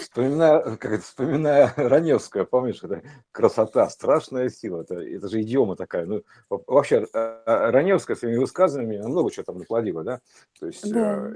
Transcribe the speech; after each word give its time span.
Вспоминаю, 0.00 0.78
как 0.78 0.92
это, 0.92 1.02
вспоминаю 1.02 1.70
Раневская, 1.76 2.44
помнишь, 2.44 2.82
это 2.82 3.02
красота, 3.32 3.88
страшная 3.90 4.48
сила, 4.48 4.82
это, 4.82 4.96
это 4.96 5.28
же 5.28 5.42
идиома 5.42 5.76
такая. 5.76 6.06
Ну, 6.06 6.22
вообще, 6.48 7.06
а, 7.12 7.42
а, 7.44 7.70
Раневская 7.70 8.16
своими 8.16 8.38
высказываниями 8.38 9.04
много 9.04 9.30
чего 9.30 9.44
там 9.44 9.58
наплодила, 9.58 10.04
да? 10.04 10.20
То 10.58 10.66
есть 10.66 10.90
Да. 10.90 11.30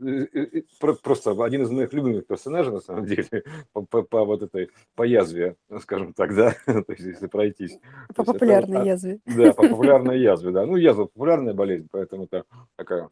э, 0.00 0.62
просто 1.02 1.32
один 1.44 1.62
из 1.62 1.70
моих 1.70 1.92
любимых 1.92 2.26
персонажей, 2.26 2.72
на 2.72 2.80
самом 2.80 3.04
деле, 3.06 3.28
по, 3.72 3.82
по, 3.82 4.02
по 4.02 4.24
вот 4.24 4.42
этой, 4.42 4.70
по 4.94 5.02
язве, 5.02 5.56
скажем 5.80 6.14
так, 6.14 6.34
да, 6.34 6.54
то 6.66 6.84
есть 6.88 7.04
если 7.04 7.26
пройтись. 7.26 7.78
По 8.14 8.24
популярной 8.24 8.86
язве. 8.86 9.20
Да, 9.26 9.52
по 9.52 9.62
популярной 9.68 10.20
язве, 10.20 10.50
да. 10.52 10.66
Ну, 10.66 10.76
язва 10.76 11.04
популярная 11.04 11.54
болезнь, 11.54 11.88
поэтому 11.90 12.24
это 12.24 12.44
такая 12.76 13.08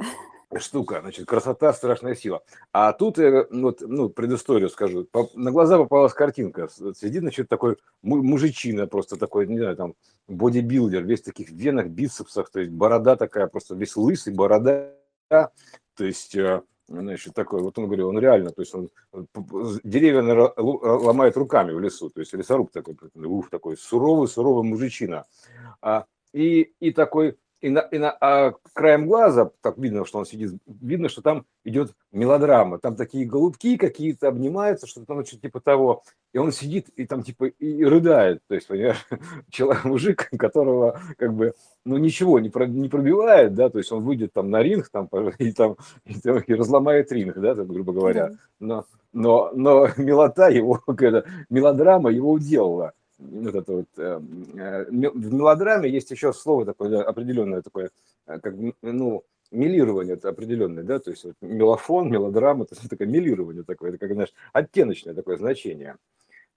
штука, 0.56 1.00
значит, 1.02 1.26
красота, 1.26 1.72
страшная 1.72 2.14
сила. 2.14 2.42
А 2.72 2.92
тут, 2.92 3.18
э, 3.18 3.46
вот, 3.50 3.80
ну, 3.80 4.08
предысторию 4.08 4.70
скажу, 4.70 5.06
на 5.34 5.50
глаза 5.50 5.77
попалась 5.77 6.14
картинка, 6.14 6.68
сидит, 6.68 7.20
значит, 7.20 7.48
такой 7.48 7.77
мужичина 8.02 8.87
просто 8.87 9.16
такой, 9.16 9.46
не 9.46 9.59
знаю, 9.59 9.76
там, 9.76 9.95
бодибилдер, 10.26 11.04
весь 11.04 11.20
в 11.20 11.24
таких 11.24 11.50
венах, 11.50 11.88
бицепсах, 11.88 12.50
то 12.50 12.60
есть 12.60 12.73
борода 12.73 13.16
такая, 13.16 13.46
просто 13.46 13.74
весь 13.74 13.96
лысый, 13.96 14.32
борода, 14.32 14.95
то 15.28 15.50
есть, 15.98 16.34
э, 16.34 16.62
значит, 16.88 17.34
такой, 17.34 17.60
вот 17.60 17.78
он 17.78 17.87
говорил, 17.87 18.09
он 18.09 18.18
реально, 18.18 18.51
то 18.51 18.62
есть 18.62 18.74
он 18.74 18.88
деревья 19.84 20.23
ломает 20.56 21.37
руками 21.37 21.73
в 21.73 21.80
лесу, 21.80 22.09
то 22.09 22.20
есть 22.20 22.32
лесоруб 22.32 22.70
такой, 22.73 22.96
ух, 23.15 23.51
такой 23.51 23.76
суровый, 23.76 24.28
суровый 24.28 24.65
мужичина. 24.65 25.26
А, 25.82 26.06
и, 26.32 26.73
и 26.80 26.92
такой 26.92 27.37
и, 27.60 27.70
на, 27.70 27.80
и 27.80 27.98
на, 27.98 28.10
а 28.20 28.52
краем 28.72 29.06
глаза, 29.06 29.50
так 29.62 29.78
видно, 29.78 30.04
что 30.04 30.18
он 30.18 30.26
сидит, 30.26 30.52
видно, 30.66 31.08
что 31.08 31.22
там 31.22 31.44
идет 31.64 31.92
мелодрама. 32.12 32.78
Там 32.78 32.94
такие 32.94 33.26
голубки 33.26 33.76
какие-то 33.76 34.28
обнимаются, 34.28 34.86
что-то 34.86 35.06
там 35.06 35.24
что 35.24 35.38
типа 35.38 35.60
того. 35.60 36.02
И 36.32 36.38
он 36.38 36.52
сидит 36.52 36.88
и 36.90 37.06
там 37.06 37.23
типа 37.23 37.46
и 37.46 37.84
рыдает. 37.84 38.42
То 38.46 38.54
есть, 38.54 38.68
понимаешь, 38.68 39.04
человек, 39.50 39.84
мужик, 39.84 40.30
которого 40.38 41.00
как 41.16 41.34
бы, 41.34 41.54
ну 41.84 41.96
ничего 41.96 42.38
не, 42.38 42.48
про, 42.48 42.66
не 42.66 42.88
пробивает, 42.88 43.54
да, 43.54 43.70
то 43.70 43.78
есть 43.78 43.90
он 43.90 44.04
выйдет 44.04 44.32
там 44.32 44.50
на 44.50 44.62
ринг 44.62 44.88
там, 44.90 45.09
и 45.38 45.52
там 45.52 45.76
и, 46.04 46.15
там, 46.20 46.38
и 46.38 46.54
разломает 46.54 47.10
ринг, 47.10 47.38
да, 47.38 47.54
так, 47.54 47.66
грубо 47.66 47.93
говоря. 47.93 48.32
Но, 48.60 48.84
но, 49.12 49.50
но 49.54 49.88
милота 49.96 50.48
его, 50.48 50.80
мелодрама 51.50 52.10
его 52.10 52.32
уделала 52.32 52.93
вот 53.19 53.55
это 53.55 53.73
вот, 53.73 53.88
эм, 53.97 54.59
э, 54.59 54.85
в 54.91 55.35
мелодраме 55.35 55.91
есть 55.91 56.11
еще 56.11 56.33
слово 56.33 56.65
такое 56.65 57.02
определенное 57.02 57.63
такое, 57.63 57.91
э, 58.27 58.38
как, 58.41 58.55
ну, 58.83 59.24
милирование 59.51 60.15
это 60.15 60.29
определенное, 60.29 60.85
да, 60.85 60.99
то 60.99 61.11
есть 61.11 61.24
вот 61.24 61.35
мелофон, 61.41 62.11
мелодрама, 62.11 62.65
то 62.65 62.74
есть 62.74 62.89
такое 62.89 63.09
милирование 63.09 63.65
такое, 63.65 63.91
это 63.91 63.99
как, 63.99 64.12
знаешь, 64.12 64.33
оттеночное 64.53 65.15
такое 65.15 65.37
значение. 65.37 65.97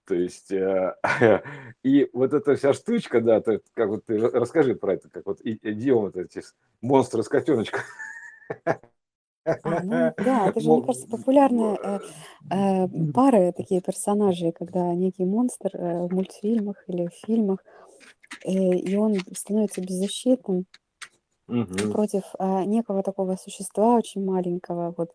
То 0.05 0.15
есть, 0.15 0.51
э, 0.51 0.95
и 1.83 2.09
вот 2.13 2.33
эта 2.33 2.55
вся 2.55 2.73
штучка, 2.73 3.21
да, 3.21 3.41
то, 3.41 3.59
как 3.73 3.89
вот 3.89 4.05
ты 4.05 4.17
расскажи 4.17 4.75
про 4.75 4.93
это, 4.93 5.09
как 5.09 5.25
вот 5.25 5.39
идиом 5.43 6.01
вот 6.01 6.17
эти 6.17 6.41
монстры 6.81 7.23
с 7.23 7.29
котеночка. 7.29 7.83
А, 9.63 9.83
ну 9.83 10.13
да, 10.17 10.47
это 10.47 10.59
же, 10.59 10.71
мне 10.71 10.81
кажется, 10.81 11.07
популярные 11.07 11.77
э, 11.81 11.99
э, 12.49 12.87
пары, 13.13 13.53
такие 13.53 13.81
персонажи, 13.81 14.51
когда 14.51 14.93
некий 14.95 15.25
монстр 15.25 15.69
э, 15.75 16.07
в 16.07 16.11
мультфильмах 16.13 16.83
или 16.87 17.07
в 17.07 17.13
фильмах, 17.13 17.59
э, 18.43 18.51
и 18.51 18.95
он 18.95 19.25
становится 19.35 19.81
беззащитным 19.81 20.65
Мгм. 21.47 21.91
против 21.91 22.23
э, 22.39 22.63
некого 22.65 23.03
такого 23.03 23.35
существа 23.35 23.95
очень 23.95 24.23
маленького, 24.23 24.93
вот. 24.97 25.11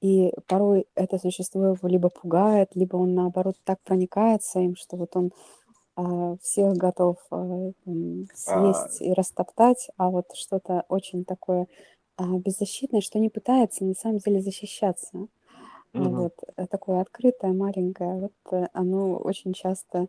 И 0.00 0.32
порой 0.46 0.86
это 0.94 1.18
существо 1.18 1.66
его 1.66 1.88
либо 1.88 2.08
пугает, 2.08 2.70
либо 2.74 2.96
он 2.96 3.14
наоборот 3.14 3.56
так 3.64 3.80
проникается 3.82 4.60
им, 4.60 4.74
что 4.74 4.96
вот 4.96 5.14
он 5.14 5.30
а, 5.96 6.36
всех 6.42 6.74
готов 6.74 7.18
а, 7.30 7.72
А, 8.44 8.56
съесть 8.56 9.02
и 9.02 9.12
растоптать, 9.14 9.90
а 9.98 10.10
вот 10.10 10.26
что-то 10.34 10.84
очень 10.88 11.24
такое 11.24 11.68
а, 12.20 12.38
беззащитное, 12.38 13.00
что 13.00 13.18
не 13.18 13.30
пытается 13.30 13.84
на 13.84 13.94
самом 13.94 14.18
деле 14.18 14.40
защищаться. 14.42 15.28
Мгм. 15.94 16.10
вот 16.10 16.34
э, 16.56 16.66
такое 16.68 17.00
открытое, 17.02 17.52
маленькое, 17.52 18.14
вот 18.20 18.34
э, 18.52 18.68
оно 18.74 19.16
очень 19.18 19.54
часто, 19.54 20.08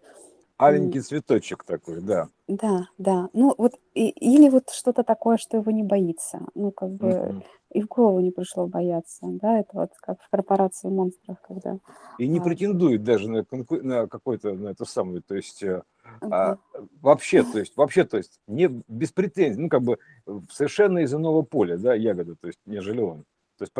Аленький 0.57 1.01
цветочек 1.01 1.65
такой, 1.65 1.99
да. 2.01 2.29
да, 2.47 2.87
да, 2.97 3.29
ну 3.33 3.53
вот 3.57 3.73
и, 3.93 4.09
или 4.09 4.49
вот 4.49 4.69
что-то 4.71 5.03
такое, 5.03 5.37
что 5.37 5.57
его 5.57 5.71
не 5.71 5.83
боится, 5.83 6.41
ну 6.55 6.71
как 6.71 6.91
бы 6.91 7.31
Мгм. 7.31 7.43
и 7.69 7.81
в 7.81 7.87
голову 7.87 8.19
не 8.19 8.31
пришло 8.31 8.67
бояться, 8.67 9.19
да, 9.23 9.59
это 9.59 9.69
вот 9.73 9.91
как 10.01 10.21
в 10.21 10.29
корпорации 10.29 10.89
монстров, 10.89 11.37
когда, 11.41 11.79
И 12.17 12.27
не 12.27 12.39
а, 12.39 12.41
претендует 12.41 13.03
даже 13.03 13.29
на, 13.29 13.43
конку- 13.43 13.81
на 13.81 14.07
какой-то, 14.07 14.53
на 14.53 14.69
эту 14.69 14.85
самую, 14.85 15.23
то 15.23 15.35
есть 15.35 15.63
э, 16.21 16.27
а, 16.29 16.57
вообще, 17.01 17.43
то 17.43 17.59
есть 17.59 17.77
вообще, 17.77 18.03
то 18.03 18.17
есть 18.17 18.39
не 18.47 18.67
без 18.87 19.11
претензий, 19.11 19.59
ну 19.59 19.69
как 19.69 19.83
бы 19.83 19.99
совершенно 20.49 20.99
из 20.99 21.13
иного 21.13 21.41
поля, 21.41 21.77
да, 21.77 21.93
ягода, 21.93 22.35
то 22.35 22.47
есть 22.47 22.59
нежели 22.65 23.01
он. 23.01 23.23
То 23.57 23.63
есть 23.63 23.73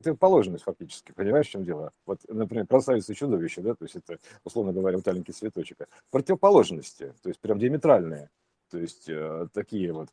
противоположность 0.00 0.64
фактически, 0.64 1.12
понимаешь, 1.12 1.46
в 1.46 1.50
чем 1.50 1.64
дело? 1.64 1.92
Вот, 2.06 2.20
например, 2.28 2.66
красавица 2.66 3.12
и 3.12 3.16
чудовище, 3.16 3.62
да, 3.62 3.74
то 3.74 3.84
есть 3.84 3.96
это, 3.96 4.18
условно 4.44 4.72
говоря, 4.72 4.96
вот 4.96 5.08
аленький 5.08 5.32
цветочек. 5.32 5.78
Противоположности, 6.10 7.14
то 7.22 7.28
есть 7.28 7.40
прям 7.40 7.58
диаметральные. 7.58 8.30
То 8.70 8.78
есть 8.78 9.08
э, 9.08 9.46
такие 9.52 9.92
вот. 9.92 10.08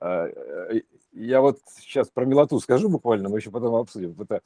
Э, 0.00 0.26
э, 0.26 0.80
я 1.12 1.40
вот 1.40 1.60
сейчас 1.78 2.08
про 2.08 2.24
милоту 2.24 2.58
скажу 2.60 2.88
буквально, 2.88 3.28
мы 3.28 3.38
еще 3.38 3.50
потом 3.50 3.74
обсудим. 3.76 4.16
Это 4.20 4.42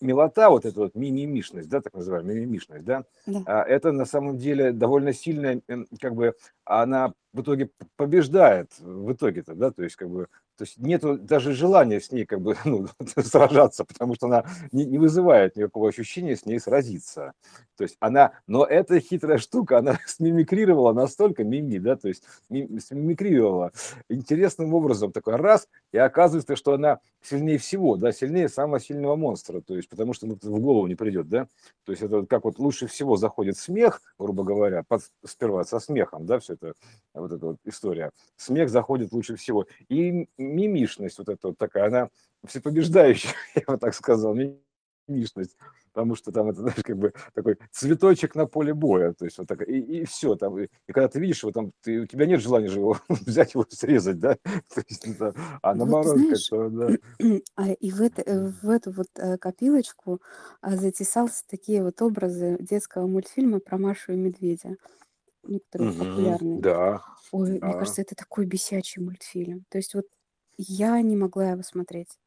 милота, 0.00 0.50
вот 0.50 0.64
эта 0.64 0.80
вот 0.80 0.94
мимимишность, 0.94 1.68
да, 1.68 1.80
так 1.80 1.94
называемая 1.94 2.34
мимимишность, 2.34 2.84
да, 2.84 3.04
да, 3.26 3.42
а 3.46 3.62
это 3.62 3.92
на 3.92 4.04
самом 4.04 4.36
деле 4.36 4.72
довольно 4.72 5.12
сильная, 5.12 5.62
как 6.00 6.14
бы, 6.14 6.34
она 6.64 7.14
в 7.32 7.42
итоге 7.42 7.70
побеждает 7.96 8.76
в 8.80 9.12
итоге-то, 9.12 9.54
да, 9.54 9.70
то 9.70 9.84
есть 9.84 9.94
как 9.94 10.10
бы 10.10 10.28
то 10.60 10.64
есть 10.64 10.76
нет 10.76 11.24
даже 11.24 11.54
желания 11.54 12.02
с 12.02 12.12
ней 12.12 12.26
как 12.26 12.42
бы 12.42 12.54
ну, 12.66 12.86
сражаться, 13.24 13.86
потому 13.86 14.14
что 14.14 14.26
она 14.26 14.44
не, 14.72 14.84
не 14.84 14.98
вызывает 14.98 15.56
никакого 15.56 15.88
ощущения 15.88 16.36
с 16.36 16.44
ней 16.44 16.60
сразиться. 16.60 17.32
То 17.78 17.84
есть 17.84 17.96
она, 17.98 18.32
но 18.46 18.66
эта 18.66 19.00
хитрая 19.00 19.38
штука, 19.38 19.78
она 19.78 19.98
смимикрировала 20.06 20.92
настолько 20.92 21.44
мими, 21.44 21.78
да, 21.78 21.96
то 21.96 22.08
есть 22.08 22.24
смимикрировала 22.50 23.72
интересным 24.10 24.74
образом. 24.74 25.12
Такой 25.12 25.36
раз, 25.36 25.66
и 25.92 25.96
оказывается, 25.96 26.56
что 26.56 26.74
она 26.74 27.00
сильнее 27.22 27.56
всего, 27.56 27.96
да, 27.96 28.12
сильнее 28.12 28.50
самого 28.50 28.80
сильного 28.80 29.16
монстра, 29.16 29.62
то 29.62 29.74
есть 29.74 29.88
потому 29.88 30.12
что 30.12 30.26
ну, 30.26 30.38
в 30.42 30.60
голову 30.60 30.86
не 30.88 30.94
придет, 30.94 31.30
да, 31.30 31.46
то 31.84 31.92
есть 31.92 32.02
это 32.02 32.26
как 32.26 32.44
вот 32.44 32.58
лучше 32.58 32.86
всего 32.86 33.16
заходит 33.16 33.56
смех, 33.56 34.02
грубо 34.18 34.44
говоря, 34.44 34.82
под, 34.86 35.02
сперва 35.24 35.64
со 35.64 35.80
смехом, 35.80 36.26
да, 36.26 36.38
все 36.38 36.54
это, 36.54 36.74
вот 37.14 37.32
эта 37.32 37.46
вот 37.46 37.56
история, 37.64 38.10
смех 38.36 38.68
заходит 38.68 39.12
лучше 39.12 39.36
всего, 39.36 39.66
и 39.88 40.28
мимишность 40.50 41.18
вот 41.18 41.28
эта 41.28 41.48
вот 41.48 41.58
такая, 41.58 41.86
она 41.86 42.10
всепобеждающая, 42.46 43.32
я 43.54 43.62
бы 43.66 43.78
так 43.78 43.94
сказал, 43.94 44.34
мимишность, 45.08 45.56
потому 45.92 46.14
что 46.16 46.32
там 46.32 46.50
это, 46.50 46.60
знаешь, 46.62 46.82
как 46.82 46.96
бы 46.98 47.12
такой 47.34 47.58
цветочек 47.72 48.34
на 48.34 48.46
поле 48.46 48.74
боя, 48.74 49.12
то 49.12 49.24
есть 49.24 49.38
вот 49.38 49.48
так, 49.48 49.66
и, 49.68 49.78
и 50.02 50.04
все 50.04 50.34
там, 50.36 50.58
и, 50.58 50.64
и 50.86 50.92
когда 50.92 51.08
ты 51.08 51.20
видишь 51.20 51.42
его 51.42 51.52
там, 51.52 51.72
ты, 51.82 52.00
у 52.00 52.06
тебя 52.06 52.26
нет 52.26 52.40
желания 52.40 52.68
же 52.68 52.78
его 52.80 52.98
взять 53.08 53.54
его 53.54 53.66
срезать, 53.68 54.18
да, 54.18 54.36
то 54.44 54.82
есть, 54.88 55.06
а 55.62 55.74
вот 55.74 55.74
наоборот 55.74 56.04
знаешь, 56.04 56.28
как-то, 56.28 56.68
да. 56.70 56.96
а 57.56 57.72
и 57.72 57.90
в, 57.90 58.00
это, 58.02 58.22
э, 58.22 58.48
в 58.48 58.68
эту 58.70 58.92
вот 58.92 59.08
э, 59.16 59.38
копилочку 59.38 60.20
а, 60.60 60.76
затесался 60.76 61.44
такие 61.48 61.82
вот 61.82 62.02
образы 62.02 62.56
детского 62.60 63.06
мультфильма 63.06 63.60
про 63.60 63.78
Машу 63.78 64.12
и 64.12 64.16
Медведя, 64.16 64.76
ну, 65.44 65.60
который 65.60 65.86
Мгм. 65.86 65.92
популярный. 65.96 66.64
да, 66.64 67.02
Ой, 67.32 67.60
мне 67.62 67.74
да, 67.74 67.74
кажется, 67.74 68.02
это 68.02 68.14
такой 68.16 68.46
бесячий 68.46 69.02
мультфильм. 69.02 69.64
То 69.70 69.78
есть 69.78 69.94
вот 69.94 70.06
я 70.68 71.00
не 71.02 71.16
могла 71.16 71.52
его 71.52 71.62
смотреть. 71.62 72.18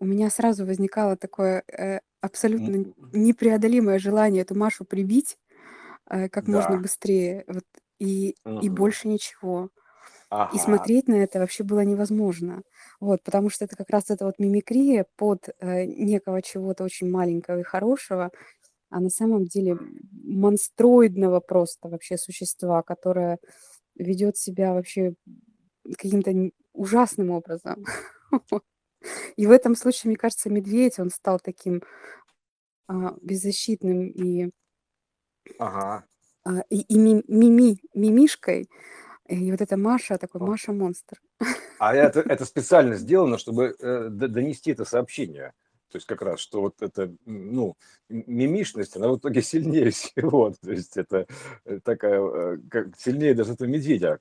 У 0.00 0.04
меня 0.06 0.30
сразу 0.30 0.66
возникало 0.66 1.16
такое 1.16 1.64
э, 1.68 2.00
абсолютно 2.20 2.86
непреодолимое 3.12 3.98
желание 3.98 4.42
эту 4.42 4.56
Машу 4.56 4.84
прибить 4.84 5.38
э, 6.10 6.28
как 6.28 6.48
можно 6.48 6.76
да, 6.76 6.78
быстрее. 6.78 7.44
Вот, 7.48 7.64
и, 8.00 8.36
и 8.60 8.68
Мгм. 8.68 8.70
больше 8.70 9.08
ничего. 9.08 9.70
И 10.50 10.58
ага, 10.58 10.58
смотреть 10.58 11.08
на 11.08 11.14
это 11.14 11.38
вообще 11.40 11.64
было 11.64 11.80
невозможно. 11.80 12.62
Вот, 13.00 13.22
потому 13.22 13.50
что 13.50 13.64
это 13.64 13.76
как 13.76 13.90
раз 13.90 14.10
эта 14.10 14.26
вот 14.26 14.38
мимикрия 14.38 15.06
под 15.16 15.48
э, 15.60 15.84
некого 15.86 16.42
чего-то 16.42 16.84
очень 16.84 17.10
маленького 17.10 17.60
и 17.60 17.62
хорошего, 17.62 18.30
а 18.90 19.00
на 19.00 19.10
самом 19.10 19.46
деле 19.46 19.78
монстроидного 20.12 21.40
просто 21.40 21.88
вообще 21.88 22.18
существа, 22.18 22.82
которое 22.82 23.38
ведет 23.96 24.36
себя 24.38 24.74
вообще 24.74 25.14
каким-то 25.98 26.32
ужасным 26.72 27.30
образом. 27.30 27.84
И 29.36 29.46
в 29.46 29.50
этом 29.50 29.74
случае, 29.74 30.10
мне 30.10 30.16
кажется, 30.16 30.48
медведь, 30.48 30.98
он 30.98 31.10
стал 31.10 31.40
таким 31.40 31.82
а, 32.86 33.16
беззащитным 33.20 34.06
и, 34.06 34.50
ага. 35.58 36.04
а, 36.44 36.60
и, 36.68 36.80
и 36.82 36.98
ми- 36.98 37.24
мими, 37.26 37.78
мимишкой. 37.94 38.68
И 39.26 39.50
вот 39.50 39.60
эта 39.60 39.76
Маша, 39.76 40.18
такой. 40.18 40.40
Маша-монстр. 40.40 41.20
А 41.78 41.94
это, 41.94 42.20
это 42.20 42.44
специально 42.44 42.96
сделано, 42.96 43.38
чтобы 43.38 43.74
э, 43.78 44.08
донести 44.08 44.72
это 44.72 44.84
сообщение. 44.84 45.52
То 45.90 45.96
есть 45.96 46.06
как 46.06 46.22
раз, 46.22 46.40
что 46.40 46.62
вот 46.62 46.80
это, 46.80 47.14
ну, 47.26 47.76
мимишность, 48.08 48.96
она 48.96 49.08
в 49.08 49.18
итоге 49.18 49.42
сильнее 49.42 49.90
всего. 49.90 50.54
То 50.62 50.72
есть 50.72 50.96
это 50.96 51.26
э, 51.64 51.80
такая, 51.82 52.20
э, 52.20 52.58
как, 52.70 52.96
сильнее 52.98 53.34
даже 53.34 53.52
этого 53.52 53.68
медведя 53.68 54.18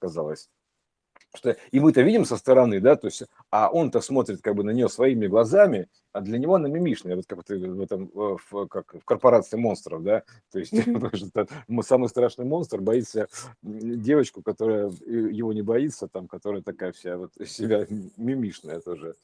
Что, 1.33 1.55
и 1.71 1.79
мы-то 1.79 2.01
видим 2.01 2.25
со 2.25 2.35
стороны, 2.35 2.81
да, 2.81 2.97
то 2.97 3.07
есть, 3.07 3.23
а 3.51 3.69
он-то 3.69 4.01
смотрит 4.01 4.41
как 4.41 4.55
бы 4.55 4.63
на 4.63 4.71
нее 4.71 4.89
своими 4.89 5.27
глазами, 5.27 5.87
а 6.11 6.19
для 6.19 6.37
него 6.37 6.55
она 6.55 6.67
мимишная, 6.67 7.15
вот 7.15 7.25
как 7.25 7.37
вот 7.37 7.49
в 7.49 7.81
этом, 7.81 8.11
в, 8.13 8.67
как 8.67 8.93
в 8.95 9.05
корпорации 9.05 9.55
монстров, 9.55 10.03
да, 10.03 10.23
то 10.51 10.59
есть 10.59 10.73
самый 11.87 12.09
страшный 12.09 12.45
монстр 12.45 12.81
боится 12.81 13.29
девочку, 13.61 14.41
которая 14.41 14.91
его 15.05 15.53
не 15.53 15.61
боится, 15.61 16.09
там, 16.09 16.27
которая 16.27 16.61
такая 16.61 16.91
вся 16.91 17.17
вот 17.17 17.31
себя 17.45 17.87
мимишная 18.17 18.81
тоже. 18.81 19.15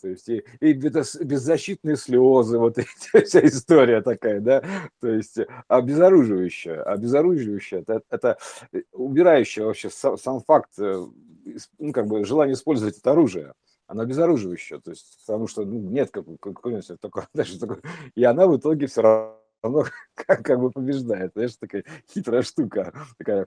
То 0.00 0.08
есть 0.08 0.28
и, 0.28 0.44
и 0.60 0.72
беззащитные 0.72 1.96
слезы, 1.96 2.58
вот 2.58 2.78
эти, 2.78 3.24
вся 3.24 3.46
история 3.46 4.02
такая, 4.02 4.40
да, 4.40 4.62
то 5.00 5.08
есть 5.08 5.38
обезоруживающая, 5.68 6.82
обезоруживающая, 6.82 7.80
это, 7.80 8.02
это 8.10 8.38
убирающая 8.92 9.64
вообще 9.64 9.88
сам, 9.90 10.18
сам 10.18 10.40
факт, 10.40 10.70
э, 10.78 11.06
ну, 11.78 11.92
как 11.92 12.06
бы 12.06 12.24
желание 12.24 12.54
использовать 12.54 12.98
это 12.98 13.12
оружие, 13.12 13.54
она 13.86 14.02
обезоруживающая, 14.02 14.80
то 14.80 14.90
есть 14.90 15.18
потому 15.24 15.46
что 15.46 15.64
ну, 15.64 15.78
нет 15.78 16.10
какой-нибудь 16.10 17.00
такой, 17.00 17.78
и 18.14 18.24
она 18.24 18.46
в 18.46 18.56
итоге 18.56 18.86
все 18.86 19.02
равно 19.02 19.40
оно 19.62 19.84
как, 20.14 20.42
как 20.42 20.60
бы 20.60 20.70
побеждает. 20.70 21.32
Знаешь, 21.34 21.56
такая 21.56 21.84
хитрая 22.12 22.42
штука. 22.42 22.92
Такая 23.18 23.46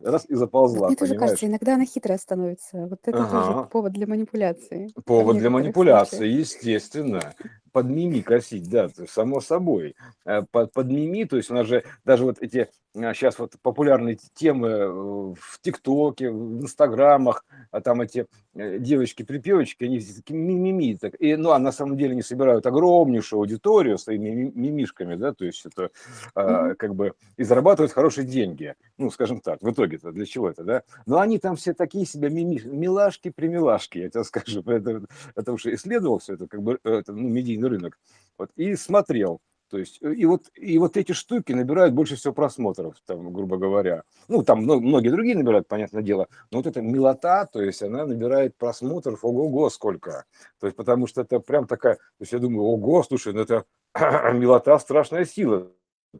раз 0.00 0.26
и 0.28 0.34
заползла. 0.34 0.88
Мне 0.88 0.96
тоже 0.96 1.16
кажется, 1.16 1.46
иногда 1.46 1.74
она 1.74 1.84
хитрая 1.84 2.18
становится. 2.18 2.86
Вот 2.86 3.00
это 3.04 3.22
ага. 3.22 3.30
тоже 3.30 3.68
повод 3.68 3.92
для 3.92 4.06
манипуляции. 4.06 4.90
Повод 5.04 5.38
для 5.38 5.50
манипуляции, 5.50 6.16
случаях. 6.16 6.40
естественно 6.40 7.34
под 7.74 7.86
мими 7.86 8.20
косить, 8.20 8.70
да, 8.70 8.88
само 9.08 9.40
собой. 9.40 9.96
Э, 10.24 10.42
под, 10.48 10.72
под 10.72 10.86
мими, 10.86 11.24
то 11.24 11.36
есть 11.36 11.50
у 11.50 11.54
нас 11.54 11.66
же 11.66 11.82
даже 12.04 12.24
вот 12.24 12.36
эти 12.40 12.68
сейчас 12.94 13.34
а, 13.40 13.42
вот 13.42 13.54
популярные 13.60 14.16
темы 14.34 14.68
э, 14.68 14.88
в 14.88 15.60
ТикТоке, 15.60 16.30
в 16.30 16.62
Инстаграмах, 16.62 17.44
а 17.72 17.80
там 17.80 18.00
эти 18.00 18.26
э, 18.54 18.78
девочки-припевочки, 18.78 19.84
они 19.84 19.98
такие 19.98 20.38
мимими. 20.38 20.94
Так, 20.94 21.14
и, 21.18 21.34
ну, 21.34 21.50
а 21.50 21.58
на 21.58 21.72
самом 21.72 21.96
деле 21.96 22.12
они 22.12 22.22
собирают 22.22 22.66
огромнейшую 22.66 23.40
аудиторию 23.40 23.98
своими 23.98 24.52
мимишками, 24.54 25.16
да, 25.16 25.32
то 25.32 25.44
есть 25.44 25.66
это 25.66 25.90
mm-hmm. 26.36 26.76
как 26.76 26.94
бы 26.94 27.14
и 27.36 27.42
зарабатывают 27.42 27.92
хорошие 27.92 28.26
деньги. 28.26 28.74
Ну, 28.96 29.10
скажем 29.10 29.40
так, 29.40 29.60
в 29.60 29.68
итоге-то 29.68 30.12
для 30.12 30.24
чего 30.24 30.48
это, 30.48 30.62
да? 30.62 30.82
Но 31.06 31.18
они 31.18 31.38
там 31.38 31.56
все 31.56 31.74
такие 31.74 32.06
себя 32.06 32.28
мими, 32.28 32.60
милашки-примилашки, 32.64 33.98
я 33.98 34.08
тебе 34.08 34.22
скажу. 34.22 34.62
Это, 34.66 35.02
это 35.34 35.52
уже 35.52 35.74
исследовал 35.74 36.20
все 36.20 36.34
это, 36.34 36.46
как 36.46 36.62
бы, 36.62 36.78
это, 36.84 37.12
ну, 37.12 37.28
медийный 37.28 37.63
свободный 37.64 37.68
рынок. 37.68 37.98
Вот, 38.38 38.50
и 38.56 38.76
смотрел. 38.76 39.40
То 39.70 39.78
есть, 39.78 39.98
э, 40.02 40.14
и 40.14 40.26
вот, 40.26 40.50
и 40.54 40.78
вот 40.78 40.96
эти 40.96 41.12
штуки 41.12 41.52
набирают 41.52 41.94
больше 41.94 42.16
всего 42.16 42.32
просмотров, 42.32 42.96
там, 43.06 43.32
грубо 43.32 43.56
говоря. 43.56 44.02
Ну, 44.28 44.42
там 44.42 44.62
многие 44.62 45.10
другие 45.10 45.36
набирают, 45.36 45.66
понятное 45.68 46.02
дело, 46.02 46.28
но 46.50 46.58
вот 46.58 46.66
эта 46.66 46.80
милота, 46.82 47.46
то 47.46 47.62
есть 47.62 47.82
она 47.82 48.06
набирает 48.06 48.56
просмотров, 48.56 49.24
ого-го, 49.24 49.70
сколько. 49.70 50.24
То 50.60 50.66
есть, 50.66 50.76
потому 50.76 51.06
что 51.06 51.22
это 51.22 51.40
прям 51.40 51.66
такая, 51.66 51.94
то 51.94 52.20
есть 52.20 52.32
я 52.32 52.38
думаю, 52.38 52.64
ого, 52.64 53.02
слушай, 53.02 53.32
ну 53.32 53.40
это 53.40 53.64
милота 54.34 54.78
страшная 54.78 55.24
сила. 55.24 55.68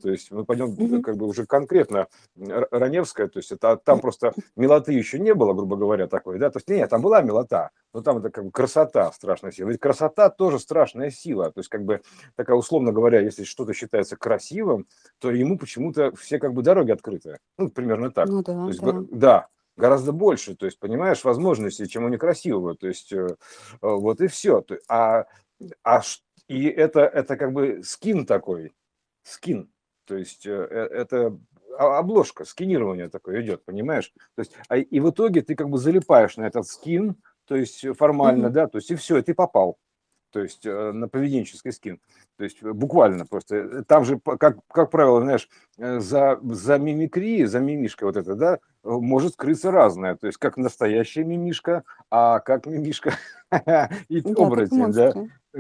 То 0.03 0.11
есть 0.11 0.31
мы 0.31 0.45
пойдем 0.45 0.71
mm-hmm. 0.71 1.03
как 1.03 1.17
бы 1.17 1.27
уже 1.27 1.47
конкретно 1.47 2.09
Раневская, 2.37 3.29
то 3.29 3.39
есть 3.39 3.53
это 3.53 3.77
там 3.77 4.01
просто 4.01 4.33
милоты 4.57 4.93
еще 4.93 5.19
не 5.19 5.35
было, 5.35 5.53
грубо 5.53 5.77
говоря, 5.77 6.07
такой, 6.07 6.39
да, 6.39 6.51
то 6.51 6.59
есть 6.59 6.69
нет, 6.69 6.91
там 6.91 7.03
была 7.03 7.23
милота, 7.23 7.71
но 7.93 8.03
там 8.03 8.19
это 8.19 8.31
как 8.31 8.47
бы 8.47 8.51
красота 8.51 9.11
страшная 9.13 9.53
сила. 9.53 9.69
Ведь 9.69 9.81
красота 9.81 10.31
тоже 10.31 10.59
страшная 10.59 11.11
сила, 11.11 11.51
то 11.53 11.61
есть 11.61 11.69
как 11.69 11.85
бы 11.85 12.03
такая 12.37 12.57
условно 12.57 12.93
говоря, 12.93 13.21
если 13.21 13.45
что-то 13.45 13.73
считается 13.73 14.17
красивым, 14.17 14.87
то 15.19 15.31
ему 15.31 15.59
почему-то 15.59 16.15
все 16.17 16.39
как 16.39 16.55
бы 16.55 16.63
дороги 16.63 16.91
открыты, 16.91 17.39
ну 17.59 17.71
примерно 17.71 18.11
так. 18.11 18.29
Ну, 18.29 18.43
да, 18.43 18.53
то 18.53 18.69
есть, 18.69 18.81
да. 18.81 19.03
да, 19.11 19.49
гораздо 19.77 20.13
больше, 20.13 20.55
то 20.55 20.67
есть 20.67 20.79
понимаешь 20.79 21.25
возможностей, 21.25 21.89
чем 21.89 22.05
у 22.05 22.09
некрасивого, 22.09 22.75
то 22.75 22.87
есть 22.87 23.13
э, 23.13 23.29
вот 23.81 24.21
и 24.21 24.27
все. 24.27 24.65
А, 24.89 25.27
а 25.83 26.03
и 26.49 26.67
это 26.67 27.01
это 27.01 27.37
как 27.37 27.53
бы 27.53 27.83
скин 27.83 28.27
такой, 28.27 28.75
скин 29.23 29.71
то 30.07 30.17
есть 30.17 30.47
э, 30.47 30.51
э, 30.51 30.89
это 30.93 31.37
обложка, 31.79 32.45
сканирование 32.45 33.09
такое 33.09 33.43
идет, 33.43 33.65
понимаешь? 33.65 34.13
То 34.37 34.41
есть, 34.41 34.53
а, 34.69 34.77
и 34.77 35.01
в 35.01 35.11
итоге 35.11 35.43
ты 35.43 35.55
как 35.55 35.69
бы 35.69 35.79
залипаешь 35.79 36.37
на 36.37 36.45
этот 36.45 36.67
скин, 36.67 37.17
то 37.47 37.57
есть 37.57 37.85
формально, 37.97 38.47
mm-hmm. 38.47 38.51
да, 38.51 38.67
то 38.69 38.79
есть 38.79 38.91
и 38.91 38.95
все, 38.95 39.19
и 39.19 39.23
ты 39.23 39.35
попал 39.35 39.79
то 40.35 40.43
есть 40.43 40.67
э, 40.67 40.91
на 40.93 41.09
поведенческий 41.09 41.71
скин. 41.71 42.01
То 42.37 42.43
есть 42.43 42.61
буквально 42.61 43.25
просто. 43.25 43.85
Там 43.85 44.05
же, 44.05 44.19
как, 44.19 44.59
как 44.67 44.91
правило, 44.91 45.21
знаешь, 45.21 45.49
за, 45.79 46.41
за 46.43 46.79
мимикрией, 46.79 47.45
за 47.45 47.61
мимишкой 47.61 48.07
вот 48.07 48.17
это, 48.17 48.35
да, 48.35 48.59
может 48.83 49.35
скрыться 49.35 49.71
разное. 49.71 50.17
То 50.17 50.27
есть 50.27 50.39
как 50.39 50.57
настоящая 50.57 51.23
мимишка, 51.23 51.85
а 52.11 52.41
как 52.41 52.67
мимишка 52.67 53.15
и 54.09 54.21
оборотень, 54.37 54.91
да. 54.91 55.15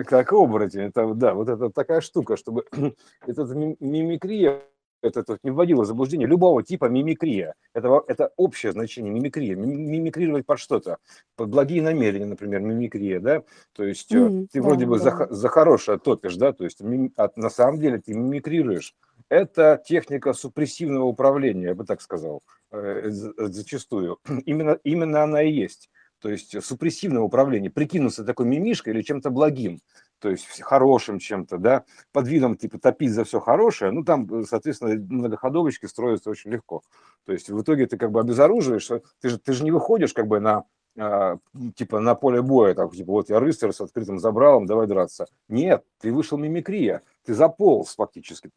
Как 0.05 0.33
оборотень. 0.33 0.81
Это, 0.81 1.15
да, 1.15 1.35
вот 1.35 1.49
это 1.49 1.71
такая 1.71 2.01
штука, 2.01 2.37
чтобы 2.37 2.65
эта 3.27 3.45
мимикрия 3.45 4.61
это, 5.05 5.21
это 5.21 5.39
не 5.43 5.51
вводило 5.51 5.83
в 5.83 5.87
заблуждение 5.87 6.27
любого 6.27 6.63
типа 6.63 6.87
мимикрия. 6.87 7.55
Это, 7.75 8.03
это 8.09 8.33
общее 8.37 8.73
значение 8.73 9.13
мимикрия. 9.13 9.55
Мимикрировать 9.57 10.47
под 10.47 10.59
что-то. 10.59 10.99
Под 11.37 11.51
благие 11.51 11.83
намерения, 11.83 12.27
например, 12.27 12.61
мимикрия, 12.61 13.21
да? 13.21 13.43
То 13.73 13.85
есть 13.85 14.13
mm, 14.13 14.49
ты 14.51 14.61
да, 14.61 14.67
вроде 14.67 14.87
бы 14.87 14.99
да. 14.99 15.05
за, 15.05 15.35
за 15.35 15.49
хорошее 15.49 15.99
топишь, 15.99 16.37
да? 16.37 16.53
То 16.53 16.65
есть 16.65 16.81
мим, 16.81 17.13
а 17.17 17.31
на 17.37 17.51
самом 17.51 17.79
деле 17.79 17.99
ты 17.99 18.15
мимикрируешь. 18.15 18.95
Это 19.29 19.83
техника 19.85 20.33
супрессивного 20.33 21.05
управления, 21.05 21.69
я 21.69 21.75
бы 21.75 21.85
так 21.85 22.01
сказал, 22.03 22.43
э, 22.71 23.11
зачастую. 23.11 24.19
Именно, 24.45 24.79
именно 24.85 25.23
она 25.23 25.43
и 25.43 25.53
есть. 25.53 25.91
То 26.21 26.31
есть 26.31 26.63
супрессивное 26.65 27.21
управление, 27.21 27.71
прикинуться 27.71 28.25
такой 28.25 28.47
мимишкой 28.47 28.95
или 28.95 29.03
чем-то 29.03 29.29
благим 29.29 29.81
то 30.25 30.31
есть 30.31 30.63
хорошим 30.63 31.19
чем-то, 31.19 31.59
да, 31.59 31.85
под 32.11 32.29
видом 32.29 32.57
типа 32.57 32.79
топить 32.79 33.13
за 33.13 33.25
все 33.25 33.41
хорошее, 33.41 33.91
ну 33.91 34.05
там, 34.05 34.27
э, 34.33 34.45
соответственно, 34.45 34.95
многоходовочки 34.95 35.85
строятся 35.85 36.31
очень 36.31 36.51
легко. 36.51 36.81
То 37.27 37.33
есть 37.35 37.51
в 37.51 37.61
итоге 37.61 37.87
ты 37.87 37.99
как 37.99 38.11
бы 38.11 38.21
обезоруживаешь, 38.21 38.89
ты 39.21 39.29
же, 39.29 39.39
ты 39.39 39.53
же 39.53 39.65
не 39.65 39.71
выходишь 39.71 40.15
как 40.15 40.27
бы 40.27 40.41
на 40.41 40.65
а, 40.97 41.37
типа 41.75 42.01
на 42.01 42.15
поле 42.15 42.41
боя, 42.41 42.75
так, 42.75 42.91
типа 42.93 43.13
вот 43.13 43.29
я 43.29 43.39
рыцарь 43.39 43.73
с 43.73 43.83
открытым 43.83 44.19
забралом, 44.19 44.65
давай 44.65 44.87
драться. 44.87 45.27
Нет, 45.49 45.85
ты 46.01 46.11
вышел 46.11 46.39
мимикрия, 46.39 47.03
ты 47.27 47.35
заполз 47.35 47.95
фактически, 47.95 48.51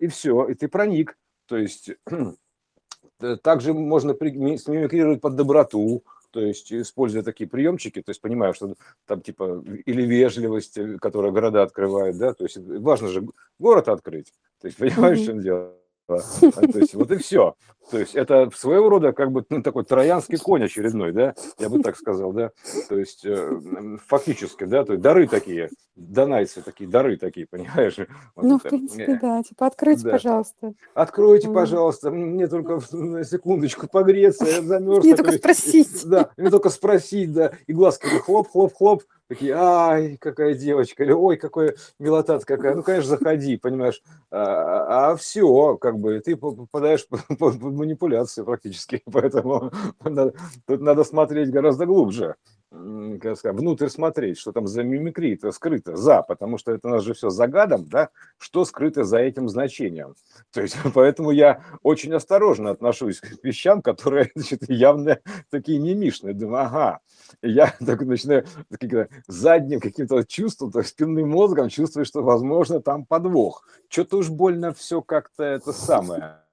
и 0.00 0.06
все, 0.08 0.44
и 0.48 0.54
ты 0.54 0.66
проник. 0.66 1.16
То 1.46 1.56
есть 1.56 1.92
также 3.44 3.74
можно 3.74 4.12
смимикрировать 4.12 5.20
под 5.20 5.36
доброту, 5.36 6.02
то 6.30 6.40
есть 6.40 6.72
используя 6.72 7.22
такие 7.22 7.48
приемчики, 7.48 8.02
то 8.02 8.10
есть 8.10 8.20
понимаю, 8.20 8.54
что 8.54 8.74
там 9.06 9.20
типа 9.20 9.64
или 9.86 10.02
вежливость, 10.02 10.78
э, 10.78 10.98
которая 10.98 11.32
города 11.32 11.62
открывает, 11.62 12.18
да, 12.18 12.34
то 12.34 12.44
есть 12.44 12.58
важно 12.58 13.08
же 13.08 13.26
город 13.58 13.88
открыть, 13.88 14.32
то 14.60 14.66
есть 14.66 14.78
понимаешь, 14.78 15.18
mm-hmm. 15.18 15.22
что 15.22 15.42
дело. 15.42 15.74
А, 16.08 16.18
то 16.18 16.78
есть 16.78 16.94
вот 16.94 17.10
и 17.10 17.18
все. 17.18 17.54
То 17.90 17.98
есть 17.98 18.14
это 18.14 18.50
своего 18.54 18.88
рода 18.88 19.12
как 19.12 19.32
бы 19.32 19.44
ну, 19.48 19.62
такой 19.62 19.84
троянский 19.84 20.38
конь 20.38 20.64
очередной, 20.64 21.12
да, 21.12 21.34
я 21.58 21.68
бы 21.68 21.82
так 21.82 21.96
сказал, 21.96 22.32
да. 22.32 22.50
То 22.88 22.98
есть 22.98 23.24
э, 23.24 23.60
фактически, 24.06 24.64
да, 24.64 24.84
то 24.84 24.92
есть 24.92 25.02
дары 25.02 25.26
такие, 25.26 25.70
донайцы 25.96 26.62
такие, 26.62 26.88
дары 26.88 27.16
такие, 27.16 27.46
понимаешь? 27.46 27.96
Вот 28.36 28.44
ну, 28.44 28.56
это. 28.56 28.66
в 28.66 28.70
принципе, 28.70 29.12
э, 29.12 29.18
да, 29.20 29.42
типа 29.42 29.66
откройте, 29.66 30.02
да. 30.02 30.10
пожалуйста. 30.10 30.72
Откройте, 30.94 31.48
пожалуйста, 31.48 32.10
мне 32.10 32.46
только 32.46 32.80
на 32.92 33.24
секундочку 33.24 33.88
погреться, 33.88 34.44
я 34.44 34.62
замерз. 34.62 35.04
Мне 35.04 35.16
только 35.16 35.32
спросить. 35.32 35.88
Да, 36.08 36.30
мне 36.36 36.50
только 36.50 36.70
спросить, 36.70 37.32
да, 37.32 37.52
и 37.66 37.72
глазки 37.72 38.06
хлоп, 38.06 38.48
хлоп, 38.50 38.74
хлоп, 38.74 39.02
такие, 39.28 39.54
ай, 39.54 40.16
какая 40.16 40.54
девочка, 40.54 41.04
или 41.04 41.12
ой, 41.12 41.36
какой 41.36 41.76
милота 41.98 42.38
какая, 42.40 42.74
ну, 42.74 42.82
конечно, 42.82 43.10
заходи, 43.10 43.56
понимаешь, 43.56 44.02
а, 44.30 45.10
а 45.10 45.16
все, 45.16 45.76
как 45.76 45.98
бы, 45.98 46.20
ты 46.20 46.36
попадаешь 46.36 47.06
под, 47.38 47.38
под 47.38 47.60
манипуляцию 47.78 48.44
практически, 48.44 49.02
поэтому 49.12 49.72
тут 50.66 50.80
надо 50.80 51.04
смотреть 51.04 51.50
гораздо 51.50 51.86
глубже, 51.86 52.36
как 52.70 53.38
сказать, 53.38 53.58
внутрь 53.58 53.88
смотреть, 53.88 54.38
что 54.38 54.52
там 54.52 54.66
за 54.66 54.82
мимикрия-то 54.82 55.52
скрыто, 55.52 55.96
за, 55.96 56.22
потому 56.22 56.58
что 56.58 56.72
это 56.72 56.88
у 56.88 56.90
нас 56.90 57.02
же 57.02 57.14
все 57.14 57.30
загадом, 57.30 57.86
да, 57.88 58.10
что 58.36 58.64
скрыто 58.64 59.04
за 59.04 59.18
этим 59.18 59.48
значением. 59.48 60.14
То 60.52 60.60
есть, 60.60 60.76
поэтому 60.94 61.30
я 61.30 61.64
очень 61.82 62.12
осторожно 62.12 62.70
отношусь 62.70 63.20
к 63.20 63.42
вещам, 63.42 63.80
которые, 63.80 64.30
значит, 64.34 64.68
явно 64.68 65.18
такие 65.50 65.78
мимишные, 65.78 66.34
думаю, 66.34 66.64
ага, 66.64 67.00
я 67.42 67.74
так 67.84 68.02
начинаю 68.02 68.46
задним 69.26 69.80
каким-то 69.80 70.24
чувством, 70.24 70.70
есть 70.76 70.90
спинным 70.90 71.30
мозгом 71.30 71.70
чувствую, 71.70 72.04
что, 72.04 72.22
возможно, 72.22 72.80
там 72.80 73.06
подвох. 73.06 73.66
Что-то 73.88 74.18
уж 74.18 74.28
больно 74.28 74.72
все 74.72 75.00
как-то 75.00 75.42
это 75.42 75.72
самое 75.72 76.47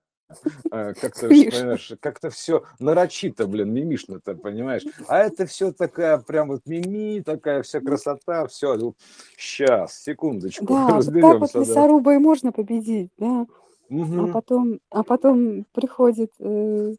как-то, 0.70 1.28
понимаешь, 1.30 1.94
как-то 2.00 2.30
все 2.30 2.64
нарочито, 2.80 3.48
блин, 3.48 3.74
мимишно-то, 3.74 4.36
понимаешь? 4.36 4.84
А 5.08 5.20
это 5.20 5.46
все 5.46 5.72
такая 5.72 6.18
прям 6.18 6.50
вот 6.50 6.62
мими, 6.66 7.22
такая 7.22 7.62
вся 7.64 7.80
красота, 7.82 8.48
все. 8.48 8.76
Ну, 8.76 8.96
сейчас, 9.38 10.02
секундочку, 10.02 10.66
Да, 10.70 10.74
вот 10.74 10.86
так 10.86 10.96
вот 10.96 10.98
разберемся, 10.98 11.54
да. 11.54 11.60
лесорубой 11.60 12.20
можно 12.20 12.52
победить, 12.52 13.12
да. 13.18 13.46
А 13.48 13.48
Мгм. 13.90 14.32
потом, 14.32 14.80
а 14.90 15.04
потом 15.04 15.66
приходит 15.72 16.32
э, 16.40 16.96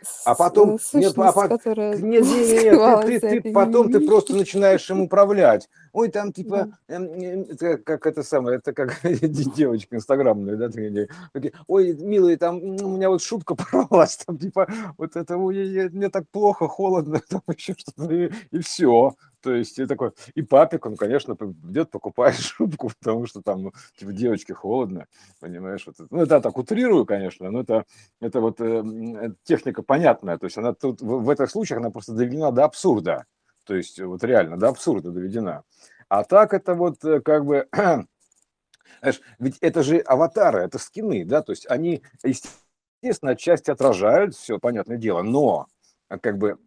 А 0.00 0.02
с- 0.02 0.26
э, 0.26 0.34
потом, 0.36 0.70
нет, 0.70 0.80
а 1.16 1.32
сущность, 1.32 1.48
которая 1.48 1.96
нет, 1.96 2.24
не, 2.24 2.44
не, 2.44 2.62
не, 2.64 3.06
ты, 3.06 3.20
ты, 3.20 3.40
ты 3.40 3.52
потом 3.52 3.88
ты 3.88 4.00
просто 4.00 4.34
начинаешь 4.34 4.90
им 4.90 5.02
управлять. 5.02 5.68
Ой, 5.96 6.10
там 6.10 6.30
типа, 6.30 6.68
эм, 6.88 7.04
эм, 7.04 7.40
это 7.48 7.78
как 7.78 8.06
это 8.06 8.22
самое, 8.22 8.58
это 8.58 8.74
как 8.74 9.00
девочки 9.22 9.94
инстаграмные, 9.94 10.56
да, 10.56 10.68
такие, 10.68 11.08
ой, 11.68 11.94
милые, 11.94 12.36
там 12.36 12.56
у 12.62 12.88
меня 12.96 13.08
вот 13.08 13.22
шубка 13.22 13.54
порвалась, 13.56 14.18
там 14.18 14.36
типа, 14.36 14.68
вот 14.98 15.16
это, 15.16 15.38
ой, 15.38 15.88
мне 15.88 16.10
так 16.10 16.28
плохо, 16.30 16.68
холодно, 16.68 17.18
там 17.30 17.40
еще 17.56 17.74
что-то, 17.78 18.12
и, 18.12 18.58
все. 18.60 19.14
То 19.40 19.54
есть 19.54 19.78
и 19.78 19.86
такой, 19.86 20.10
и 20.34 20.42
папик, 20.42 20.84
он, 20.84 20.96
конечно, 20.96 21.34
идет, 21.70 21.90
покупает 21.90 22.36
шубку, 22.36 22.90
потому 23.00 23.26
что 23.26 23.40
там, 23.40 23.62
ну, 23.62 23.72
типа, 23.96 24.12
девочке 24.12 24.52
холодно, 24.52 25.06
понимаешь, 25.40 25.86
вот 25.86 25.94
это. 25.98 26.08
ну, 26.10 26.20
это 26.22 26.40
так 26.42 26.58
утрирую, 26.58 27.06
конечно, 27.06 27.50
но 27.50 27.60
это, 27.60 27.86
это 28.20 28.42
вот 28.42 28.60
э, 28.60 28.64
м, 28.64 29.16
э, 29.16 29.34
техника 29.44 29.82
понятная, 29.82 30.36
то 30.36 30.44
есть 30.44 30.58
она 30.58 30.74
тут, 30.74 31.00
в, 31.00 31.22
в 31.22 31.30
этих 31.30 31.48
случаях 31.50 31.80
она 31.80 31.90
просто 31.90 32.12
доведена 32.12 32.52
до 32.52 32.64
абсурда, 32.66 33.24
то 33.66 33.74
есть 33.74 34.00
вот 34.00 34.22
реально 34.24 34.56
до 34.56 34.68
абсурда 34.68 35.10
доведена. 35.10 35.64
А 36.08 36.24
так 36.24 36.54
это 36.54 36.74
вот 36.74 37.04
э, 37.04 37.20
как 37.20 37.44
бы, 37.44 37.68
знаешь, 37.72 39.20
ведь 39.38 39.58
это 39.60 39.82
же 39.82 39.98
аватары, 39.98 40.60
это 40.60 40.78
скины, 40.78 41.24
да, 41.24 41.42
то 41.42 41.52
есть 41.52 41.66
они, 41.68 42.02
естественно, 42.22 43.32
отчасти 43.32 43.70
отражают 43.70 44.34
все, 44.36 44.58
понятное 44.58 44.96
дело, 44.96 45.22
но 45.22 45.66
как 46.08 46.38
бы 46.38 46.58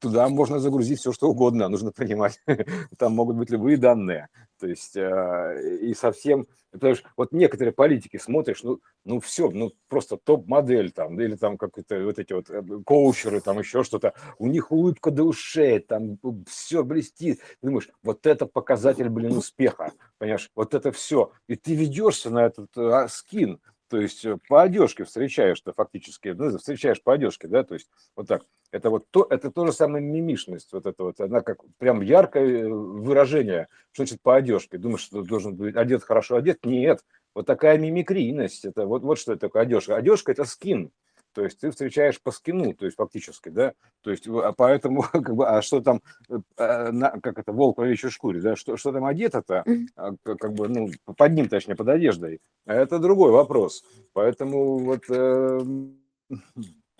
туда 0.00 0.28
можно 0.28 0.58
загрузить 0.58 1.00
все, 1.00 1.12
что 1.12 1.28
угодно, 1.28 1.68
нужно 1.68 1.92
понимать, 1.92 2.40
там 2.98 3.12
могут 3.12 3.36
быть 3.36 3.50
любые 3.50 3.76
данные, 3.76 4.28
то 4.58 4.66
есть 4.66 4.96
э, 4.96 5.78
и 5.82 5.94
совсем, 5.94 6.46
потому 6.70 6.94
что 6.94 7.08
вот 7.16 7.32
некоторые 7.32 7.72
политики 7.72 8.16
смотришь, 8.16 8.62
ну, 8.62 8.80
ну 9.04 9.20
все, 9.20 9.50
ну 9.50 9.72
просто 9.88 10.16
топ-модель 10.16 10.92
там, 10.92 11.20
или 11.20 11.36
там 11.36 11.58
какие-то 11.58 12.02
вот 12.04 12.18
эти 12.18 12.32
вот 12.32 12.50
э, 12.50 12.62
коучеры, 12.84 13.40
там 13.40 13.58
еще 13.58 13.82
что-то, 13.82 14.14
у 14.38 14.46
них 14.46 14.72
улыбка 14.72 15.10
до 15.10 15.24
ушей, 15.24 15.80
там 15.80 16.18
все 16.46 16.82
блестит, 16.82 17.40
Ты 17.60 17.68
думаешь, 17.68 17.90
вот 18.02 18.26
это 18.26 18.46
показатель, 18.46 19.08
блин, 19.08 19.36
успеха, 19.36 19.92
понимаешь, 20.18 20.50
вот 20.54 20.74
это 20.74 20.92
все, 20.92 21.32
и 21.48 21.56
ты 21.56 21.74
ведешься 21.74 22.30
на 22.30 22.46
этот 22.46 22.76
а, 22.76 23.08
скин, 23.08 23.60
то 23.90 24.00
есть 24.00 24.24
э, 24.24 24.38
по 24.48 24.62
одежке 24.62 25.04
встречаешь-то 25.04 25.72
фактически, 25.72 26.28
ну, 26.28 26.56
встречаешь 26.56 27.02
по 27.02 27.12
одежке, 27.12 27.48
да, 27.48 27.64
то 27.64 27.74
есть 27.74 27.90
вот 28.14 28.28
так. 28.28 28.42
Это 28.70 28.88
вот 28.88 29.06
то, 29.10 29.26
это 29.28 29.50
то 29.50 29.66
же 29.66 29.72
самое 29.72 30.02
мимишность, 30.02 30.72
вот 30.72 30.86
это 30.86 31.02
вот, 31.02 31.20
она 31.20 31.40
как 31.40 31.58
прям 31.76 32.00
яркое 32.00 32.62
э, 32.62 32.68
выражение, 32.68 33.66
что 33.90 34.04
значит 34.04 34.22
по 34.22 34.36
одежке. 34.36 34.78
Думаешь, 34.78 35.00
что 35.02 35.22
должен 35.22 35.56
быть 35.56 35.74
одет 35.74 36.04
хорошо 36.04 36.36
одет? 36.36 36.64
Нет, 36.64 37.04
вот 37.34 37.46
такая 37.46 37.78
мимикрийность, 37.78 38.64
это 38.64 38.86
вот, 38.86 39.02
вот 39.02 39.18
что 39.18 39.32
это 39.32 39.48
такое 39.48 39.62
одежка. 39.62 39.96
Одежка– 39.96 40.30
это 40.32 40.44
скин, 40.44 40.92
то 41.32 41.44
есть 41.44 41.58
ты 41.60 41.70
встречаешь 41.70 42.20
по 42.20 42.30
скину, 42.30 42.74
то 42.74 42.84
есть 42.84 42.96
фактически, 42.96 43.48
да, 43.48 43.74
то 44.02 44.10
есть 44.10 44.26
а 44.26 44.52
поэтому, 44.52 45.02
как 45.12 45.34
бы, 45.34 45.48
а 45.48 45.62
что 45.62 45.80
там, 45.80 46.02
э, 46.28 46.38
а, 46.56 46.92
на, 46.92 47.10
как 47.20 47.38
это, 47.38 47.52
волк 47.52 47.78
в 47.78 47.82
овечьей 47.82 48.10
шкуре, 48.10 48.40
да, 48.40 48.56
что, 48.56 48.76
что 48.76 48.92
там 48.92 49.04
одето-то, 49.04 49.64
а, 49.96 50.12
как 50.22 50.38
как 50.38 50.52
бы, 50.52 50.68
ну, 50.68 50.90
под 51.16 51.32
ним, 51.32 51.48
точнее, 51.48 51.76
под 51.76 51.88
одеждой, 51.88 52.40
это 52.66 52.98
другой 52.98 53.32
вопрос. 53.32 53.84
Поэтому 54.12 54.78
вот 54.78 55.04
э, 55.08 55.60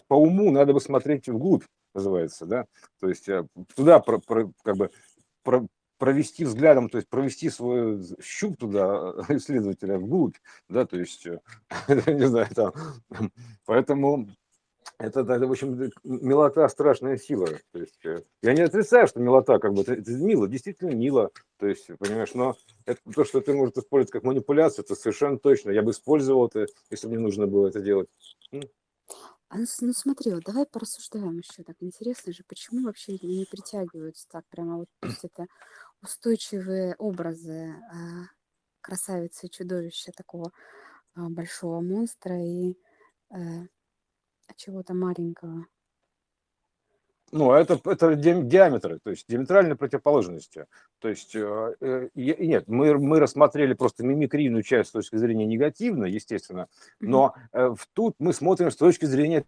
по 0.06 0.14
уму 0.14 0.50
надо 0.50 0.72
бы 0.72 0.80
смотреть 0.80 1.28
вглубь, 1.28 1.64
называется, 1.94 2.46
да, 2.46 2.66
то 3.00 3.08
есть 3.08 3.28
э, 3.28 3.46
туда 3.75 4.00
про, 4.00 4.18
про- 4.18 4.52
как 4.62 4.76
бы 4.76 4.90
про- 5.42 5.66
провести 6.00 6.45
взглядом, 6.45 6.88
то 6.88 6.99
есть 6.99 7.09
провести 7.09 7.50
свой 7.50 8.02
щуп 8.21 8.59
туда, 8.59 9.14
исследователя 9.28 9.99
вглубь, 9.99 10.37
да, 10.69 10.87
то 10.87 10.99
есть, 10.99 11.26
э, 11.26 11.38
не 12.09 12.26
знаю, 12.26 12.49
там, 12.54 12.73
поэтому 13.66 14.26
это, 14.99 15.21
это, 15.21 15.47
в 15.47 15.50
общем, 15.50 15.90
милота 16.04 16.69
страшная 16.69 17.19
сила. 17.19 17.47
То 17.73 17.78
есть, 17.78 18.04
э, 18.04 18.23
я 18.42 18.54
не 18.54 18.62
отрицаю, 18.62 19.07
что 19.07 19.21
милота, 19.21 19.59
как 19.59 19.75
бы, 19.75 19.83
это, 19.83 19.92
это 19.92 20.11
мило, 20.12 20.49
действительно 20.49 20.95
мило. 20.95 21.30
То 21.59 21.66
есть, 21.66 21.87
понимаешь, 21.99 22.35
но 22.35 22.57
это 22.87 23.00
то, 23.14 23.25
что 23.25 23.40
ты 23.42 23.52
можешь 23.52 23.76
использовать 23.76 24.11
как 24.11 24.25
манипуляцию, 24.25 24.85
это 24.85 24.95
совершенно 24.95 25.38
точно. 25.38 25.71
Я 25.71 25.83
бы 25.83 25.90
использовал 25.90 26.47
это, 26.47 26.66
если 26.90 27.09
мне 27.09 27.19
нужно 27.19 27.47
было 27.47 27.69
это 27.69 27.80
делать. 27.80 28.09
А 29.52 29.59
ну, 29.59 29.64
ну 29.80 29.92
смотри, 29.92 30.33
вот 30.33 30.45
давай 30.45 30.64
порассуждаем 30.64 31.38
еще 31.38 31.64
так. 31.64 31.76
Интересно 31.80 32.33
же, 32.33 32.45
почему 32.47 32.85
вообще 32.85 33.19
не 33.21 33.45
притягиваются 33.50 34.28
так 34.30 34.45
прямо 34.49 34.76
вот, 34.76 34.88
то 35.00 35.09
есть 35.09 35.25
это 35.25 35.47
устойчивые 36.02 36.95
образы 36.97 37.75
а, 37.90 38.28
красавицы 38.80 39.47
и 39.47 39.50
чудовища 39.50 40.12
такого 40.12 40.52
а, 41.14 41.28
большого 41.28 41.80
монстра 41.80 42.37
и 42.42 42.76
э, 43.30 43.66
чего-то 44.57 44.95
маленького. 44.95 45.66
Ну, 47.33 47.52
а 47.52 47.61
это, 47.61 47.80
это 47.85 48.16
ди- 48.16 48.42
диаметры, 48.42 48.99
то 48.99 49.11
есть 49.11 49.26
диаметральные 49.28 49.76
противоположности. 49.76 50.66
То 50.99 51.09
есть, 51.09 51.37
э, 51.37 52.09
нет, 52.14 52.64
мы, 52.66 52.99
мы 52.99 53.21
рассмотрели 53.21 53.75
просто 53.75 54.04
мимикрийную 54.04 54.64
часть 54.64 54.88
с 54.90 54.92
точки 54.92 55.16
зрения 55.16 55.47
негативной, 55.47 56.11
естественно, 56.11 56.66
но 56.99 57.35
э, 57.52 57.69
в 57.69 57.87
тут 57.92 58.16
мы 58.19 58.33
смотрим 58.33 58.71
с 58.73 58.76
точки 58.76 59.04
зрения 59.04 59.45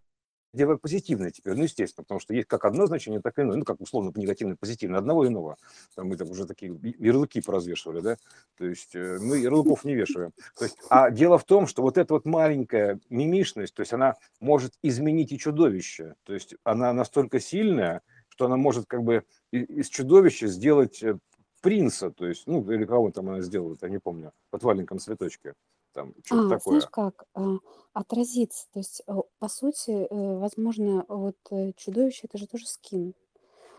диво- 0.53 0.77
позитивное 0.77 1.31
теперь, 1.31 1.55
ну, 1.55 1.65
естественно, 1.65 2.05
потому 2.05 2.21
что 2.21 2.35
есть 2.35 2.49
как 2.49 2.65
одно 2.65 2.87
значение, 2.87 3.21
так 3.21 3.39
и 3.39 3.43
иное, 3.43 3.57
ну, 3.57 3.65
как 3.65 3.81
условно 3.81 4.13
негативное, 4.15 4.57
позитивное, 4.57 4.99
одного 4.99 5.27
иного. 5.27 5.57
Там 5.95 6.09
мы 6.09 6.17
там 6.17 6.31
уже 6.31 6.47
такие 6.47 6.77
ярлыки 6.99 7.41
поразвешивали, 7.41 8.01
да, 8.01 8.17
то 8.57 8.67
есть 8.67 8.95
э, 8.95 9.19
мы 9.21 9.39
ярлыков 9.39 9.85
не 9.85 9.95
вешаем. 9.95 10.33
То 10.59 10.65
есть, 10.65 10.77
а 10.89 11.11
дело 11.11 11.39
в 11.39 11.45
том, 11.45 11.67
что 11.67 11.83
вот 11.83 11.99
эта 11.99 12.15
вот 12.15 12.25
маленькая 12.25 13.01
мимишность, 13.11 13.75
то 13.75 13.81
есть 13.81 13.93
она 13.93 14.17
может 14.41 14.75
изменить 14.83 15.33
и 15.33 15.39
чудовище, 15.39 16.15
то 16.25 16.35
есть 16.35 16.55
она 16.65 16.93
настолько 16.93 17.41
сильная, 17.41 18.03
что 18.29 18.47
она 18.47 18.57
может 18.57 18.87
как 18.87 19.03
бы 19.03 19.25
из 19.51 19.89
чудовища 19.89 20.47
сделать 20.47 21.03
э, 21.03 21.19
принца, 21.63 22.11
то 22.11 22.27
есть, 22.27 22.47
ну, 22.47 22.71
или 22.71 22.85
кого 22.85 23.11
там 23.11 23.29
она 23.29 23.41
сделала, 23.41 23.77
я 23.81 23.89
не 23.89 23.99
помню, 23.99 24.33
под 24.51 24.63
валенком 24.65 24.99
цветочки, 24.99 25.55
там, 25.93 26.15
что-то 26.25 26.47
А, 26.47 26.59
такое. 26.59 26.65
знаешь 26.67 26.87
как? 26.87 27.25
А, 27.35 27.57
отразиться. 27.93 28.67
То 28.73 28.79
есть, 28.81 29.03
э, 29.07 29.13
по 29.39 29.49
сути, 29.49 29.91
э, 29.91 30.39
возможно, 30.39 31.05
вот 31.09 31.37
э, 31.51 31.73
чудовище 31.77 32.23
это 32.25 32.39
же 32.39 32.47
тоже 32.47 32.67
скин. 32.67 33.15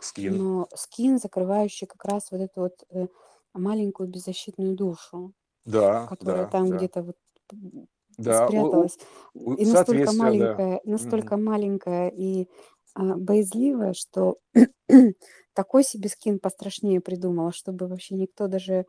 Скин. 0.09 0.37
Но 0.37 0.67
скин, 0.75 1.19
закрывающий 1.19 1.87
как 1.87 2.05
раз 2.05 2.31
вот 2.31 2.41
эту 2.41 2.61
вот 2.61 2.75
маленькую 3.53 4.09
беззащитную 4.09 4.75
душу, 4.75 5.33
Да, 5.65 5.91
которая 6.05 6.45
да, 6.45 6.47
там 6.47 6.71
да. 6.71 6.77
где-то 6.77 7.03
вот 7.03 7.17
Да, 8.17 8.49
у- 8.49 8.83
у- 8.85 8.89
спряталась. 8.89 8.97
у- 9.33 9.55
И 9.55 9.65
настолько 9.65 10.11
да. 10.37 10.51
маленькая, 10.51 10.81
Мгм. 10.95 11.31
настолько 11.31 11.37
маленькая 11.37 12.09
и 12.09 12.47
а, 12.95 13.15
боязливая, 13.15 13.93
что 13.93 14.37
такой 15.53 15.83
себе 15.83 16.09
скин 16.09 16.39
пострашнее 16.39 17.01
придумала, 17.01 17.51
чтобы 17.51 17.87
вообще 17.87 18.15
никто 18.15 18.47
даже 18.47 18.85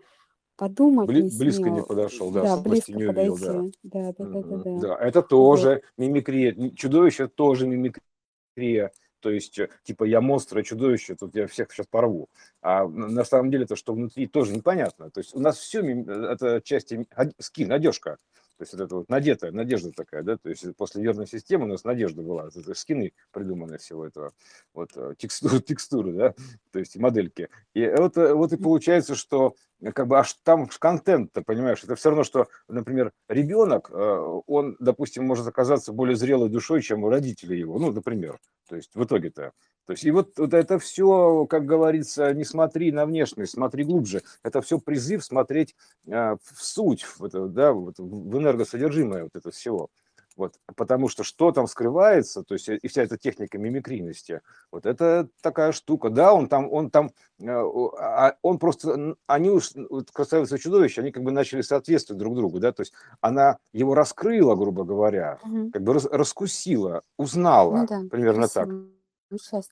подумать 0.56 1.08
Бли- 1.08 1.23
не 1.23 1.38
близко 1.38 1.70
не 1.70 1.76
смел. 1.76 1.87
подошел, 1.87 2.30
да, 2.30 2.42
Да, 2.42 2.56
близко 2.56 2.92
не 2.92 3.04
увидел, 3.04 3.37
да. 3.38 3.46
подойти. 3.54 3.78
Да, 3.82 4.12
да, 4.12 4.25
да, 4.25 4.25
да, 4.42 4.56
Мгм. 4.56 4.62
да. 4.64 4.80
Да, 4.80 4.96
это 4.99 5.20
Вот. 5.20 5.28
тоже 5.28 5.82
мимикрия. 5.96 6.54
М, 6.54 6.75
Чудовище 6.75 7.28
тоже 7.28 7.66
мимикрия. 7.66 8.92
То 9.20 9.30
есть, 9.30 9.58
э, 9.58 9.70
типа, 9.84 10.04
я 10.04 10.20
монстр, 10.20 10.58
я 10.58 10.64
чудовище, 10.64 11.14
тут 11.14 11.34
я 11.34 11.46
всех 11.46 11.73
сейчас 11.73 11.87
порву. 11.87 12.28
А 12.61 12.87
на 12.87 13.25
самом 13.25 13.50
деле 13.50 13.64
то, 13.66 13.75
что 13.75 13.94
внутри, 13.94 14.26
тоже 14.26 14.52
непонятно. 14.54 15.11
То 15.11 15.20
есть 15.20 15.34
у 15.34 15.40
нас 15.40 15.56
все, 15.56 15.80
это 15.80 16.61
части, 16.62 17.06
од- 17.16 17.32
скин, 17.38 17.73
одежка. 17.73 18.18
То 18.56 18.62
есть 18.62 18.73
вот 18.75 18.82
это 18.82 18.94
вот 18.94 19.08
надетая, 19.08 19.50
надежда 19.50 19.90
такая, 19.90 20.23
да, 20.23 20.37
то 20.37 20.49
есть 20.49 20.64
после 20.76 21.02
нервной 21.02 21.26
системы 21.26 21.64
у 21.64 21.68
нас 21.68 21.82
надежда 21.82 22.23
была, 22.23 22.46
это 22.54 22.73
скины 22.75 23.12
придуманы 23.32 23.78
всего 23.78 24.06
этого, 24.06 24.32
вот 24.75 24.90
э, 24.94 25.14
текстуры, 25.18 25.58
текстуры, 25.61 26.12
да, 26.12 26.34
то 26.70 26.78
есть 26.78 26.96
модельки. 26.96 27.49
И 27.75 27.84
вот, 27.84 28.16
э, 28.16 28.32
вот 28.32 28.52
и 28.52 28.56
получается, 28.56 29.16
что 29.16 29.56
э, 29.74 29.74
как 29.93 30.07
бы 30.07 30.19
аж 30.19 30.35
там 30.43 30.69
контент-то, 30.79 31.43
понимаешь, 31.43 31.83
это 31.85 31.95
все 31.97 32.11
равно, 32.11 32.25
что, 32.25 32.49
например, 32.69 33.12
ребенок, 33.29 33.91
э, 33.93 34.41
он, 34.47 34.76
допустим, 34.81 35.26
может 35.26 35.47
оказаться 35.47 35.93
более 35.93 36.17
зрелой 36.17 36.49
душой, 36.49 36.83
чем 36.83 37.07
родители 37.07 37.55
его, 37.55 37.79
ну, 37.79 37.93
например, 37.93 38.38
то 38.69 38.76
есть 38.76 38.95
в 38.95 39.05
итоге-то. 39.05 39.53
То 39.87 39.93
есть 39.93 40.05
и 40.05 40.11
вот, 40.11 40.38
вот 40.38 40.55
это 40.55 40.79
все, 40.79 41.45
как 41.47 41.67
говорится, 41.67 42.33
не 42.33 42.45
смотри 42.45 42.91
на 42.91 43.05
внешность, 43.05 43.53
смотри 43.53 43.85
глубже. 43.85 44.23
Это 44.43 44.62
все 44.62 44.79
призыв 44.79 45.23
смотреть 45.23 45.76
э, 46.07 46.37
в 46.43 46.64
суть, 46.64 47.03
в, 47.03 47.23
это, 47.25 47.47
да, 47.49 47.73
вот, 47.73 47.99
в 47.99 48.38
энергосодержимое 48.38 49.25
вот 49.25 49.33
это 49.35 49.50
всего. 49.50 49.91
Вот, 50.37 50.55
потому 50.75 51.09
что 51.09 51.23
что 51.23 51.53
там 51.53 51.69
скрывается, 51.69 52.43
то 52.43 52.55
есть 52.55 52.69
и 52.69 52.88
вся 52.88 53.03
эта 53.03 53.17
техника 53.17 53.57
мимикрийности, 53.57 54.41
вот 54.73 54.85
это 54.85 55.29
такая 55.41 55.71
штука. 55.71 56.11
Да, 56.11 56.33
он 56.33 56.49
там, 56.49 56.73
он 56.73 56.91
там, 56.91 57.12
э, 57.41 57.47
а, 57.47 58.37
он 58.43 58.59
просто, 58.59 59.14
они 59.29 59.50
уж, 59.50 59.71
вот 59.91 60.11
красавица 60.11 60.57
и 60.57 60.59
чудовище, 60.59 61.03
они 61.03 61.12
как 61.12 61.23
бы 61.23 61.31
начали 61.31 61.61
соответствовать 61.61 62.19
друг 62.19 62.35
другу, 62.35 62.59
да, 62.59 62.73
то 62.73 62.81
есть 62.81 62.93
она 63.21 63.59
его 63.73 63.95
раскрыла, 63.95 64.57
грубо 64.57 64.83
говоря, 64.85 65.38
угу. 65.45 65.71
как 65.71 65.83
бы 65.83 65.95
рас, 65.95 66.07
раскусила, 66.11 67.03
узнала, 67.17 67.76
ну, 67.76 67.87
да, 67.87 68.03
примерно 68.11 68.49
красиво. 68.49 68.64
так. 68.64 68.75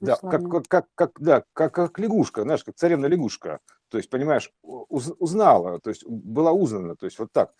Да, 0.00 0.16
как, 0.16 0.48
как, 0.48 0.68
как, 0.68 0.86
как, 0.94 1.20
да, 1.20 1.44
как, 1.52 1.74
как 1.74 1.98
лягушка, 1.98 2.42
знаешь, 2.42 2.64
как 2.64 2.76
царевна 2.76 3.06
лягушка. 3.06 3.60
То 3.88 3.98
есть, 3.98 4.08
понимаешь, 4.08 4.50
уз, 4.62 5.12
узнала, 5.18 5.78
то 5.78 5.90
есть 5.90 6.04
была 6.06 6.52
узнана, 6.52 6.96
то 6.96 7.06
есть 7.06 7.18
вот 7.18 7.30
так. 7.32 7.52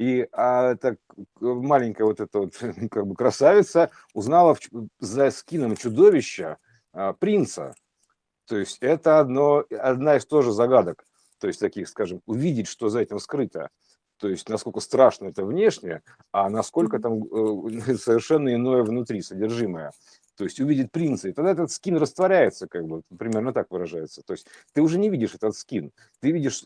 И 0.00 0.26
а 0.32 0.72
эта 0.72 0.96
маленькая 1.40 2.04
вот 2.04 2.20
эта 2.20 2.38
вот 2.38 2.56
как 2.90 3.06
бы 3.06 3.14
красавица 3.14 3.90
узнала 4.14 4.54
в, 4.54 4.60
за 4.98 5.30
скином 5.30 5.76
чудовища 5.76 6.56
а, 6.94 7.12
принца. 7.12 7.74
То 8.46 8.56
есть 8.56 8.78
это 8.80 9.20
одно, 9.20 9.62
одна 9.68 10.16
из 10.16 10.24
тоже 10.24 10.52
загадок. 10.52 11.04
То 11.38 11.48
есть 11.48 11.60
таких, 11.60 11.86
скажем, 11.86 12.22
увидеть, 12.24 12.66
что 12.66 12.88
за 12.88 13.00
этим 13.00 13.18
скрыто. 13.18 13.68
То 14.16 14.28
есть 14.28 14.48
насколько 14.48 14.80
страшно 14.80 15.26
это 15.26 15.44
внешне, 15.44 16.00
а 16.32 16.48
насколько 16.48 16.98
там 16.98 17.22
э, 17.22 17.80
совершенно 17.98 18.54
иное 18.54 18.84
внутри, 18.84 19.20
содержимое 19.20 19.92
то 20.40 20.44
есть 20.44 20.58
увидит 20.58 20.90
принца, 20.90 21.28
и 21.28 21.32
тогда 21.34 21.50
этот 21.50 21.70
скин 21.70 21.98
растворяется, 21.98 22.66
как 22.66 22.86
бы, 22.86 23.02
примерно 23.18 23.52
так 23.52 23.70
выражается. 23.70 24.22
То 24.22 24.32
есть 24.32 24.46
ты 24.72 24.80
уже 24.80 24.98
не 24.98 25.10
видишь 25.10 25.34
этот 25.34 25.54
скин, 25.54 25.92
ты 26.20 26.30
видишь 26.32 26.64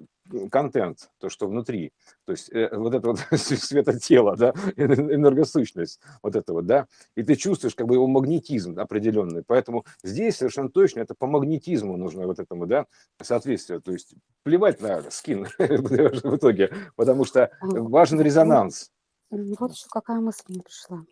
контент, 0.53 1.11
то, 1.19 1.29
что 1.29 1.49
внутри, 1.49 1.91
то 2.25 2.31
есть 2.31 2.53
э, 2.53 2.69
вот 2.73 2.95
это 2.95 3.09
вот 3.09 3.19
светотело, 3.37 4.37
да, 4.37 4.51
энергосущность, 4.77 5.99
вот 6.23 6.37
это 6.37 6.53
вот, 6.53 6.67
да, 6.67 6.87
и 7.17 7.25
ты 7.25 7.35
чувствуешь 7.35 7.75
как 7.75 7.89
бы 7.89 7.97
его 7.97 8.07
магнетизм 8.07 8.79
определенный, 8.79 9.43
поэтому 9.45 9.85
здесь 10.05 10.37
совершенно 10.37 10.69
точно 10.69 11.01
это 11.01 11.17
по 11.17 11.27
магнетизму 11.27 11.97
нужно 11.97 12.29
вот 12.29 12.39
этому, 12.39 12.67
да, 12.67 12.87
соответствие, 13.21 13.81
то 13.81 13.91
есть 13.91 14.15
плевать 14.45 14.81
на 14.81 15.11
скин 15.11 15.49
в 15.59 16.37
итоге, 16.37 16.73
потому 16.95 17.25
что 17.25 17.51
важен 17.61 18.21
резонанс. 18.21 18.93
Вот 19.31 19.73
еще 19.73 19.89
какая 19.91 20.21
мысль 20.21 20.45
мне 20.47 20.63
пришла 20.63 21.05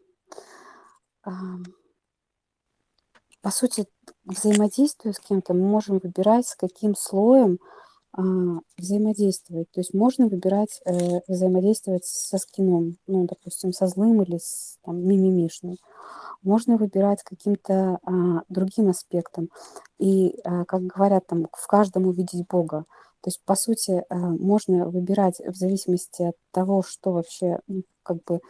по 3.42 3.50
сути, 3.50 3.86
взаимодействуя 4.24 5.12
с 5.12 5.18
кем-то, 5.18 5.52
мы 5.52 5.66
можем 5.66 5.98
выбирать, 5.98 6.46
с 6.46 6.54
каким 6.54 6.94
слоем 6.94 7.58
а, 8.12 8.22
взаимодействовать. 8.78 9.70
То 9.72 9.80
есть 9.80 9.94
можно 9.94 10.28
выбирать 10.28 10.80
э, 10.84 11.20
взаимодействовать 11.26 12.04
со 12.04 12.38
скином, 12.38 12.96
ну, 13.06 13.26
допустим, 13.26 13.72
со 13.72 13.86
злым 13.86 14.22
или 14.22 14.38
с 14.38 14.78
там, 14.84 15.04
мимимишным. 15.04 15.76
Можно 16.42 16.76
выбирать 16.76 17.22
каким-то 17.22 17.98
а, 18.04 18.42
другим 18.48 18.90
аспектом. 18.90 19.48
И, 19.98 20.38
а, 20.44 20.64
как 20.64 20.82
говорят, 20.82 21.26
там, 21.26 21.46
в 21.52 21.66
каждом 21.66 22.06
увидеть 22.06 22.46
Бога. 22.46 22.84
То 23.22 23.28
есть, 23.28 23.40
по 23.44 23.54
сути, 23.54 24.04
а, 24.08 24.14
можно 24.14 24.88
выбирать 24.88 25.40
в 25.40 25.54
зависимости 25.54 26.22
от 26.22 26.36
того, 26.52 26.82
что 26.82 27.12
вообще 27.12 27.58
ну, 27.66 27.82
как 28.02 28.22
бы 28.24 28.40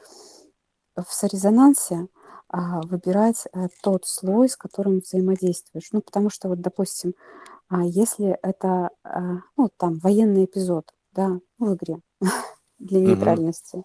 в 0.96 1.06
сорезонансе, 1.08 1.94
а, 1.94 2.21
выбирать 2.52 3.46
э, 3.52 3.68
тот 3.82 4.04
слой, 4.06 4.48
с 4.48 4.56
которым 4.56 5.00
взаимодействуешь. 5.00 5.88
Ну, 5.92 6.02
потому 6.02 6.30
что 6.30 6.48
вот, 6.48 6.60
допустим, 6.60 7.14
а, 7.68 7.84
если 7.84 8.38
это, 8.42 8.90
а, 9.02 9.38
ну, 9.56 9.70
там, 9.78 9.98
военный 9.98 10.44
эпизод, 10.44 10.92
да, 11.12 11.40
в 11.58 11.74
игре 11.74 12.00
для 12.78 13.00
нейтральности, 13.00 13.84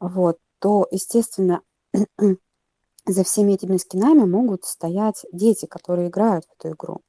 вот, 0.00 0.38
то, 0.58 0.86
естественно, 0.90 1.60
за 3.06 3.24
всеми 3.24 3.52
этими 3.52 3.76
скинами 3.76 4.24
могут 4.24 4.64
стоять 4.64 5.26
дети, 5.32 5.66
которые 5.66 6.08
играют 6.08 6.46
в 6.46 6.54
эту 6.58 6.74
игру. 6.74 7.02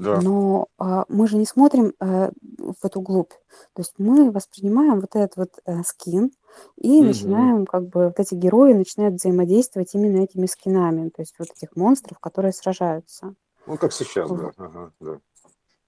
Да. 0.00 0.20
Но 0.22 0.68
а, 0.78 1.04
мы 1.08 1.28
же 1.28 1.36
не 1.36 1.44
смотрим 1.44 1.92
а, 2.00 2.30
в 2.58 2.84
эту 2.84 3.00
глубь. 3.02 3.32
То 3.74 3.82
есть 3.82 3.94
мы 3.98 4.30
воспринимаем 4.30 5.00
вот 5.00 5.14
этот 5.14 5.36
вот 5.36 5.50
а, 5.66 5.82
скин 5.84 6.32
и 6.76 6.98
угу. 6.98 7.08
начинаем, 7.08 7.66
как 7.66 7.88
бы, 7.88 8.06
вот 8.06 8.18
эти 8.18 8.34
герои 8.34 8.72
начинают 8.72 9.16
взаимодействовать 9.16 9.94
именно 9.94 10.24
этими 10.24 10.46
скинами, 10.46 11.10
то 11.10 11.20
есть 11.20 11.34
вот 11.38 11.48
этих 11.54 11.76
монстров, 11.76 12.18
которые 12.18 12.52
сражаются. 12.52 13.34
Ну, 13.66 13.76
как 13.76 13.92
сейчас, 13.92 14.28
вот. 14.30 14.40
да. 14.40 14.52
Ага, 14.56 14.92
да. 15.00 15.20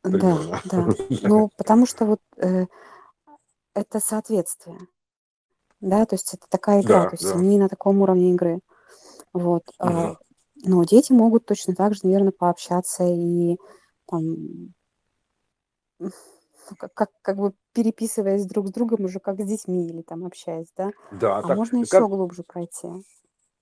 Да, 0.05 0.39
да. 0.65 0.89
Ну, 1.23 1.51
потому 1.57 1.87
что 1.87 2.05
вот 2.05 2.21
э, 2.37 2.67
это 3.75 4.01
соответствие. 4.01 4.79
Да, 5.81 6.05
то 6.05 6.15
есть 6.15 6.35
это 6.35 6.45
такая 6.49 6.83
игра, 6.83 7.05
да, 7.05 7.11
то 7.11 7.15
есть 7.15 7.33
да. 7.33 7.39
они 7.39 7.59
на 7.59 7.69
таком 7.69 8.03
уровне 8.03 8.33
игры. 8.33 8.61
Вот. 9.33 9.63
Угу. 9.79 10.19
Но 10.65 10.85
дети 10.85 11.13
могут 11.13 11.47
точно 11.47 11.75
так 11.75 11.95
же, 11.95 12.01
наверное, 12.05 12.33
пообщаться 12.33 13.05
и 13.05 13.57
там, 14.13 14.75
как, 16.79 16.95
как, 16.95 17.11
как 17.23 17.37
бы 17.37 17.53
переписываясь 17.73 18.47
друг 18.47 18.69
с 18.69 18.71
другом 18.73 19.05
уже 19.05 19.21
как 19.21 19.41
с 19.41 19.45
детьми 19.45 19.87
или 19.89 20.03
там 20.03 20.25
общаясь, 20.25 20.69
да? 20.77 20.91
Да, 21.11 21.39
А 21.39 21.43
так, 21.43 21.57
можно 21.57 21.79
еще 21.79 21.91
как, 21.91 22.09
глубже 22.09 22.43
пройти. 22.45 22.89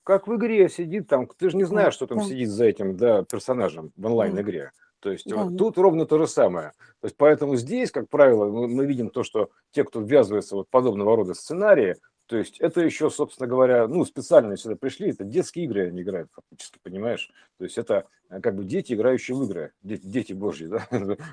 как 0.03 0.27
в 0.27 0.35
игре 0.37 0.69
сидит 0.69 1.09
там, 1.09 1.27
ты 1.27 1.51
же 1.51 1.57
не 1.57 1.65
знаешь, 1.65 1.95
что 1.95 2.07
там 2.07 2.19
да, 2.19 2.25
сидит 2.25 2.49
за 2.51 2.65
этим, 2.67 2.97
да, 2.97 3.25
персонажем 3.25 3.93
в 3.97 4.07
онлайн-игре. 4.07 4.73
То 5.01 5.11
есть 5.11 5.27
да, 5.27 5.45
вот 5.45 5.51
ну, 5.51 5.57
тут 5.57 5.79
ровно 5.79 6.05
то 6.05 6.19
же 6.19 6.27
самое. 6.27 6.73
То 7.01 7.07
есть 7.07 7.17
поэтому 7.17 7.57
здесь, 7.57 7.91
как 7.91 8.09
правило, 8.11 8.47
мы, 8.47 8.69
мы 8.69 8.87
видим 8.87 9.09
то, 9.09 9.23
что 9.23 9.51
те, 9.71 9.85
кто 9.85 10.01
ввязывается 10.01 10.57
вот 10.57 10.67
в 10.67 10.71
подобного 10.71 11.17
рода 11.17 11.33
сценарии, 11.35 11.97
то 12.31 12.37
есть 12.37 12.61
это 12.61 12.81
еще, 12.81 13.11
собственно 13.11 13.49
говоря, 13.49 13.89
ну, 13.89 14.05
специально 14.05 14.57
сюда 14.57 14.77
пришли, 14.77 15.11
это 15.11 15.25
детские 15.25 15.65
игры 15.65 15.89
они 15.89 16.03
играют 16.03 16.31
фактически, 16.33 16.79
понимаешь? 16.81 17.29
То 17.59 17.65
есть 17.65 17.77
это 17.77 18.07
э, 18.29 18.41
как 18.41 18.55
бы 18.55 18.63
дети, 18.63 18.93
играющие 18.93 19.37
в 19.37 19.43
игры, 19.43 19.73
дети, 19.83 20.07
дети 20.07 20.33
божьи, 20.33 20.67
да? 20.69 20.87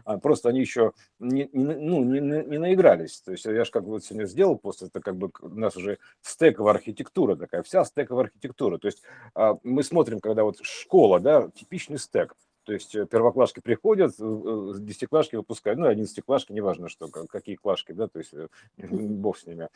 А 0.05 0.17
просто 0.17 0.49
они 0.49 0.59
еще 0.59 0.93
не, 1.19 1.47
не, 1.53 1.75
ну, 1.75 2.03
не, 2.03 2.19
не 2.19 2.57
наигрались. 2.57 3.21
То 3.21 3.31
есть 3.31 3.45
я 3.45 3.63
же 3.63 3.69
как 3.69 3.83
бы 3.83 3.91
вот 3.91 4.05
сегодня 4.05 4.25
сделал 4.25 4.57
пост, 4.57 4.81
это 4.81 4.99
как 4.99 5.17
бы 5.17 5.29
у 5.39 5.49
нас 5.49 5.77
уже 5.77 5.99
стековая 6.23 6.73
архитектура 6.73 7.35
такая, 7.35 7.61
вся 7.61 7.85
стековая 7.85 8.25
архитектура. 8.25 8.79
То 8.79 8.87
есть 8.87 9.03
а, 9.35 9.59
мы 9.61 9.83
смотрим, 9.83 10.19
когда 10.19 10.45
вот 10.45 10.57
школа, 10.63 11.19
да, 11.19 11.47
типичный 11.53 11.99
стек, 11.99 12.33
то 12.67 12.73
есть 12.73 12.93
э, 12.95 13.05
первоклашки 13.05 13.61
приходят, 13.61 14.13
э, 14.19 14.73
десятиклашки 14.79 15.37
выпускают, 15.37 15.79
ну, 15.79 15.87
одиннадцатиклашки, 15.87 16.51
неважно 16.51 16.89
что, 16.89 17.07
какие 17.07 17.55
клашки, 17.55 17.93
да, 17.93 18.09
то 18.09 18.19
есть 18.19 18.33
бог 18.77 19.37
с 19.37 19.45
ними, 19.45 19.69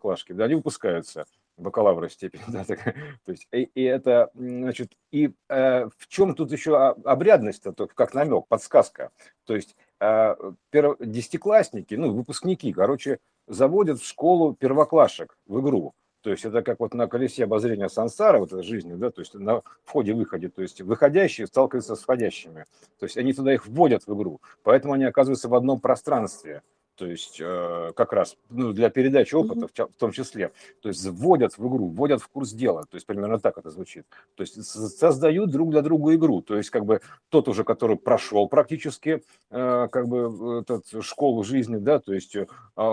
клашки, 0.00 0.32
да, 0.32 0.44
они 0.44 0.54
выпускаются 0.54 1.26
бакалавра 1.56 2.08
степени, 2.08 2.42
да, 2.48 2.64
так, 2.64 2.82
то 3.24 3.32
есть 3.32 3.48
и, 3.52 3.62
и 3.74 3.82
это, 3.82 4.30
значит, 4.34 4.92
и 5.10 5.32
э, 5.48 5.88
в 5.96 6.08
чем 6.08 6.34
тут 6.34 6.52
еще 6.52 6.76
обрядность-то, 6.76 7.72
как 7.72 8.14
намек, 8.14 8.46
подсказка, 8.46 9.10
то 9.44 9.54
есть 9.54 9.76
э, 10.00 10.34
перв, 10.70 10.96
десятиклассники, 11.00 11.94
ну, 11.94 12.12
выпускники, 12.12 12.72
короче, 12.72 13.18
заводят 13.46 14.00
в 14.00 14.06
школу 14.06 14.54
первоклашек 14.54 15.36
в 15.46 15.60
игру, 15.60 15.94
то 16.26 16.30
есть 16.30 16.44
это 16.44 16.62
как 16.62 16.80
вот 16.80 16.92
на 16.92 17.06
колесе 17.06 17.44
обозрения 17.44 17.88
сансара, 17.88 18.40
вот 18.40 18.52
этой 18.52 18.64
жизни, 18.64 18.94
да, 18.94 19.12
то 19.12 19.20
есть 19.20 19.34
на 19.34 19.62
входе-выходе, 19.84 20.48
то 20.48 20.60
есть 20.60 20.80
выходящие 20.80 21.46
сталкиваются 21.46 21.94
с 21.94 22.00
входящими. 22.00 22.64
То 22.98 23.06
есть 23.06 23.16
они 23.16 23.32
туда 23.32 23.54
их 23.54 23.64
вводят 23.64 24.08
в 24.08 24.12
игру, 24.12 24.40
поэтому 24.64 24.94
они 24.94 25.04
оказываются 25.04 25.48
в 25.48 25.54
одном 25.54 25.78
пространстве 25.78 26.62
то 26.96 27.06
есть 27.06 27.38
э, 27.40 27.92
как 27.94 28.12
раз 28.12 28.36
ну, 28.48 28.72
для 28.72 28.90
передачи 28.90 29.34
опыта 29.34 29.68
в, 29.68 29.72
в 29.72 29.96
том 29.98 30.12
числе, 30.12 30.52
то 30.80 30.88
есть 30.88 31.04
вводят 31.06 31.56
в 31.56 31.68
игру, 31.68 31.88
вводят 31.88 32.22
в 32.22 32.28
курс 32.28 32.52
дела, 32.52 32.82
то 32.82 32.96
есть 32.96 33.06
примерно 33.06 33.38
так 33.38 33.58
это 33.58 33.70
звучит, 33.70 34.06
то 34.34 34.42
есть 34.42 34.64
создают 34.64 35.50
друг 35.50 35.70
для 35.70 35.82
друга 35.82 36.14
игру, 36.14 36.42
то 36.42 36.56
есть 36.56 36.70
как 36.70 36.84
бы 36.84 37.00
тот 37.28 37.48
уже, 37.48 37.64
который 37.64 37.96
прошел 37.96 38.48
практически 38.48 39.22
э, 39.50 39.88
как 39.90 40.08
бы 40.08 40.60
этот 40.60 41.04
школу 41.04 41.44
жизни, 41.44 41.76
да, 41.76 42.00
то 42.00 42.12
есть 42.12 42.34
э, 42.34 42.46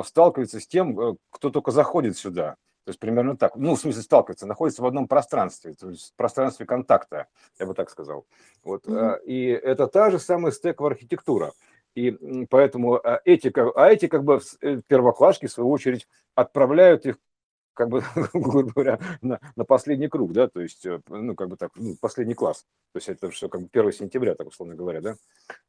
сталкивается 0.05 0.59
с 0.59 0.67
тем, 0.67 0.99
э, 0.99 1.15
кто 1.31 1.49
только 1.49 1.71
заходит 1.71 2.17
сюда, 2.17 2.57
то 2.85 2.89
есть 2.89 2.99
примерно 2.99 3.37
так, 3.37 3.55
ну, 3.55 3.75
в 3.75 3.79
смысле 3.79 4.01
сталкивается, 4.01 4.45
находится 4.45 4.81
в 4.81 4.85
одном 4.85 5.07
пространстве, 5.07 5.73
то 5.73 5.89
есть 5.89 6.11
в 6.11 6.15
пространстве 6.15 6.65
контакта, 6.65 7.27
я 7.57 7.65
бы 7.65 7.73
так 7.73 7.89
сказал. 7.89 8.25
Вот. 8.61 8.85
Mm-hmm. 8.85 9.23
И 9.23 9.47
это 9.47 9.87
та 9.87 10.11
же 10.11 10.19
самая 10.19 10.51
стековая 10.51 10.91
архитектура. 10.91 11.53
И 11.95 12.45
поэтому 12.49 12.95
а, 12.95 13.21
эти, 13.23 13.51
а 13.55 13.87
эти 13.89 14.07
как 14.07 14.23
бы 14.23 14.41
э, 14.61 14.81
первоклашки, 14.87 15.45
в 15.45 15.51
свою 15.51 15.69
очередь, 15.69 16.07
отправляют 16.35 17.05
их 17.05 17.17
как 17.73 17.89
бы, 17.89 18.03
грубо 18.33 18.63
говоря, 18.63 18.99
на, 19.21 19.39
на 19.55 19.65
последний 19.65 20.07
круг, 20.07 20.31
да, 20.31 20.47
то 20.47 20.61
есть, 20.61 20.85
э, 20.85 21.01
ну, 21.07 21.35
как 21.35 21.49
бы 21.49 21.57
так, 21.57 21.71
ну, 21.75 21.95
последний 21.99 22.33
класс. 22.33 22.65
То 22.93 22.97
есть 22.97 23.09
это 23.09 23.29
все 23.29 23.49
как 23.49 23.61
бы 23.61 23.69
1 23.71 23.91
сентября, 23.91 24.35
так 24.35 24.47
условно 24.47 24.75
говоря, 24.75 25.01
да. 25.01 25.15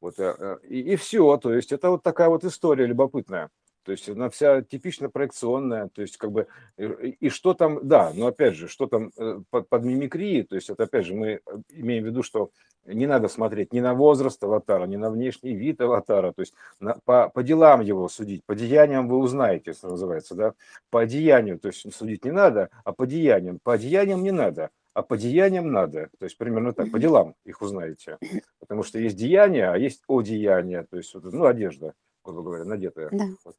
Вот, 0.01 0.19
э, 0.19 0.59
и, 0.69 0.81
и 0.93 0.97
все, 0.97 1.37
то 1.37 1.53
есть 1.53 1.73
это 1.73 1.91
вот 1.91 2.03
такая 2.03 2.29
вот 2.29 2.45
история 2.45 2.87
любопытная. 2.87 3.51
То 3.85 3.93
есть 3.93 4.09
она 4.09 4.31
вся 4.31 4.63
типично 4.63 5.11
проекционная, 5.11 5.89
то 5.89 6.03
есть 6.03 6.17
как 6.17 6.33
бы 6.33 6.47
и, 6.79 7.17
и 7.21 7.29
что 7.29 7.55
там, 7.55 7.87
да, 7.87 8.13
но 8.15 8.29
опять 8.29 8.55
же, 8.55 8.67
что 8.67 8.87
там 8.87 9.13
э, 9.17 9.41
под, 9.51 9.69
под 9.69 9.85
мимикрией, 9.85 10.43
то 10.43 10.55
есть 10.55 10.71
это 10.71 10.85
опять 10.85 11.07
же 11.07 11.15
мы 11.15 11.41
имеем 11.69 12.05
в 12.05 12.07
виду, 12.07 12.23
что 12.23 12.51
не 12.87 13.07
надо 13.07 13.29
смотреть 13.29 13.73
ни 13.73 13.81
на 13.81 13.95
возраст 13.95 14.43
аватара, 14.43 14.87
ни 14.87 14.97
на 14.97 15.11
внешний 15.11 15.55
вид 15.55 15.81
аватара, 15.81 16.33
то 16.33 16.41
есть 16.41 16.55
на, 16.81 16.97
по, 17.05 17.29
по 17.29 17.43
делам 17.43 17.81
его 17.81 18.09
судить, 18.09 18.45
по 18.45 18.55
деяниям 18.55 19.09
вы 19.09 19.19
узнаете, 19.19 19.73
что 19.73 19.89
называется, 19.89 20.35
да, 20.35 20.55
по 20.91 21.05
деянию, 21.07 21.59
то 21.59 21.69
есть 21.69 21.93
судить 21.95 22.25
не 22.25 22.33
надо, 22.33 22.71
а 22.85 22.93
по 22.93 23.07
деяниям, 23.07 23.59
по 23.63 23.77
деяниям 23.77 24.23
не 24.23 24.33
надо, 24.33 24.71
а 24.95 25.03
по 25.03 25.17
деяниям 25.17 25.73
надо, 25.73 26.09
то 26.19 26.25
есть 26.25 26.39
примерно 26.39 26.73
так, 26.73 26.91
по 26.91 26.99
делам 26.99 27.35
их 27.45 27.63
узнаете, 27.63 28.19
потому 28.61 28.83
что 28.83 28.99
есть 28.99 29.17
деяния, 29.17 29.71
а 29.71 29.77
есть 29.77 30.03
одеяния, 30.09 30.87
то 30.89 30.97
есть, 30.97 31.15
ну, 31.15 31.45
одежда, 31.47 31.95
грубо 32.25 32.43
говоря, 32.43 32.65
надетая. 32.65 33.09
Да. 33.11 33.25
Вот. 33.45 33.57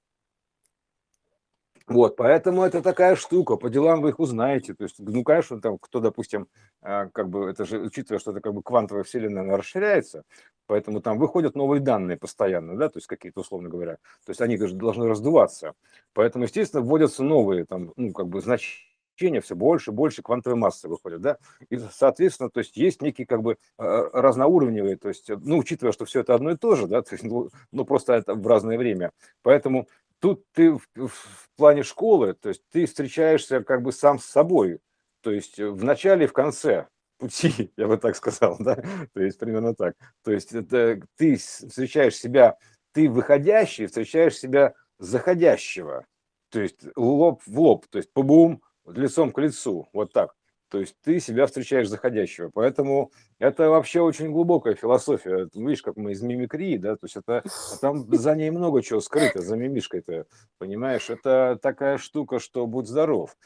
Вот, 1.87 2.15
поэтому 2.15 2.63
это 2.63 2.81
такая 2.81 3.15
штука, 3.15 3.57
по 3.57 3.69
делам 3.69 4.01
вы 4.01 4.09
их 4.09 4.19
узнаете. 4.19 4.73
То 4.73 4.85
есть, 4.85 4.95
ну, 4.97 5.23
конечно, 5.23 5.61
там, 5.61 5.77
кто, 5.77 5.99
допустим, 5.99 6.47
а, 6.81 7.09
как 7.13 7.29
бы, 7.29 7.47
это 7.47 7.63
же, 7.65 7.79
учитывая, 7.79 8.19
что 8.19 8.31
это 8.31 8.41
как 8.41 8.55
бы 8.55 8.63
квантовая 8.63 9.03
вселенная, 9.03 9.43
она 9.43 9.55
расширяется, 9.55 10.23
поэтому 10.65 10.99
там 10.99 11.19
выходят 11.19 11.55
новые 11.55 11.81
данные 11.81 12.17
постоянно, 12.17 12.75
да, 12.75 12.89
то 12.89 12.97
есть 12.97 13.05
какие-то, 13.07 13.41
условно 13.41 13.69
говоря, 13.69 13.97
то 14.25 14.31
есть 14.31 14.41
они 14.41 14.57
должны 14.57 15.07
раздуваться. 15.07 15.73
Поэтому, 16.13 16.45
естественно, 16.45 16.81
вводятся 16.81 17.23
новые, 17.23 17.65
там, 17.65 17.93
ну, 17.97 18.13
как 18.13 18.29
бы, 18.29 18.41
значения, 18.41 19.41
все 19.41 19.55
больше 19.55 19.91
и 19.91 19.93
больше 19.93 20.23
квантовой 20.23 20.57
массы 20.57 20.87
выходят, 20.87 21.21
да, 21.21 21.37
и, 21.69 21.77
соответственно, 21.77 22.49
то 22.49 22.61
есть 22.61 22.75
есть 22.77 23.03
некие 23.03 23.27
как 23.27 23.43
бы 23.43 23.57
а, 23.77 24.09
разноуровневые, 24.11 24.97
то 24.97 25.09
есть, 25.09 25.29
ну, 25.29 25.59
учитывая, 25.59 25.93
что 25.93 26.05
все 26.05 26.21
это 26.21 26.33
одно 26.33 26.49
и 26.49 26.57
то 26.57 26.73
же, 26.75 26.87
да, 26.87 27.03
то 27.03 27.13
есть, 27.13 27.23
ну, 27.23 27.49
ну 27.71 27.85
просто 27.85 28.13
это 28.13 28.33
в 28.33 28.47
разное 28.47 28.79
время, 28.79 29.11
поэтому 29.43 29.87
тут 30.19 30.43
ты 30.53 30.71
в, 30.71 30.81
в 30.95 31.49
плане 31.55 31.83
школы, 31.83 32.33
то 32.33 32.49
есть 32.49 32.61
ты 32.71 32.85
встречаешься 32.85 33.61
как 33.63 33.81
бы 33.81 33.91
сам 33.91 34.19
с 34.19 34.25
собой, 34.25 34.79
то 35.21 35.31
есть 35.31 35.59
в 35.59 35.83
начале 35.83 36.25
и 36.25 36.27
в 36.27 36.33
конце 36.33 36.87
пути, 37.17 37.71
я 37.77 37.87
бы 37.87 37.97
так 37.97 38.15
сказал, 38.15 38.57
да, 38.59 38.75
то 39.13 39.21
есть 39.21 39.39
примерно 39.39 39.75
так. 39.75 39.95
То 40.23 40.31
есть 40.31 40.53
это 40.53 40.99
ты 41.17 41.35
встречаешь 41.37 42.15
себя, 42.15 42.57
ты 42.93 43.09
выходящий, 43.09 43.87
встречаешь 43.87 44.37
себя 44.37 44.73
заходящего, 44.99 46.05
то 46.49 46.61
есть 46.61 46.85
лоб 46.95 47.41
в 47.45 47.59
лоб, 47.59 47.85
то 47.89 47.97
есть 47.97 48.11
по 48.13 48.23
бум, 48.23 48.61
лицом 48.85 49.31
к 49.31 49.39
лицу, 49.39 49.89
вот 49.93 50.13
так. 50.13 50.33
То 50.75 50.81
есть 50.81 50.97
ты 51.05 51.21
себя 51.21 51.45
встречаешь 51.45 51.87
заходящего. 51.87 52.51
Поэтому 52.53 53.13
это 53.39 53.69
вообще 53.69 54.01
очень 54.01 54.29
глубокая 54.29 54.75
философия. 54.75 55.47
Видишь, 55.53 55.81
как 55.81 55.95
мы 55.95 56.11
из 56.11 56.21
мимикрии, 56.21 56.75
да, 56.75 56.97
то 56.97 57.05
есть 57.05 57.15
это 57.15 57.43
а 57.45 57.77
там 57.79 58.13
за 58.13 58.35
ней 58.35 58.49
много 58.49 58.81
чего 58.81 58.99
скрыто, 58.99 59.41
за 59.41 59.55
мимишкой-то, 59.55 60.25
понимаешь? 60.57 61.09
Это 61.09 61.57
такая 61.61 61.97
штука, 61.97 62.39
что 62.39 62.67
будь 62.67 62.89
здоров. 62.89 63.37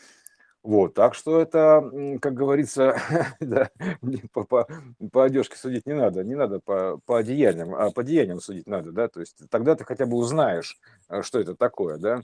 Вот, 0.64 0.96
так 0.96 1.14
что 1.14 1.40
это, 1.40 2.18
как 2.20 2.34
говорится, 2.34 2.98
да, 3.40 3.70
по, 4.34 4.44
по, 4.44 4.68
по 5.12 5.24
одежке 5.24 5.56
судить 5.56 5.86
не 5.86 5.94
надо, 5.94 6.24
не 6.24 6.34
надо 6.34 6.60
по, 6.60 7.00
по 7.06 7.20
одеяниям, 7.20 7.76
а 7.76 7.92
по 7.92 8.04
деяниям 8.04 8.40
судить 8.40 8.66
надо, 8.66 8.92
да, 8.92 9.08
то 9.08 9.20
есть 9.20 9.38
тогда 9.52 9.76
ты 9.76 9.86
хотя 9.86 10.08
бы 10.08 10.18
узнаешь, 10.18 10.80
э, 11.10 11.22
что 11.22 11.40
это 11.40 11.56
такое, 11.56 11.98
да, 11.98 12.24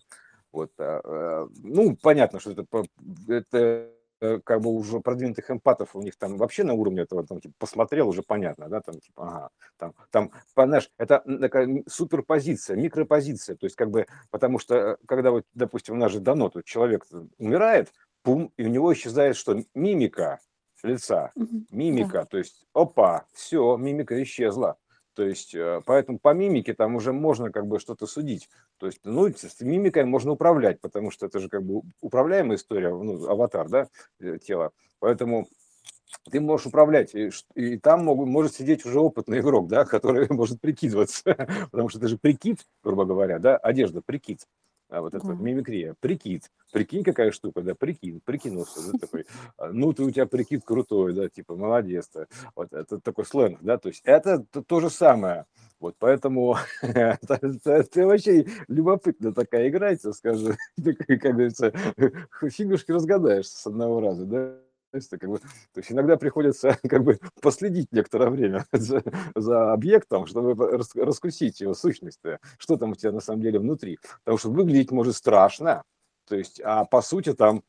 вот, 0.51 0.71
а, 0.79 0.99
а, 1.03 1.47
ну, 1.61 1.95
понятно, 1.95 2.39
что 2.39 2.53
это, 2.53 2.65
это 3.27 3.59
Э, 3.67 3.94
как 4.19 4.61
бы 4.61 4.71
уже 4.71 4.99
продвинутых 4.99 5.51
эмпатов 5.51 5.95
у 5.95 6.01
них 6.01 6.15
там 6.17 6.37
вообще 6.37 6.63
на 6.63 6.73
уровне 6.73 7.01
этого 7.01 7.25
там 7.25 7.39
типа 7.39 7.53
посмотрел 7.57 8.09
уже 8.09 8.23
понятно, 8.23 8.69
да, 8.69 8.81
там 8.81 8.99
типа 8.99 9.27
ага, 9.27 9.49
там 9.77 9.93
там 10.11 10.31
знаешь, 10.55 10.89
это 10.97 11.23
такая 11.39 11.83
суперпозиция, 11.87 12.77
микропозиция, 12.77 13.55
то 13.55 13.65
есть 13.65 13.75
как 13.75 13.89
бы 13.91 14.07
потому 14.31 14.59
что 14.59 14.75
э, 14.75 14.97
когда 15.07 15.31
вот 15.31 15.45
допустим 15.53 15.95
у 15.95 15.97
нас 15.97 16.11
же 16.11 16.19
дано 16.19 16.49
тут 16.49 16.65
человек 16.65 17.05
умирает, 17.37 17.93
пум, 18.23 18.51
и 18.57 18.65
у 18.65 18.69
него 18.69 18.93
исчезает 18.93 19.35
что 19.35 19.61
мимика 19.73 20.39
лица, 20.85 21.31
мимика, 21.71 22.19
да. 22.19 22.25
то 22.25 22.37
есть 22.37 22.65
опа, 22.73 23.25
все, 23.33 23.75
мимика 23.77 24.21
исчезла. 24.21 24.77
То 25.15 25.23
есть, 25.23 25.55
э, 25.55 25.81
поэтому 25.85 26.19
по 26.19 26.33
мимике 26.33 26.73
там 26.73 26.95
уже 26.95 27.13
можно 27.13 27.49
как 27.49 27.67
бы 27.67 27.79
что-то 27.79 28.05
судить. 28.05 28.49
То 28.85 28.89
есть, 28.89 28.99
ну, 29.03 29.27
с 29.27 29.61
мимикой 29.61 30.05
можно 30.05 30.33
управлять, 30.33 30.79
потому 30.79 31.09
что 31.09 31.25
это 31.25 31.39
же 31.39 31.49
как 31.49 31.63
бы 31.63 31.81
управляемая 32.01 32.55
история, 32.55 32.89
ну, 32.89 33.25
аватар, 33.25 33.67
да, 33.67 33.87
э, 34.19 34.37
тело. 34.37 34.73
Поэтому 34.99 35.47
ты 36.29 36.39
можешь 36.39 36.67
управлять, 36.67 37.15
и, 37.15 37.31
и 37.55 37.79
там 37.79 38.05
могут, 38.05 38.27
может 38.27 38.53
сидеть 38.53 38.85
уже 38.85 38.99
опытный 38.99 39.39
игрок, 39.39 39.69
да, 39.69 39.85
который 39.85 40.27
может 40.29 40.61
прикидываться, 40.61 41.33
потому 41.71 41.89
что 41.89 41.97
это 41.97 42.09
же 42.09 42.19
прикид, 42.19 42.59
грубо 42.83 43.05
говоря, 43.05 43.39
да, 43.39 43.57
одежда, 43.57 44.03
прикид 44.05 44.41
а 44.89 45.01
вот 45.01 45.13
это 45.13 45.27
да. 45.27 45.33
мимикрия, 45.33 45.95
прикид. 45.99 46.51
Прикинь, 46.71 47.03
какая 47.03 47.31
штука, 47.31 47.61
да, 47.61 47.73
прикид, 47.73 48.23
прикинулся, 48.23 48.91
да, 48.91 48.99
такой, 48.99 49.25
«А, 49.57 49.71
ну, 49.71 49.93
ты 49.93 50.03
у 50.03 50.11
тебя 50.11 50.25
прикид 50.25 50.63
крутой, 50.65 51.13
да, 51.13 51.29
типа, 51.29 51.55
молодец, 51.55 52.09
-то. 52.13 52.27
вот 52.55 52.73
это 52.73 52.99
такой 52.99 53.25
сленг, 53.25 53.59
да, 53.61 53.77
то 53.77 53.87
есть 53.89 54.01
это 54.03 54.45
то, 54.51 54.61
то 54.61 54.81
же 54.81 54.89
самое, 54.89 55.45
вот, 55.79 55.95
поэтому 55.99 56.57
это, 56.81 57.39
это 57.65 58.05
вообще 58.05 58.45
любопытно 58.67 59.33
такая 59.33 59.69
игра, 59.69 59.95
скажу, 59.95 60.53
как 60.83 61.19
говорится, 61.19 61.71
фигушки 62.49 62.91
разгадаешь 62.91 63.47
с 63.47 63.67
одного 63.67 64.01
раза, 64.01 64.25
да, 64.25 64.55
то, 64.99 65.17
как 65.17 65.29
бы, 65.29 65.39
то 65.39 65.77
есть 65.77 65.91
иногда 65.91 66.17
приходится 66.17 66.77
как 66.89 67.03
бы 67.03 67.19
последить 67.41 67.91
некоторое 67.91 68.29
время 68.29 68.65
за, 68.71 69.03
за 69.35 69.73
объектом, 69.73 70.25
чтобы 70.25 70.55
рас, 70.55 70.95
раскусить 70.95 71.61
его 71.61 71.73
сущность, 71.73 72.19
что 72.57 72.77
там 72.77 72.91
у 72.91 72.95
тебя 72.95 73.11
на 73.11 73.21
самом 73.21 73.41
деле 73.41 73.59
внутри. 73.59 73.99
Потому 74.23 74.37
что 74.37 74.49
выглядеть 74.49 74.91
может 74.91 75.15
страшно, 75.15 75.83
то 76.27 76.35
есть, 76.35 76.61
а 76.63 76.85
по 76.85 77.01
сути 77.01 77.33
там 77.33 77.63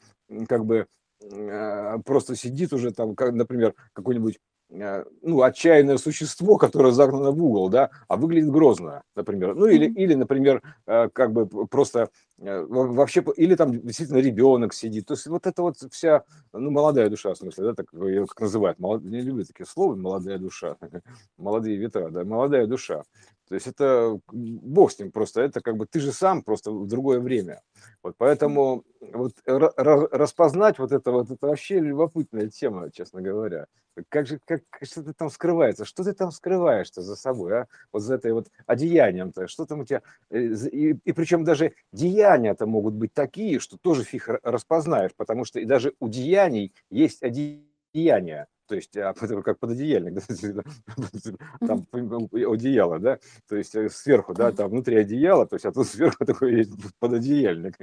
как 0.48 0.64
бы 0.64 0.86
э, 1.22 1.98
просто 2.04 2.36
сидит 2.36 2.72
уже 2.72 2.92
там, 2.92 3.14
как, 3.14 3.32
например, 3.32 3.74
какой-нибудь 3.92 4.38
Э, 4.70 5.04
ну, 5.22 5.42
отчаянное 5.42 5.96
существо, 5.96 6.56
которое 6.56 6.92
загнано 6.92 7.30
в 7.30 7.42
угол, 7.42 7.68
да, 7.68 7.90
а 8.08 8.16
выглядит 8.16 8.50
грозно, 8.50 9.02
например. 9.14 9.54
Ну, 9.54 9.66
или, 9.66 9.86
или 9.86 10.14
например, 10.14 10.62
э, 10.86 11.08
как 11.12 11.32
бы 11.32 11.46
просто 11.68 12.10
вообще, 12.38 13.24
или 13.36 13.54
там 13.54 13.72
действительно 13.80 14.18
ребенок 14.18 14.74
сидит. 14.74 15.06
То 15.06 15.14
есть 15.14 15.26
вот 15.26 15.46
это 15.46 15.62
вот 15.62 15.76
вся, 15.90 16.24
ну, 16.52 16.70
молодая 16.70 17.08
душа, 17.08 17.32
в 17.32 17.38
смысле, 17.38 17.64
да, 17.64 17.74
так 17.74 17.86
ее 17.92 18.26
как 18.26 18.40
называют. 18.40 18.78
Молод... 18.78 19.02
Не 19.04 19.22
люблю 19.22 19.44
такие 19.44 19.66
слова, 19.66 19.94
молодая 19.94 20.38
душа, 20.38 20.76
молодые 21.38 21.76
ветра, 21.76 22.10
да, 22.10 22.24
молодая 22.24 22.66
душа. 22.66 23.02
То 23.48 23.54
есть 23.54 23.68
это 23.68 24.18
бог 24.32 24.90
с 24.90 24.98
ним 24.98 25.12
просто, 25.12 25.40
это 25.40 25.60
как 25.60 25.76
бы 25.76 25.86
ты 25.86 26.00
же 26.00 26.12
сам 26.12 26.42
просто 26.42 26.72
в 26.72 26.86
другое 26.86 27.20
время. 27.20 27.62
Вот 28.02 28.16
поэтому 28.18 28.84
вот 29.00 29.32
распознать 29.46 30.78
вот 30.78 30.92
это 30.92 31.12
вот, 31.12 31.30
это 31.30 31.46
вообще 31.46 31.78
любопытная 31.78 32.48
тема, 32.48 32.90
честно 32.90 33.22
говоря. 33.22 33.66
Как 34.08 34.26
же, 34.26 34.40
как, 34.44 34.62
что 34.82 35.02
ты 35.02 35.12
там 35.12 35.30
скрывается? 35.30 35.84
Что 35.84 36.04
ты 36.04 36.12
там 36.12 36.30
скрываешь-то 36.30 37.02
за 37.02 37.16
собой, 37.16 37.60
а? 37.60 37.66
Вот 37.92 38.02
за 38.02 38.16
этой 38.16 38.32
вот 38.32 38.48
одеянием-то, 38.66 39.48
что 39.48 39.66
там 39.66 39.80
у 39.80 39.84
тебя... 39.84 40.02
Э, 40.30 40.38
и, 40.38 40.90
и 41.04 41.12
причем 41.12 41.44
даже 41.44 41.72
деяния-то 41.92 42.66
могут 42.66 42.94
быть 42.94 43.12
такие, 43.14 43.58
что 43.58 43.78
тоже 43.78 44.04
фиг 44.04 44.28
распознаешь, 44.42 45.12
потому 45.16 45.44
что 45.44 45.60
и 45.60 45.64
даже 45.64 45.94
у 46.00 46.08
деяний 46.08 46.72
есть 46.90 47.22
одеяния 47.22 48.48
то 48.66 48.74
есть 48.74 48.96
а, 48.96 49.14
как 49.14 49.58
пододеяльник, 49.58 50.22
там 51.66 51.86
одеяло, 52.32 52.98
да, 52.98 53.18
то 53.48 53.56
есть 53.56 53.74
э, 53.74 53.88
сверху, 53.88 54.34
да, 54.34 54.52
там 54.52 54.70
внутри 54.70 54.96
одеяла, 54.96 55.46
то 55.46 55.56
есть 55.56 55.66
а 55.66 55.72
тут 55.72 55.86
сверху 55.86 56.24
такой 56.26 56.56
есть 56.56 56.72
пододеяльник, 56.98 57.74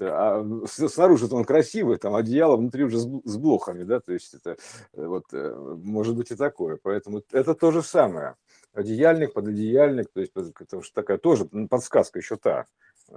а 0.00 0.66
снаружи 0.66 1.26
он 1.30 1.44
красивый, 1.44 1.98
там 1.98 2.14
одеяло 2.14 2.56
внутри 2.56 2.84
уже 2.84 2.98
с 2.98 3.36
блохами, 3.36 3.84
да, 3.84 4.00
то 4.00 4.12
есть 4.12 4.34
это 4.34 4.56
э, 4.94 5.06
вот 5.06 5.24
э, 5.32 5.76
может 5.82 6.16
быть 6.16 6.30
и 6.30 6.36
такое, 6.36 6.78
поэтому 6.82 7.22
это 7.32 7.54
то 7.54 7.70
же 7.70 7.82
самое, 7.82 8.36
одеяльник, 8.72 9.32
пододеяльник, 9.32 10.10
то 10.12 10.20
есть 10.20 10.32
потому 10.32 10.82
что 10.82 10.94
такая 10.94 11.18
тоже 11.18 11.44
подсказка 11.44 12.18
еще 12.18 12.36
та, 12.36 12.66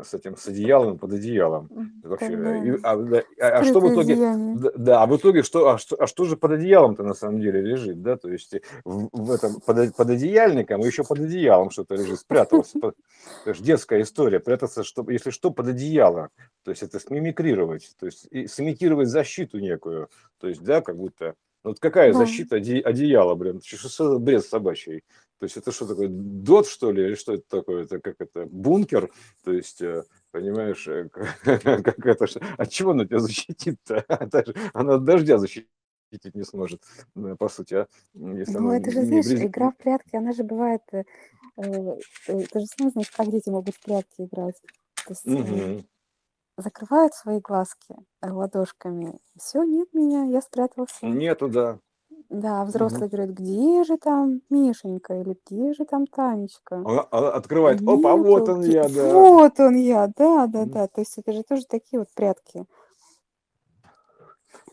с 0.02 0.14
этим 0.14 0.38
с 0.38 0.48
одеялом 0.48 0.98
под 0.98 1.14
одеялом 1.14 1.70
вообще 2.04 2.34
и, 2.34 2.80
а, 2.84 2.94
а, 3.40 3.60
а 3.60 3.64
что 3.64 3.80
в 3.80 3.94
итоге 3.94 4.16
да, 4.16 4.72
да 4.76 5.04
а 5.04 5.06
в 5.06 5.16
итоге 5.16 5.44
что 5.44 5.70
а 5.70 5.78
что 5.78 5.96
а 6.02 6.08
что 6.08 6.26
же 6.26 6.38
под 6.38 6.52
одеялом-то 6.52 7.04
на 7.04 7.14
самом 7.14 7.40
деле 7.40 7.62
лежит 7.62 8.02
да 8.02 8.18
то 8.18 8.30
есть 8.30 8.56
в, 8.84 9.10
в 9.12 9.32
этом 9.32 9.60
под, 9.62 9.96
под 9.96 10.10
одеяльником 10.10 10.82
и 10.82 10.86
еще 10.86 11.04
под 11.04 11.20
одеялом 11.20 11.70
что-то 11.70 11.96
лежит 11.96 12.20
спрятался 12.20 12.80
под, 12.80 12.96
это 13.46 13.54
же 13.54 13.64
детская 13.64 14.02
история 14.02 14.40
прятаться 14.40 14.84
чтобы 14.84 15.14
если 15.14 15.30
что 15.30 15.52
под 15.52 15.68
одеяло 15.68 16.30
то 16.64 16.72
есть 16.72 16.84
это 16.84 17.00
смимикрировать 17.00 17.94
то 18.00 18.06
есть 18.06 18.28
и 18.32 18.48
сымитировать 18.48 19.10
защиту 19.10 19.60
некую 19.60 20.10
то 20.40 20.48
есть 20.48 20.64
да 20.64 20.82
как 20.82 20.98
будто 20.98 21.36
ну, 21.64 21.70
вот 21.70 21.80
какая 21.80 22.12
да. 22.12 22.20
защита 22.20 22.58
одеяла, 22.58 23.36
блин? 23.36 23.62
Что 23.64 24.10
за 24.10 24.20
бред 24.20 24.46
собачий? 24.46 25.04
То 25.44 25.46
есть 25.46 25.58
это 25.58 25.74
что 25.74 25.86
такое, 25.86 26.08
дот, 26.10 26.68
что 26.68 26.90
ли, 26.90 27.06
или 27.06 27.16
что 27.16 27.34
это 27.34 27.44
такое? 27.50 27.84
Это 27.84 28.00
как 28.00 28.16
это, 28.22 28.46
бункер? 28.46 29.12
То 29.44 29.52
есть, 29.52 29.82
э, 29.82 30.06
понимаешь, 30.32 30.88
э, 30.88 31.10
как 31.44 32.06
это, 32.06 32.26
от 32.58 32.70
чего 32.70 32.92
она 32.92 33.04
тебя 33.04 33.20
защитит-то? 33.20 34.06
Она 34.74 34.94
от 34.94 35.04
дождя 35.04 35.38
защитит 35.38 35.70
защитить 36.10 36.34
не 36.34 36.44
сможет, 36.46 36.82
э, 37.18 37.36
по 37.38 37.50
сути, 37.50 37.74
а, 37.74 37.88
если 38.14 38.54
Ну, 38.54 38.72
это 38.72 38.90
же, 38.90 39.00
не 39.00 39.06
знаешь, 39.06 39.26
близ... 39.26 39.42
игра 39.44 39.72
в 39.72 39.76
прятки, 39.76 40.16
она 40.16 40.32
же 40.32 40.46
бывает, 40.46 40.82
э, 40.94 41.04
э, 41.58 41.98
ты 42.28 42.60
же 42.62 42.66
сам 42.78 42.90
знаешь, 42.92 43.12
как 43.12 43.30
дети 43.30 43.50
могут 43.50 43.76
в 43.76 43.84
прятки 43.84 44.22
играть. 44.22 44.62
То 45.06 45.10
есть 45.10 45.28
э, 45.28 45.30
Мгм. 45.30 45.86
закрывают 46.58 47.14
свои 47.16 47.42
глазки 47.42 47.96
э, 48.22 48.30
ладошками. 48.30 49.20
Все, 49.38 49.64
нет 49.64 49.94
меня, 49.94 50.24
я 50.24 50.42
спрятался. 50.42 51.06
Нету, 51.06 51.50
да. 51.50 51.80
Да, 52.30 52.62
а 52.62 52.66
Мгм. 52.66 53.08
говорят, 53.08 53.30
где 53.32 53.84
же 53.84 53.98
там 53.98 54.42
Мишенька 54.50 55.20
или 55.22 55.38
где 55.46 55.74
же 55.74 55.86
там 55.86 56.08
Танечка? 56.08 56.78
Она 56.78 57.02
А 57.12 57.32
открывает, 57.32 57.82
опа, 57.88 58.16
вот 58.16 58.42
нету, 58.42 58.52
он 58.54 58.62
где- 58.62 58.74
я, 58.74 58.84
да. 58.90 59.14
вот 59.14 59.60
он 59.60 59.76
я, 59.76 60.08
да, 60.16 60.48
да, 60.48 60.62
Мгм. 60.62 60.72
да. 60.72 60.88
То 60.88 61.02
есть 61.02 61.18
это 61.18 61.32
же 61.34 61.44
тоже 61.44 61.66
такие 61.66 62.00
вот 62.00 62.10
прятки. 62.14 62.66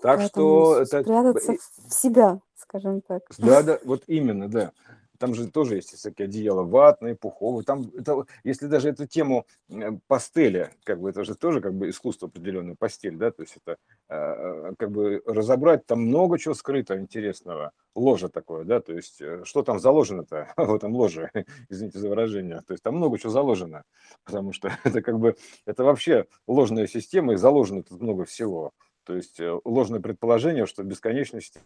Так 0.03 0.21
Поэтому 0.21 0.63
что 0.65 0.85
с- 0.85 0.89
это... 0.89 1.03
спрятаться 1.03 1.53
в 1.53 1.89
в 1.89 1.93
себя, 1.95 2.41
скажем 2.57 3.01
так. 3.03 3.23
Да, 3.39 3.63
да, 3.63 3.79
вот 3.85 4.05
именно, 4.07 4.49
да. 4.49 4.73
Там 5.21 5.35
же 5.35 5.51
тоже 5.51 5.75
есть 5.77 5.95
всякие 5.95 6.25
одеяла 6.25 6.63
ватные, 6.63 7.15
пуховые. 7.15 7.63
Там, 7.63 7.83
это, 7.95 8.25
если 8.43 8.69
даже 8.69 8.89
эту 8.89 9.07
тему 9.07 9.45
э, 9.69 9.91
пастели, 10.07 10.71
как 10.83 10.99
бы 10.99 11.11
это 11.11 11.25
же 11.25 11.35
тоже 11.35 11.61
как 11.61 11.75
бы 11.75 11.91
искусство 11.91 12.29
определенное, 12.29 12.75
постель, 12.75 13.17
да, 13.17 13.31
то 13.31 13.43
есть 13.43 13.59
это 13.63 13.77
э, 14.09 14.73
как 14.79 14.91
бы 14.91 15.23
разобрать, 15.27 15.85
там 15.85 16.07
много 16.07 16.39
чего 16.39 16.55
скрыто 16.55 16.99
интересного. 16.99 17.73
Ложе 17.95 18.31
такое, 18.31 18.65
да, 18.65 18.81
то 18.81 18.95
есть 18.95 19.21
э, 19.21 19.43
что 19.45 19.63
там 19.63 19.79
заложено-то 19.79 20.49
в 20.57 20.75
этом 20.75 20.97
ложе, 20.97 21.31
извините 21.69 21.99
за 21.99 22.09
выражение. 22.09 22.63
То 22.67 22.73
есть 22.73 22.83
там 22.83 22.97
много 22.97 23.19
чего 23.19 23.31
заложено, 23.31 23.83
потому 24.25 24.55
что 24.55 24.73
это 24.85 25.03
как 25.03 25.19
бы, 25.19 25.37
это 25.67 25.85
вообще 25.85 26.25
ложная 26.47 26.87
система, 26.87 27.35
и 27.35 27.37
заложено 27.37 27.83
тут 27.83 28.01
много 28.01 28.25
всего. 28.25 28.73
То 29.05 29.17
есть 29.17 29.39
э, 29.39 29.61
ложное 29.67 30.01
предположение, 30.01 30.65
что 30.65 30.83
бесконечность 30.83 31.59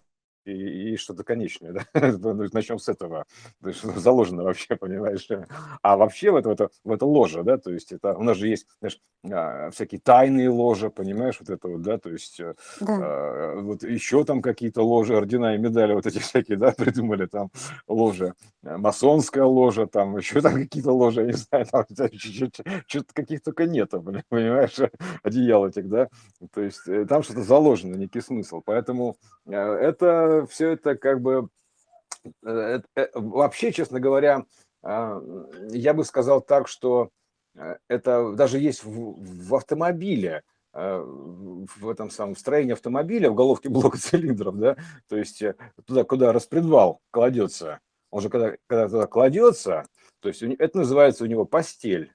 и, 0.46 0.92
и 0.92 0.96
что-то 0.96 1.24
конечное, 1.24 1.72
да? 1.72 1.84
Ну, 2.18 2.48
Начнем 2.52 2.78
с 2.78 2.88
этого. 2.88 3.24
То 3.62 3.68
есть 3.68 3.80
что 3.80 3.98
заложено 3.98 4.44
вообще, 4.44 4.76
понимаешь? 4.80 5.28
А 5.82 5.96
вообще 5.96 6.30
в 6.30 6.36
это, 6.36 6.48
в 6.48 6.52
это, 6.52 6.68
в 6.84 6.92
это 6.92 7.06
ложе, 7.06 7.42
да, 7.42 7.58
то 7.58 7.70
есть 7.72 7.92
это 7.92 8.16
у 8.16 8.22
нас 8.22 8.36
же 8.36 8.48
есть, 8.48 8.66
знаешь, 8.80 9.00
а, 9.30 9.70
всякие 9.70 10.00
тайные 10.00 10.50
ложи, 10.50 10.90
понимаешь, 10.90 11.36
вот 11.40 11.48
это 11.48 11.68
вот, 11.68 11.82
да, 11.82 11.98
то 11.98 12.10
есть 12.10 12.40
э, 12.40 12.54
Да. 12.80 12.98
а, 13.00 13.60
вот 13.60 13.82
еще 13.82 14.24
там 14.24 14.42
какие-то 14.42 14.82
ложи, 14.82 15.16
ордена 15.16 15.54
и 15.54 15.58
медали 15.58 15.94
вот 15.94 16.06
эти 16.06 16.18
всякие, 16.18 16.58
да, 16.58 16.72
придумали 16.76 17.26
там 17.26 17.50
ложи, 17.88 18.34
э, 18.62 18.76
масонская 18.76 19.44
ложа, 19.44 19.86
там 19.86 20.16
еще 20.16 20.40
там 20.40 20.54
какие-то 20.54 20.92
ложи, 20.92 21.22
я 21.22 21.26
не 21.28 21.32
знаю, 21.32 21.66
там 21.66 21.84
что-то 22.86 23.14
каких 23.14 23.42
только 23.42 23.66
нету, 23.66 24.00
блин, 24.00 24.22
понимаешь, 24.28 24.76
одеял 25.22 25.66
этих, 25.66 25.88
да, 25.88 26.08
то 26.52 26.60
есть 26.60 26.86
э, 26.86 27.06
там 27.06 27.22
что-то 27.22 27.42
заложено, 27.42 27.96
некий 27.96 28.20
смысл, 28.20 28.60
поэтому 28.64 29.16
э, 30.42 30.46
все 30.46 30.70
это 30.70 30.96
как 30.96 31.20
бы 31.20 31.48
э, 32.44 32.80
э, 32.96 33.06
вообще, 33.14 33.72
честно 33.72 34.00
говоря, 34.00 34.44
я 34.82 35.94
бы 35.94 36.04
сказал 36.04 36.42
так, 36.42 36.68
что 36.68 37.08
это 37.88 38.32
даже 38.32 38.58
есть 38.58 38.84
в, 38.84 39.48
в 39.48 39.54
автомобиле, 39.54 40.42
в 40.74 41.88
этом 41.88 42.10
самом 42.10 42.36
строении 42.36 42.74
автомобиля, 42.74 43.30
в 43.30 43.34
головке 43.34 43.70
блока 43.70 43.96
цилиндров, 43.98 44.58
да, 44.58 44.76
то 45.08 45.16
есть 45.16 45.42
туда, 45.86 46.04
куда 46.04 46.34
распредвал 46.34 47.00
кладется, 47.10 47.80
он 48.10 48.20
же 48.20 48.28
когда, 48.28 48.56
когда 48.66 48.88
туда 48.88 49.06
кладется, 49.06 49.86
то 50.20 50.28
есть 50.28 50.42
это 50.42 50.78
называется 50.78 51.24
у 51.24 51.28
него 51.28 51.46
постель, 51.46 52.12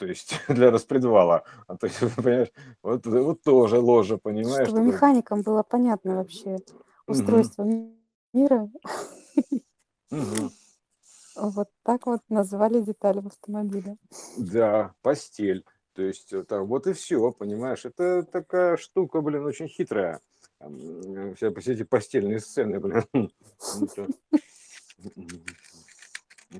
то 0.00 0.06
есть 0.06 0.34
для 0.48 0.70
распредвала, 0.70 1.44
А, 1.66 1.76
то 1.76 1.86
есть, 1.86 2.00
понимаешь, 2.16 2.48
вот, 2.82 3.06
вот 3.06 3.42
тоже 3.42 3.78
ложа, 3.78 4.16
понимаешь, 4.16 4.66
Чтобы 4.66 4.82
механикам 4.82 5.42
было 5.42 5.62
понятно 5.62 6.16
вообще 6.16 6.56
устройство 7.10 7.64
мира, 8.32 8.70
мгм. 10.10 10.50
вот 11.36 11.68
так 11.82 12.06
вот 12.06 12.20
назвали 12.28 12.80
детали 12.80 13.20
в 13.20 13.26
автомобиле. 13.26 13.96
Да, 14.36 14.94
постель. 15.02 15.64
То 15.94 16.02
есть 16.02 16.32
э, 16.32 16.44
так, 16.44 16.62
вот 16.62 16.86
и 16.86 16.92
все, 16.92 17.32
понимаешь? 17.32 17.84
Это 17.84 18.22
такая 18.22 18.76
штука, 18.76 19.20
блин, 19.20 19.44
очень 19.44 19.68
хитрая. 19.68 20.20
Все, 21.36 21.52
все 21.54 21.72
эти 21.72 21.82
постельные 21.82 22.38
сцены, 22.40 22.78
блин. 22.78 23.04
М, 23.12 23.28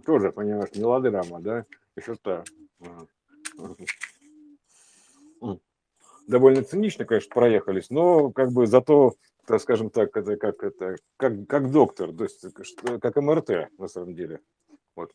Тоже, 0.05 0.33
понимаешь, 0.33 0.75
мелодрама, 0.75 1.41
да? 1.41 1.65
Еще. 1.97 2.17
М. 5.43 5.61
Довольно 6.27 6.63
цинично, 6.63 7.05
конечно, 7.05 7.35
проехались, 7.35 7.91
но 7.91 8.31
как 8.31 8.53
бы 8.53 8.67
зато, 8.67 9.15
так 9.47 9.61
скажем 9.61 9.91
так, 9.91 10.17
это 10.17 10.37
как 10.37 10.63
это, 10.63 10.97
как, 11.17 11.47
как 11.47 11.71
доктор, 11.71 12.13
то 12.13 12.25
есть 12.25 12.45
что- 12.63 12.99
как 12.99 13.17
МРТ 13.17 13.71
на 13.79 13.89
самом 13.89 14.15
деле. 14.15 14.41
Вот. 14.97 15.13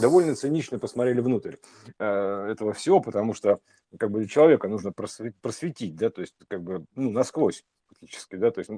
довольно 0.00 0.34
цинично 0.36 0.78
посмотрели 0.78 1.20
внутрь 1.20 1.56
э, 1.98 2.04
этого 2.50 2.72
всего, 2.72 3.00
потому 3.00 3.34
что 3.34 3.60
как 3.98 4.10
бы 4.10 4.26
человека 4.26 4.68
нужно 4.68 4.90
просве- 4.90 5.34
просветить, 5.40 5.96
да, 5.96 6.10
то 6.10 6.20
есть 6.20 6.34
как 6.48 6.62
бы 6.62 6.84
ну, 6.94 7.10
насквозь 7.10 7.64
фактически, 7.88 8.36
да, 8.36 8.50
то 8.50 8.60
есть 8.60 8.70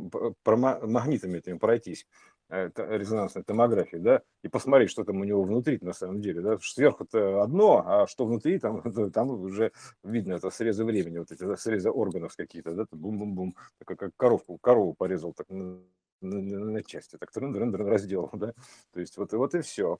про 0.43 0.57
ма- 0.57 0.81
магнитами 0.85 1.39
этими 1.39 1.59
пройтись, 1.59 2.07
э, 2.07 2.34
резонансной 2.51 3.43
томографии, 3.43 3.97
да, 3.97 4.23
и 4.43 4.49
посмотреть, 4.49 4.91
что 4.91 5.05
там 5.05 5.21
у 5.21 5.25
него 5.25 5.43
внутри 5.43 5.79
на 5.81 5.93
самом 5.93 6.21
деле, 6.21 6.41
да, 6.41 6.59
сверху 6.61 7.05
это 7.05 7.43
одно, 7.43 7.83
а 7.87 8.07
что 8.07 8.27
внутри, 8.27 8.59
там, 8.59 8.79
это- 8.79 9.11
там 9.11 9.31
уже 9.31 9.73
видно, 10.03 10.35
это 10.35 10.51
срезы 10.51 10.85
времени, 10.85 11.19
вот 11.19 11.33
эти 11.33 11.57
срезы 11.57 11.91
органов 11.91 12.37
какие-то, 12.37 12.73
да, 12.73 12.87
бум-бум-бум, 12.91 13.57
как 13.85 14.11
коровку, 14.17 14.59
корову 14.59 14.95
порезал 14.95 15.33
так 15.33 15.49
на, 15.49 15.81
на- 16.21 16.41
на- 16.41 16.83
части, 16.83 17.17
так 17.17 17.31
трын-трын-трын 17.33 17.87
разделал, 17.89 18.31
да, 18.35 18.53
то 18.93 19.01
есть 19.01 19.17
вот, 19.17 19.33
и 19.33 19.37
вот 19.37 19.55
и 19.55 19.61
все. 19.61 19.99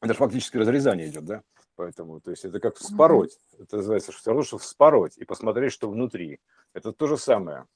Это 0.00 0.12
же 0.14 0.18
фактически 0.18 0.56
разрезание 0.56 1.08
идет, 1.08 1.24
да? 1.24 1.42
Поэтому, 1.74 2.20
то 2.20 2.30
есть 2.30 2.44
это 2.44 2.60
как 2.60 2.76
вспороть. 2.76 3.36
Это 3.58 3.76
называется 3.76 4.12
все 4.12 4.30
равно, 4.30 4.42
что 4.44 4.58
вспороть 4.58 5.16
и 5.18 5.24
посмотреть, 5.24 5.72
что 5.72 5.90
внутри. 5.90 6.40
Это 6.72 6.92
то 6.92 7.06
же 7.06 7.16
самое. 7.16 7.66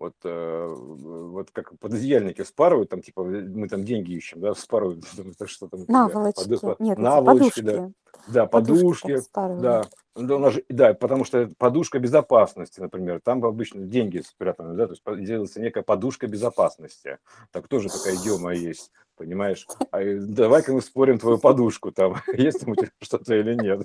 Вот, 0.00 0.14
э, 0.24 0.66
вот 0.66 1.50
как 1.52 1.78
пододеяльники 1.78 2.40
вспарывают, 2.42 2.88
там 2.88 3.02
типа 3.02 3.22
мы 3.22 3.68
там 3.68 3.84
деньги 3.84 4.12
ищем, 4.14 4.40
да, 4.40 4.54
вспарывают, 4.54 5.04
что 5.46 5.68
там 5.68 5.84
Наволочки. 5.88 6.42
поду- 6.48 6.58
по- 6.58 6.76
Нет, 6.82 6.96
эти 6.98 7.04
наволочки, 7.04 7.60
да, 7.60 7.72
подушки. 7.72 7.76
да, 7.76 8.09
Подушки 8.46 8.46
подушки, 8.46 9.16
да, 9.62 9.82
да, 10.16 10.36
у 10.36 10.38
нас 10.38 10.54
же- 10.54 10.64
да, 10.68 10.94
потому 10.94 11.24
что 11.24 11.48
подушка 11.58 11.98
безопасности, 11.98 12.80
например, 12.80 13.20
там 13.22 13.44
обычно 13.44 13.82
деньги 13.82 14.18
спрятаны, 14.18 14.74
да, 14.74 14.86
то 14.86 14.92
есть 14.92 15.24
делается 15.24 15.60
некая 15.60 15.82
подушка 15.82 16.26
безопасности, 16.26 17.18
так 17.52 17.68
тоже 17.68 17.88
такая 17.88 18.16
идиома 18.16 18.54
есть, 18.54 18.90
понимаешь? 19.16 19.66
А 19.90 20.02
э, 20.02 20.18
давай-ка 20.18 20.72
мы 20.72 20.82
спорим 20.82 21.18
твою 21.18 21.38
подушку, 21.38 21.92
там 21.92 22.16
есть 22.32 22.60
там 22.60 22.70
у 22.70 22.74
тебя 22.74 22.90
что-то 23.00 23.34
или 23.34 23.54
нет. 23.54 23.82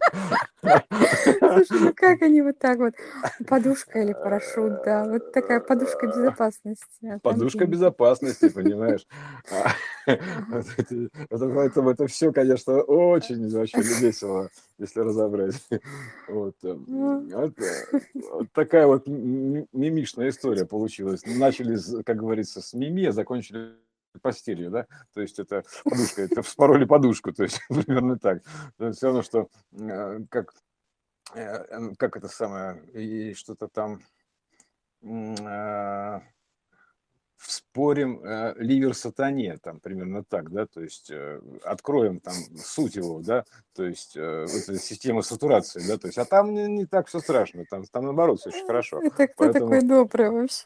Слушай, 0.61 1.79
ну 1.79 1.93
как 1.93 2.21
они 2.21 2.41
вот 2.41 2.57
так 2.57 2.79
вот? 2.79 2.93
Подушка 3.47 3.99
или 3.99 4.13
парашют, 4.13 4.83
да. 4.83 5.05
Вот 5.05 5.31
такая 5.31 5.59
подушка 5.59 6.07
безопасности. 6.07 7.07
а 7.07 7.19
Подушка 7.19 7.65
безопасности, 7.65 8.49
понимаешь? 8.49 9.05
Это 10.05 12.07
все, 12.07 12.31
конечно, 12.31 12.81
очень 12.81 13.49
вообще 13.49 13.81
весело, 14.15 14.49
если 14.78 14.99
разобрать. 15.01 15.62
Вот, 16.28 16.56
э, 16.63 16.73
Ну, 16.88 17.54
вот 18.32 18.51
такая 18.51 18.88
вот 18.88 19.08
м- 19.08 19.58
м- 19.58 19.67
мимишная 19.73 20.30
история 20.30 20.65
получилась. 20.65 21.23
Начали, 21.25 21.78
как 22.04 22.17
говорится, 22.17 22.62
с 22.62 22.73
мими, 22.73 23.06
а 23.06 23.12
закончили 23.12 23.75
постелью, 24.21 24.71
да? 24.71 24.88
То 25.13 25.21
есть 25.21 25.39
это 25.39 25.63
подушка, 25.84 26.21
это 26.23 26.41
вспороли 26.41 26.86
подушку, 26.86 27.32
то 27.32 27.43
есть 27.43 27.60
примерно 27.69 28.17
так. 28.17 28.43
Все 28.93 29.08
равно, 29.08 29.21
что 29.21 29.49
э, 29.73 30.19
как, 30.30 30.54
э, 31.36 31.41
э, 31.41 31.95
как 31.97 32.17
это 32.17 32.28
самое, 32.28 32.82
и 32.93 33.34
что-то 33.34 33.67
там 33.67 34.01
м, 37.35 37.41
а, 37.41 37.43
вспорим 37.47 38.21
э, 38.23 38.53
ливер 38.57 38.93
сатане, 38.93 39.57
там 39.61 39.79
примерно 39.79 40.23
так, 40.23 40.51
да, 40.51 40.65
то 40.65 40.81
есть 40.81 41.11
э, 41.11 41.41
откроем 41.63 42.19
там 42.19 42.33
суть 42.63 42.95
его, 42.95 43.21
да, 43.21 43.43
то 43.75 43.83
есть 43.83 44.15
э, 44.15 44.45
вот 44.45 44.61
эта 44.63 44.79
система 44.79 45.21
сатурации, 45.21 45.81
да, 45.87 45.97
то 45.97 46.07
есть, 46.07 46.17
а 46.17 46.25
там 46.25 46.53
не, 46.53 46.67
не 46.67 46.85
так 46.85 47.07
все 47.07 47.19
страшно, 47.19 47.65
там, 47.69 47.85
там 47.91 48.05
наоборот 48.05 48.39
все 48.39 48.49
очень 48.49 48.65
хорошо, 48.65 48.99
Это 48.99 49.27
кто 49.27 49.33
поэтому 49.37 49.69
такой 49.71 49.81
добрый 49.87 50.29
вообще? 50.29 50.65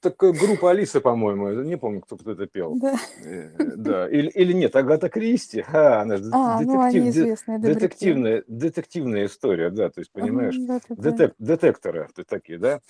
такая 0.00 0.32
группа 0.32 0.70
Алисы, 0.70 1.00
по-моему, 1.00 1.50
не 1.62 1.76
помню, 1.76 2.00
кто, 2.00 2.16
кто 2.16 2.32
это 2.32 2.46
пел, 2.46 2.76
Да. 2.76 2.96
Э, 3.24 3.76
да, 3.76 4.08
или, 4.08 4.28
или 4.30 4.52
нет, 4.52 4.76
Агата 4.76 5.08
Кристи, 5.08 5.64
а, 5.72 6.02
она 6.02 6.16
же 6.18 6.30
А, 6.32 6.60
ну 6.60 6.80
они 6.80 7.00
детектив, 7.00 7.02
де- 7.02 7.08
известные 7.10 7.58
добряки. 7.58 7.80
детективная, 7.80 8.44
детективная 8.46 9.26
история, 9.26 9.70
да, 9.70 9.90
то 9.90 10.00
есть, 10.00 10.12
понимаешь, 10.12 10.56
Ага, 10.56 10.80
да-да-да. 10.88 11.10
детек, 11.10 11.34
детекторы 11.38 12.08
то 12.14 12.24
такие, 12.24 12.58
да, 12.58 12.80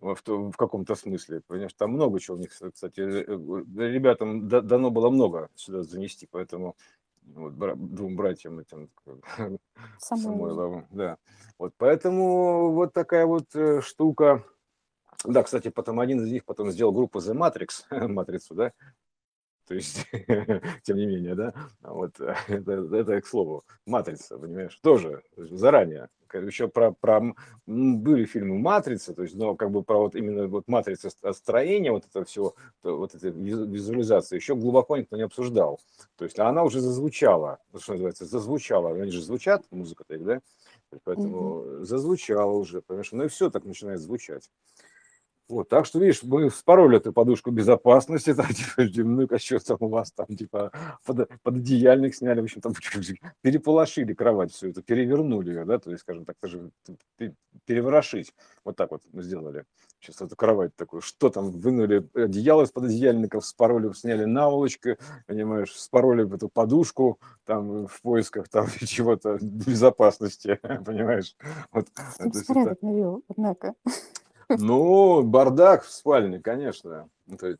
в, 0.00 0.14
в 0.14 0.22
то- 0.22 0.50
в 0.50 0.56
каком-то 0.56 0.94
смысле, 0.94 1.42
понимаешь, 1.46 1.74
там 1.74 1.92
много 1.92 2.20
чего 2.20 2.36
у 2.36 2.40
них, 2.40 2.50
кстати, 2.50 3.00
э, 3.00 3.24
э, 3.24 3.88
ребятам 3.88 4.48
да- 4.48 4.60
дано 4.60 4.90
было 4.90 5.10
много 5.10 5.50
сюда 5.54 5.82
занести, 5.82 6.28
поэтому 6.30 6.76
вот 7.22 7.54
двум 7.94 8.16
братьям 8.16 8.58
этим 8.58 8.90
Самойлов. 9.98 10.22
Самойловым, 10.22 10.86
да, 10.90 11.18
вот 11.58 11.74
поэтому 11.76 12.72
вот 12.72 12.92
такая 12.92 13.26
вот 13.26 13.54
э, 13.54 13.80
штука, 13.80 14.44
Да, 15.24 15.42
кстати, 15.42 15.68
потом 15.70 16.00
один 16.00 16.20
из 16.20 16.30
них 16.30 16.44
потом 16.44 16.70
сделал 16.70 16.92
группу 16.92 17.18
The 17.18 17.34
Matrix, 17.34 17.84
матрицу, 18.08 18.54
да, 18.54 18.72
то 19.66 19.74
есть, 19.74 20.06
тем 20.82 20.96
не 20.96 21.06
менее, 21.06 21.34
да, 21.34 21.52
вот 21.82 22.18
это, 22.20 22.72
это 22.96 23.20
к 23.20 23.26
слову, 23.26 23.64
матрица, 23.84 24.38
понимаешь, 24.38 24.78
тоже 24.80 25.22
заранее. 25.36 26.08
Еще 26.34 26.68
про, 26.68 26.92
про 26.92 27.34
были 27.66 28.24
фильмы 28.24 28.58
Матрица, 28.58 29.14
то 29.14 29.22
есть, 29.22 29.34
но 29.34 29.54
как 29.54 29.70
бы 29.70 29.82
про 29.82 29.98
вот 29.98 30.14
именно 30.14 30.46
вот 30.48 30.68
матрица 30.68 31.10
строения, 31.32 31.92
вот 31.92 32.04
это 32.06 32.24
все, 32.24 32.54
вот 32.82 33.14
эта 33.14 33.28
визуализация, 33.28 34.36
еще 34.36 34.54
глубоко 34.54 34.96
никто 34.96 35.16
не 35.16 35.22
обсуждал. 35.22 35.80
То 36.16 36.24
есть, 36.24 36.38
она 36.38 36.64
уже 36.64 36.80
зазвучала, 36.80 37.58
что 37.78 37.92
называется, 37.92 38.26
зазвучала, 38.26 38.94
они 38.94 39.10
же 39.10 39.22
звучат, 39.22 39.64
музыка-то 39.70 40.14
их, 40.14 40.24
да, 40.24 40.40
поэтому 41.04 41.62
mm-hmm. 41.62 41.84
зазвучала 41.84 42.52
уже, 42.52 42.82
понимаешь, 42.82 43.12
ну 43.12 43.24
и 43.24 43.28
все 43.28 43.50
так 43.50 43.64
начинает 43.64 44.00
звучать. 44.00 44.50
Вот, 45.48 45.68
так 45.70 45.86
что, 45.86 45.98
видишь, 45.98 46.22
мы 46.22 46.50
вспороли 46.50 46.98
эту 46.98 47.12
подушку 47.12 47.50
безопасности, 47.50 48.34
там, 48.34 48.46
типа, 48.46 49.08
ну-ка, 49.08 49.38
что 49.38 49.58
там 49.58 49.78
у 49.80 49.88
вас 49.88 50.12
там, 50.12 50.26
типа, 50.26 50.72
под, 51.06 51.28
пододеяльник 51.42 52.14
сняли, 52.14 52.40
в 52.40 52.44
общем, 52.44 52.60
там 52.60 52.74
переполошили 53.42 54.12
кровать 54.12 54.52
все 54.52 54.68
это, 54.68 54.82
перевернули 54.82 55.50
ее, 55.50 55.64
да, 55.64 55.78
то 55.78 55.90
есть, 55.90 56.02
скажем 56.02 56.26
так, 56.26 56.36
даже 56.42 56.70
переворошить. 57.64 58.34
Вот 58.64 58.76
так 58.76 58.90
вот 58.90 59.02
мы 59.12 59.22
сделали. 59.22 59.64
Сейчас 60.00 60.20
эту 60.20 60.36
кровать 60.36 60.76
такую, 60.76 61.00
что 61.00 61.30
там, 61.30 61.50
вынули 61.50 62.06
одеяло 62.14 62.62
из-под 62.64 62.84
одеяльников, 62.84 63.44
спороли, 63.44 63.92
сняли 63.94 64.24
наволочку, 64.24 64.90
понимаешь, 65.26 65.72
спороли 65.72 66.32
эту 66.32 66.48
подушку, 66.48 67.18
там, 67.44 67.86
в 67.86 68.02
поисках 68.02 68.48
там 68.48 68.66
чего-то 68.86 69.38
безопасности, 69.40 70.60
понимаешь. 70.84 71.36
Вот, 71.72 71.86
Порядок 72.46 72.82
навел, 72.82 73.22
однако. 73.28 73.74
Ну, 74.48 75.22
бардак 75.22 75.84
в 75.84 75.90
спальне, 75.90 76.40
конечно. 76.40 77.08
Это, 77.30 77.58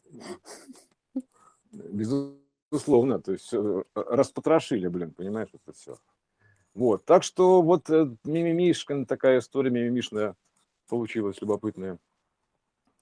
безусловно, 1.72 3.20
то 3.20 3.32
есть 3.32 3.52
распотрошили, 3.94 4.88
блин, 4.88 5.12
понимаешь, 5.12 5.50
это 5.52 5.72
все. 5.72 5.98
Вот, 6.74 7.04
так 7.04 7.24
что 7.24 7.60
вот 7.60 7.90
э, 7.90 8.14
мимимишка, 8.24 9.04
такая 9.04 9.40
история 9.40 9.70
мимимишная 9.70 10.36
получилась, 10.86 11.40
любопытная. 11.40 11.98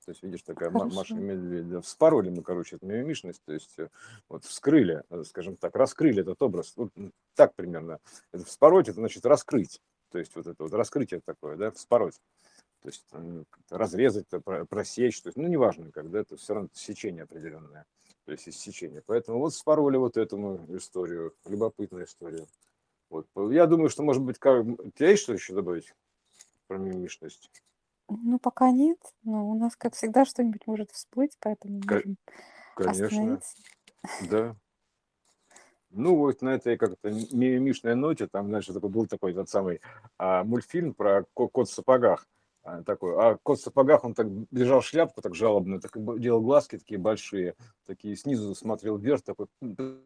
То 0.07 0.12
есть, 0.12 0.22
видишь, 0.22 0.42
такая 0.42 0.70
Хорошо. 0.70 0.94
Маша 0.94 1.14
Медведь, 1.14 1.85
вспороли 1.85 2.31
мы, 2.31 2.42
короче, 2.42 2.77
эту 2.77 2.87
мимимишность, 2.87 3.42
то 3.44 3.53
есть 3.53 3.79
э, 3.79 3.88
вот 4.29 4.44
вскрыли, 4.44 5.03
э, 5.11 5.25
скажем 5.25 5.57
так, 5.57 5.77
раскрыли 5.77 6.22
этот 6.22 6.40
образ, 6.40 6.72
вот 6.77 6.90
так 7.35 7.55
примерно. 7.55 7.99
Это 8.33 8.44
вспороть, 8.44 8.88
это 8.88 9.01
значит 9.01 9.27
раскрыть, 9.27 9.83
то 10.11 10.18
есть 10.18 10.35
вот 10.37 10.46
это 10.46 10.62
вот 10.62 10.72
раскрытие 10.72 11.20
такое, 11.20 11.57
да, 11.57 11.70
вспороть 11.72 12.18
то 12.83 12.89
есть 12.89 13.05
разрезать, 13.71 14.27
просечь, 14.69 15.21
то 15.23 15.29
есть, 15.29 15.37
ну, 15.37 15.49
неважно, 15.49 15.91
когда 15.91 16.21
это 16.21 16.37
все 16.37 16.55
равно 16.55 16.69
сечение 16.73 17.25
определенное, 17.25 17.87
то 18.25 18.33
есть 18.33 18.49
иссечение. 18.49 19.03
Поэтому 19.07 19.39
вот 19.39 19.55
спороли 19.55 19.97
вот 19.97 20.17
эту 20.17 20.61
историю, 20.77 21.35
любопытную 21.47 22.05
историю. 22.05 22.47
Вот. 23.11 23.27
Я 23.51 23.67
думаю, 23.67 23.89
что, 23.89 24.03
может 24.03 24.23
быть, 24.23 24.39
как... 24.39 24.65
у 24.65 24.91
тебя 24.91 25.11
есть 25.11 25.23
что 25.23 25.33
еще 25.33 25.55
добавить 25.55 25.95
про 26.67 26.79
мимишность? 26.79 27.51
Ну, 28.09 28.39
пока 28.39 28.71
нет, 28.71 28.99
но 29.25 29.49
у 29.49 29.59
нас, 29.59 29.75
как 29.77 29.95
всегда, 29.95 30.25
что-нибудь 30.25 30.67
может 30.67 30.93
всплыть, 30.93 31.37
поэтому 31.41 31.81
К- 31.81 31.93
можем 31.93 32.17
Конечно, 32.77 33.41
да. 34.29 34.57
Ну, 35.91 36.17
вот 36.17 36.43
на 36.43 36.51
этой 36.51 36.77
как-то 36.77 37.11
мимишной 37.11 37.95
ноте, 37.95 38.27
там, 38.27 38.49
значит, 38.49 38.75
такой, 38.75 38.91
был 38.91 39.07
такой 39.07 39.33
тот 39.33 39.49
самый 39.49 39.81
а, 40.19 40.45
мультфильм 40.45 40.93
про 40.93 41.25
кот 41.33 41.69
в 41.69 41.73
сапогах. 41.73 42.29
А, 42.66 42.83
такой. 42.83 43.14
А 43.16 43.38
кот 43.44 43.61
в 43.61 43.62
сапогах, 43.62 44.05
он 44.05 44.12
так 44.12 44.26
держал 44.50 44.83
шляпку 44.83 45.22
так 45.22 45.37
жалобно, 45.37 45.81
так 45.81 45.92
делал 46.18 46.42
глазки 46.42 46.79
такие 46.79 46.98
большие, 46.98 47.55
такие 47.87 48.16
снизу 48.16 48.57
смотрел 48.57 48.96
вверх, 48.96 49.22
такой, 49.22 49.46
ну, 49.61 50.00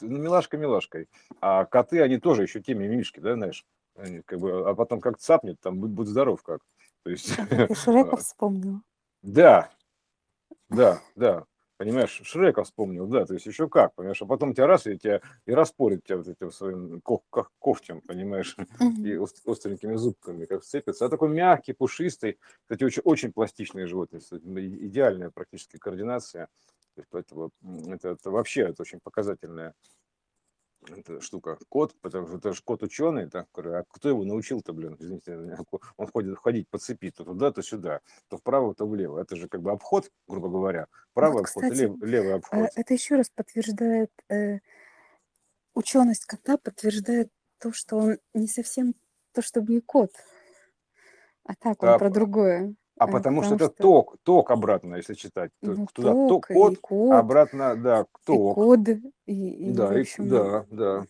милашка 0.00 0.56
милашкой. 0.56 1.08
А 1.40 1.64
коты, 1.64 2.00
они 2.00 2.18
тоже 2.18 2.42
еще 2.42 2.62
те 2.62 2.74
мимишки, 2.74 3.18
да, 3.18 3.34
знаешь, 3.34 3.66
они 3.96 4.22
как 4.22 4.38
бы, 4.38 4.68
а 4.68 4.74
потом 4.74 5.00
как 5.00 5.18
цапнет, 5.18 5.60
там, 5.60 5.80
будь, 5.80 5.90
будь 5.90 6.06
здоров 6.06 6.40
как. 6.44 6.60
То 7.02 7.10
есть... 7.10 7.34
Шрека 7.76 8.16
вспомнил. 8.18 8.80
Да, 9.22 9.68
да, 10.68 11.02
да. 11.16 11.46
Понимаешь, 11.78 12.20
Шрека 12.24 12.64
вспомнил, 12.64 13.06
да, 13.06 13.24
то 13.24 13.34
есть 13.34 13.46
еще 13.46 13.68
как, 13.68 13.94
понимаешь, 13.94 14.20
а 14.20 14.26
потом 14.26 14.52
тебя 14.52 14.66
раз 14.66 14.88
и 14.88 14.98
тебя 14.98 15.20
и 15.46 15.52
распорит 15.52 16.02
тебя 16.02 16.16
вот 16.16 16.26
этим 16.26 16.50
своим 16.50 17.00
ко- 17.00 17.20
ко- 17.30 17.48
когтем, 17.60 18.00
понимаешь, 18.00 18.56
и 19.04 19.16
остренькими 19.46 19.94
зубками, 19.94 20.44
как 20.44 20.62
вцепится. 20.62 21.06
А 21.06 21.08
такой 21.08 21.28
мягкий, 21.28 21.74
пушистый, 21.74 22.40
кстати, 22.62 22.82
очень, 22.82 23.02
очень 23.04 23.32
пластичные 23.32 23.86
животные, 23.86 24.20
идеальная 24.20 25.30
практически 25.30 25.76
координация, 25.78 26.48
то 26.96 27.00
есть 27.00 27.08
поэтому 27.10 27.52
это, 27.86 28.08
это 28.08 28.30
вообще 28.32 28.62
это 28.62 28.82
очень 28.82 28.98
показательная 29.00 29.74
эта 30.86 31.20
штука. 31.20 31.58
Кот, 31.68 31.94
потому 32.00 32.26
что 32.26 32.36
это 32.38 32.52
же 32.52 32.62
кот 32.62 32.82
ученый, 32.82 33.28
так, 33.28 33.46
а 33.56 33.84
кто 33.90 34.08
его 34.08 34.24
научил-то, 34.24 34.72
блин, 34.72 34.96
извините, 34.98 35.36
он 35.96 36.06
ходит 36.08 36.38
ходить 36.38 36.68
по 36.68 36.78
цепи, 36.78 37.10
то 37.10 37.24
туда, 37.24 37.52
то 37.52 37.62
сюда, 37.62 38.00
то 38.28 38.36
вправо, 38.36 38.74
то 38.74 38.86
влево. 38.86 39.18
Это 39.18 39.36
же 39.36 39.48
как 39.48 39.62
бы 39.62 39.70
обход, 39.70 40.10
грубо 40.26 40.48
говоря, 40.48 40.86
правый 41.14 41.38
вот, 41.38 41.46
обход 41.46 41.64
кстати, 41.64 41.80
лев, 41.80 42.02
левый 42.02 42.34
обход. 42.34 42.70
Это 42.74 42.94
еще 42.94 43.16
раз 43.16 43.30
подтверждает, 43.30 44.10
э, 44.28 44.58
ученость 45.74 46.26
кота 46.26 46.56
подтверждает 46.58 47.30
то, 47.58 47.72
что 47.72 47.96
он 47.96 48.18
не 48.34 48.48
совсем 48.48 48.94
то, 49.32 49.42
чтобы 49.42 49.76
и 49.76 49.80
кот, 49.80 50.12
а 51.44 51.54
так 51.54 51.82
он 51.82 51.90
а, 51.90 51.98
про 51.98 52.10
другое. 52.10 52.74
А 52.98 53.08
э, 53.08 53.12
потому, 53.12 53.42
что 53.42 53.54
это 53.54 53.68
ток, 53.68 54.16
ток 54.22 54.50
обратно, 54.50 54.96
если 54.96 55.14
читать. 55.14 55.50
Ну, 55.62 55.86
Туда 55.92 56.12
ток, 56.12 56.46
код, 56.48 56.78
код, 56.78 57.12
обратно, 57.12 57.76
да, 57.76 58.06
ток. 58.24 58.52
И 58.52 58.54
код, 58.54 58.88
и, 59.26 59.68
и 59.68 59.72
да, 59.72 60.00
и, 60.00 60.06
да, 60.18 60.66
да. 60.70 61.04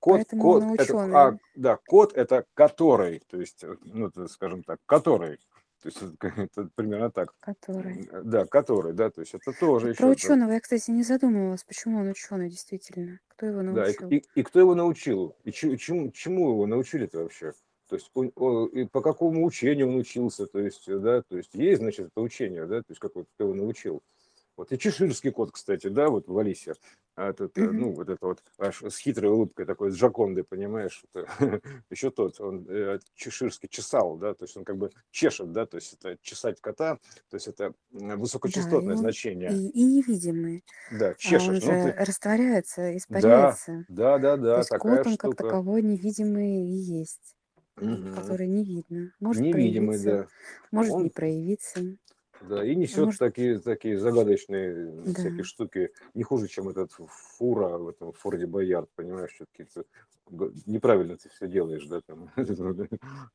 Код, 0.00 0.26
код, 0.38 0.64
это, 0.78 1.18
а, 1.18 1.38
да, 1.54 1.78
код 1.86 2.12
это 2.14 2.44
который, 2.52 3.22
то 3.30 3.38
есть, 3.38 3.64
ну, 3.82 4.10
скажем 4.28 4.62
так, 4.62 4.78
который. 4.84 5.38
То 5.82 5.88
есть 5.88 6.02
это, 6.02 6.28
это 6.42 6.68
примерно 6.74 7.10
так. 7.10 7.32
Который. 7.40 8.08
Да, 8.24 8.44
который, 8.46 8.92
да, 8.92 9.10
то 9.10 9.20
есть 9.20 9.34
это 9.34 9.52
тоже 9.58 9.86
Про 9.86 9.90
еще. 9.90 9.98
Про 9.98 10.08
ученого 10.08 10.52
я, 10.52 10.60
кстати, 10.60 10.90
не 10.90 11.02
задумывалась, 11.02 11.64
почему 11.64 12.00
он 12.00 12.08
ученый 12.08 12.50
действительно. 12.50 13.20
Кто 13.28 13.46
его 13.46 13.62
научил? 13.62 14.08
Да, 14.08 14.16
и, 14.16 14.18
и, 14.18 14.24
и 14.34 14.42
кто 14.42 14.60
его 14.60 14.74
научил? 14.74 15.36
И 15.44 15.52
чему, 15.52 16.10
чему 16.10 16.50
его 16.50 16.66
научили-то 16.66 17.20
вообще? 17.20 17.52
То 17.88 17.96
есть 17.96 18.10
он, 18.14 18.32
он, 18.36 18.66
и 18.66 18.84
по 18.84 19.00
какому 19.00 19.44
учению 19.44 19.88
он 19.88 19.96
учился, 19.96 20.46
то 20.46 20.58
есть, 20.58 20.84
да, 20.86 21.22
то 21.22 21.36
есть 21.36 21.54
есть, 21.54 21.80
значит, 21.80 22.08
это 22.08 22.20
учение, 22.20 22.66
да, 22.66 22.80
то 22.80 22.90
есть 22.90 23.00
как 23.00 23.14
вот 23.14 23.26
кто 23.34 23.44
его 23.44 23.54
научил. 23.54 24.02
Вот 24.58 24.72
и 24.72 24.78
чеширский 24.78 25.30
кот, 25.30 25.52
кстати, 25.52 25.86
да, 25.86 26.08
вот 26.08 26.26
в 26.26 26.36
Алисе, 26.36 26.74
а 27.14 27.30
этот, 27.30 27.56
mm-hmm. 27.56 27.70
ну, 27.70 27.92
вот 27.92 28.08
это 28.08 28.26
вот 28.26 28.42
аж 28.58 28.82
с 28.82 28.98
хитрой 28.98 29.30
улыбкой 29.30 29.66
такой, 29.66 29.92
с 29.92 29.94
Джакондой, 29.94 30.42
понимаешь, 30.42 31.04
это, 31.14 31.60
еще 31.90 32.10
тот, 32.10 32.40
он 32.40 32.66
э, 32.68 32.98
чеширский 33.14 33.68
чесал, 33.68 34.16
да, 34.16 34.34
то 34.34 34.44
есть 34.44 34.56
он 34.56 34.64
как 34.64 34.76
бы 34.76 34.90
чешет, 35.12 35.52
да, 35.52 35.64
то 35.64 35.76
есть 35.76 35.94
это 35.94 36.18
чесать 36.22 36.60
кота, 36.60 36.98
то 37.30 37.36
есть 37.36 37.46
это 37.46 37.72
высокочастотное 37.92 38.96
да, 38.96 39.00
значение. 39.00 39.52
И, 39.52 39.68
и 39.68 39.84
невидимый. 39.84 40.64
Да, 40.90 41.14
чешешь. 41.14 41.42
А 41.42 41.50
он 41.50 41.54
ну, 41.54 41.60
же 41.60 41.92
ты... 41.92 42.04
растворяется, 42.04 42.96
испаряется. 42.96 43.84
Да, 43.88 44.18
да, 44.18 44.36
да, 44.36 44.36
да. 44.36 44.52
То 44.54 44.58
есть 44.58 44.70
кот, 44.70 45.06
он 45.06 45.14
штука. 45.14 45.28
как 45.28 45.36
таковой 45.36 45.82
невидимый 45.82 46.64
и 46.64 46.76
есть 46.76 47.37
угу. 47.80 48.14
который 48.14 48.46
не 48.46 48.64
видно. 48.64 49.12
Может 49.20 49.42
Невидимый, 49.42 49.98
проявиться, 49.98 50.10
да. 50.10 50.28
может 50.70 50.92
Он, 50.92 51.02
не 51.04 51.10
проявиться. 51.10 51.80
Да, 52.42 52.64
и 52.64 52.76
несет 52.76 53.06
может... 53.06 53.18
такие, 53.18 53.58
такие 53.58 53.98
загадочные 53.98 54.92
да. 54.92 55.14
всякие 55.14 55.42
штуки, 55.42 55.90
не 56.14 56.22
хуже, 56.22 56.48
чем 56.48 56.68
этот 56.68 56.92
фура 56.92 57.78
в 57.78 57.88
этом 57.88 58.12
Форде 58.12 58.46
Боярд, 58.46 58.88
понимаешь, 58.94 59.32
все-таки 59.32 59.66
неправильно 60.66 61.16
ты 61.16 61.28
все 61.30 61.48
делаешь, 61.48 61.86
да, 61.86 62.00
там. 62.02 62.30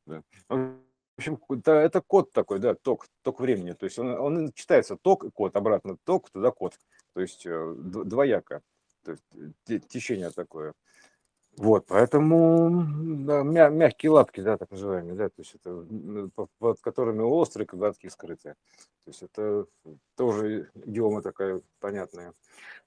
да. 0.06 0.22
В 0.46 1.18
общем, 1.18 1.38
это, 1.48 1.72
это 1.72 2.00
код 2.00 2.32
такой, 2.32 2.58
да, 2.58 2.74
ток, 2.74 3.06
ток 3.22 3.38
времени. 3.40 3.72
То 3.72 3.84
есть 3.84 3.98
он, 3.98 4.08
он 4.08 4.52
читается 4.52 4.96
ток 4.96 5.24
и 5.24 5.30
код, 5.30 5.54
обратно 5.54 5.96
ток, 6.04 6.30
туда 6.30 6.50
код. 6.50 6.74
То 7.12 7.20
есть 7.20 7.46
э, 7.46 7.74
двояко. 7.76 8.62
То 9.04 9.12
есть 9.12 9.88
течение 9.88 10.30
такое. 10.30 10.74
Вот, 11.56 11.86
поэтому 11.86 12.84
да, 13.24 13.42
мя- 13.42 13.68
мягкие 13.68 14.10
лапки, 14.10 14.40
да, 14.40 14.56
так 14.56 14.70
называемые, 14.70 15.14
да, 15.14 15.28
то 15.28 15.34
есть 15.38 15.54
это 15.54 16.30
под 16.58 16.80
которыми 16.80 17.22
острые 17.22 17.66
коготки 17.66 18.08
скрыты. 18.08 18.54
То 19.04 19.10
есть 19.10 19.22
это 19.22 19.66
тоже 20.16 20.70
идиома 20.74 21.22
такая 21.22 21.60
понятная. 21.78 22.32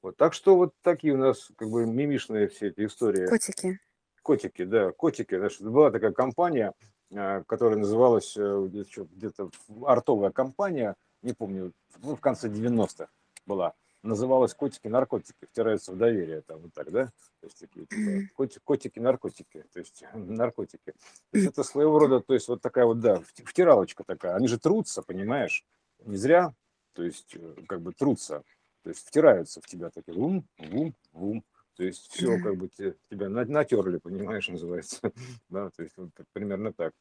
Вот, 0.01 0.17
так 0.17 0.33
что 0.33 0.57
вот 0.57 0.73
такие 0.81 1.13
у 1.13 1.17
нас 1.17 1.49
как 1.55 1.69
бы 1.69 1.85
мимишные 1.85 2.49
все 2.49 2.67
эти 2.67 2.85
истории. 2.85 3.27
Котики. 3.27 3.79
Котики, 4.21 4.63
да, 4.65 4.91
котики. 4.91 5.37
Значит, 5.37 5.61
была 5.61 5.89
такая 5.91 6.11
компания, 6.11 6.73
а, 7.13 7.43
которая 7.43 7.79
называлась 7.79 8.35
э, 8.35 8.67
где-то 8.67 9.49
артовая 9.85 10.31
компания, 10.31 10.95
не 11.21 11.33
помню, 11.33 11.71
ну, 12.01 12.15
в 12.15 12.19
конце 12.19 12.49
90-х 12.49 13.07
была 13.45 13.73
называлась 14.03 14.53
котики-наркотики, 14.53 15.45
втираются 15.45 15.91
в 15.91 15.97
доверие, 15.97 16.41
там 16.41 16.59
вот 16.59 16.73
так, 16.73 16.91
да? 16.91 17.05
То 17.41 17.47
есть 17.47 17.59
такие 17.59 17.85
типа, 17.85 18.33
котики-наркотики, 18.63 19.65
то 19.73 19.79
есть 19.79 20.03
наркотики. 20.13 20.93
То 21.31 21.37
есть 21.37 21.47
это 21.49 21.63
своего 21.63 21.99
рода, 21.99 22.19
то 22.21 22.33
есть 22.33 22.47
вот 22.47 22.61
такая 22.61 22.85
вот, 22.85 22.99
да, 22.99 23.21
втиралочка 23.43 24.03
такая. 24.03 24.35
Они 24.35 24.47
же 24.47 24.59
трутся, 24.59 25.01
понимаешь? 25.01 25.65
не 26.05 26.17
зря, 26.17 26.53
то 26.93 27.03
есть 27.03 27.35
э, 27.35 27.55
как 27.67 27.81
бы 27.81 27.93
трутся, 27.93 28.43
то 28.83 28.89
есть 28.89 29.05
втираются 29.07 29.61
в 29.61 29.65
тебя 29.65 29.89
такие 29.89 30.17
вум, 30.17 30.47
вум, 30.57 30.95
вум. 31.11 31.43
То 31.75 31.83
есть 31.83 32.11
все 32.11 32.39
как 32.41 32.57
бы 32.57 32.69
те, 32.69 32.95
тебя 33.11 33.29
натерли, 33.29 33.97
понимаешь, 33.97 34.47
называется. 34.49 35.11
да, 35.49 35.69
то 35.69 35.83
есть 35.83 35.95
вот, 35.97 36.09
примерно 36.33 36.73
так. 36.73 36.93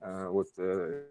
А, 0.00 0.28
вот, 0.28 0.48
э, 0.58 1.08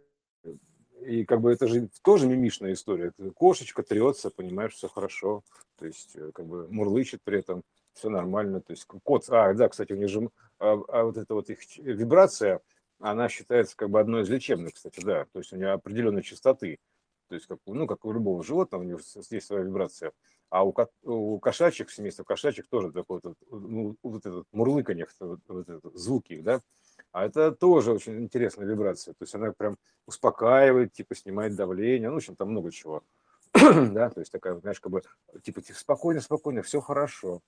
и 1.02 1.26
как 1.26 1.42
бы 1.42 1.52
это 1.52 1.68
же 1.68 1.90
тоже 2.02 2.28
мимишная 2.28 2.74
история. 2.74 3.14
Кошечка 3.36 3.84
трется, 3.84 4.30
понимаешь, 4.30 4.74
все 4.74 4.88
хорошо. 4.88 5.44
То 5.78 5.86
есть 5.86 6.16
э, 6.16 6.32
как 6.34 6.46
бы 6.46 6.68
мурлычет 6.70 7.22
при 7.24 7.40
этом, 7.40 7.64
все 7.94 8.10
нормально. 8.10 8.62
То 8.62 8.72
есть 8.72 8.86
кот, 8.86 9.26
а, 9.30 9.54
да, 9.54 9.70
кстати, 9.70 9.94
у 9.94 9.98
них 9.98 10.10
же, 10.10 10.30
а, 10.60 10.74
а 10.88 11.04
вот 11.04 11.18
эта 11.18 11.34
вот 11.34 11.50
их 11.50 11.60
вибрация, 11.78 12.62
она 13.00 13.30
считается 13.30 13.76
как 13.76 13.90
бы 13.90 14.00
одной 14.00 14.24
из 14.24 14.30
лечебных, 14.30 14.74
кстати, 14.74 15.00
да. 15.02 15.26
То 15.32 15.40
есть 15.40 15.54
у 15.54 15.56
нее 15.56 15.72
определенной 15.72 16.24
частоты. 16.24 16.80
То 17.30 17.36
есть, 17.36 17.48
как, 17.48 17.60
ну, 17.66 17.88
как 17.88 18.06
у 18.06 18.12
любого 18.12 18.42
животного, 18.44 18.82
у 18.82 18.86
него 18.86 19.00
есть 19.30 19.46
своя 19.46 19.64
вибрация. 19.64 20.14
А 20.50 20.66
у, 20.66 20.74
у 21.04 21.40
кошачьих, 21.40 21.92
семейства 21.92 22.24
кошачьих 22.24 22.68
тоже 22.70 22.92
такой 22.92 23.20
вот, 23.22 23.36
ну, 23.52 23.98
вот 24.02 24.26
этот 24.26 24.48
мурлыканье, 24.54 25.08
вот, 25.20 25.42
вот 25.48 25.70
этот, 25.70 26.30
их, 26.30 26.44
да, 26.44 26.62
а 27.12 27.26
это 27.26 27.52
тоже 27.52 27.92
очень 27.92 28.22
интересная 28.22 28.66
вибрация. 28.66 29.14
То 29.14 29.24
есть 29.24 29.36
она 29.36 29.52
прям 29.52 29.78
успокаивает, 30.06 30.94
типа 30.94 31.16
снимает 31.16 31.56
давление, 31.56 32.10
ну, 32.10 32.16
в 32.16 32.18
общем, 32.18 32.36
там 32.36 32.52
много 32.52 32.72
чего. 32.72 33.04
да, 33.54 34.10
то 34.10 34.20
есть 34.20 34.32
такая, 34.32 34.56
знаешь, 34.60 34.80
как 34.80 34.92
бы, 34.92 35.02
типа, 35.44 35.62
спокойно, 35.74 36.22
спокойно, 36.22 36.62
все 36.62 36.82
хорошо. 36.82 37.42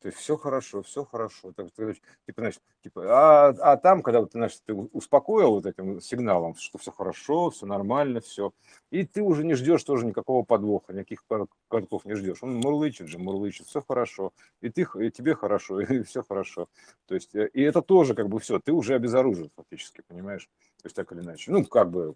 То 0.00 0.08
есть 0.08 0.18
все 0.18 0.36
хорошо, 0.36 0.82
все 0.82 1.04
хорошо. 1.04 1.52
Так, 1.52 1.72
типа, 1.72 1.94
знаешь, 2.36 2.60
типа, 2.82 3.04
а, 3.08 3.48
а 3.48 3.76
там, 3.76 4.02
когда 4.02 4.20
вот, 4.20 4.32
знаешь, 4.32 4.56
ты 4.64 4.74
успокоил 4.74 5.52
вот 5.52 5.66
этим 5.66 6.00
сигналом, 6.00 6.54
что 6.54 6.78
все 6.78 6.92
хорошо, 6.92 7.50
все 7.50 7.66
нормально, 7.66 8.20
все, 8.20 8.52
и 8.90 9.04
ты 9.04 9.22
уже 9.22 9.44
не 9.44 9.54
ждешь 9.54 9.82
тоже 9.84 10.04
никакого 10.04 10.44
подвоха, 10.44 10.92
никаких 10.92 11.24
коротков 11.68 12.04
не 12.04 12.14
ждешь. 12.14 12.42
Он 12.42 12.56
мурлычет 12.56 13.08
же, 13.08 13.18
мурлычет, 13.18 13.66
все 13.66 13.82
хорошо, 13.82 14.32
и, 14.60 14.68
ты, 14.68 14.86
и 15.00 15.10
тебе 15.10 15.34
хорошо, 15.34 15.80
и 15.80 16.02
все 16.02 16.22
хорошо. 16.22 16.68
То 17.06 17.14
есть, 17.14 17.34
э, 17.34 17.48
и 17.54 17.62
это 17.62 17.80
тоже 17.80 18.14
как 18.14 18.28
бы 18.28 18.38
все, 18.38 18.60
ты 18.60 18.72
уже 18.72 18.94
обезоружен 18.94 19.50
фактически, 19.56 20.02
понимаешь? 20.06 20.48
То 20.82 20.86
есть 20.86 20.96
так 20.96 21.10
или 21.12 21.20
иначе. 21.20 21.50
Ну, 21.50 21.64
как 21.64 21.90
бы, 21.90 22.14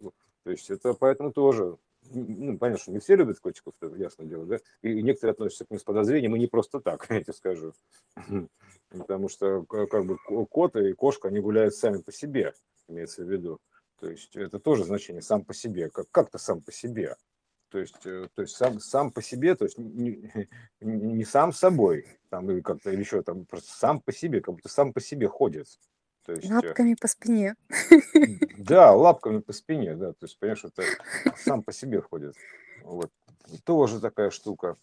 то 0.00 0.50
есть 0.50 0.70
это 0.70 0.94
поэтому 0.94 1.32
тоже 1.32 1.76
ну, 2.10 2.58
понятно, 2.58 2.82
что 2.82 2.92
не 2.92 2.98
все 2.98 3.16
любят 3.16 3.40
котиков, 3.40 3.74
это 3.80 3.94
ясно 3.96 4.24
дело, 4.24 4.46
да, 4.46 4.58
и 4.82 5.02
некоторые 5.02 5.32
относятся 5.32 5.64
к 5.64 5.70
ним 5.70 5.80
с 5.80 5.84
подозрением, 5.84 6.36
и 6.36 6.38
не 6.38 6.46
просто 6.46 6.80
так, 6.80 7.06
я 7.10 7.22
тебе 7.22 7.32
скажу, 7.32 7.72
потому 8.90 9.28
что 9.28 9.64
как 9.64 10.04
бы 10.04 10.18
кот 10.46 10.76
и 10.76 10.92
кошка, 10.92 11.28
они 11.28 11.40
гуляют 11.40 11.74
сами 11.74 12.00
по 12.00 12.12
себе, 12.12 12.54
имеется 12.88 13.24
в 13.24 13.30
виду, 13.30 13.58
то 13.98 14.08
есть 14.08 14.36
это 14.36 14.58
тоже 14.58 14.84
значение 14.84 15.22
сам 15.22 15.44
по 15.44 15.54
себе, 15.54 15.90
как, 15.90 16.06
как-то 16.10 16.38
сам 16.38 16.62
по 16.62 16.72
себе, 16.72 17.16
то 17.70 17.78
есть, 17.78 18.04
э, 18.04 18.28
то 18.34 18.42
есть 18.42 18.56
сам, 18.56 18.80
сам 18.80 19.12
по 19.12 19.22
себе, 19.22 19.54
то 19.54 19.64
есть 19.64 19.78
не, 19.78 20.48
не 20.80 21.24
сам 21.24 21.52
собой, 21.52 22.06
там, 22.28 22.50
или 22.50 22.60
как-то 22.60 22.90
или 22.90 23.00
еще 23.00 23.22
там, 23.22 23.46
просто 23.46 23.72
сам 23.72 24.00
по 24.00 24.12
себе, 24.12 24.40
как 24.40 24.56
будто 24.56 24.68
сам 24.68 24.92
по 24.92 25.00
себе 25.00 25.28
ходит, 25.28 25.66
то 26.24 26.32
есть, 26.32 26.50
э, 26.50 26.54
лапками 26.54 26.94
по 26.94 27.08
спине. 27.08 27.56
Да, 28.58 28.92
лапками 28.92 29.40
по 29.40 29.52
спине, 29.52 29.94
да. 29.94 30.12
То 30.12 30.26
есть, 30.26 30.38
понимаешь, 30.38 30.64
это 30.64 30.82
сам 31.36 31.62
по 31.62 31.72
себе 31.72 32.00
ходит. 32.00 32.34
Вот. 32.82 33.10
Тоже 33.64 34.00
такая 34.00 34.30
штука 34.30 34.76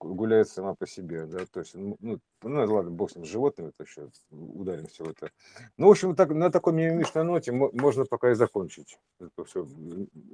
гуляет 0.00 0.48
сама 0.48 0.74
по 0.74 0.86
себе, 0.86 1.26
да, 1.26 1.44
то 1.46 1.60
есть, 1.60 1.74
ну, 1.74 1.96
ну, 2.00 2.20
ладно, 2.42 2.90
бог 2.90 3.10
с 3.10 3.16
ним, 3.16 3.24
с 3.24 3.28
животными, 3.28 3.68
это 3.68 3.84
еще 3.84 4.10
ударимся 4.30 5.04
в 5.04 5.10
это. 5.10 5.30
Ну, 5.76 5.88
в 5.88 5.90
общем, 5.90 6.16
так, 6.16 6.30
на 6.30 6.50
такой 6.50 6.72
мимимишной 6.72 7.24
ноте 7.24 7.52
можно 7.52 8.04
пока 8.06 8.30
и 8.30 8.34
закончить 8.34 8.98
эту 9.18 9.44
всю 9.44 9.68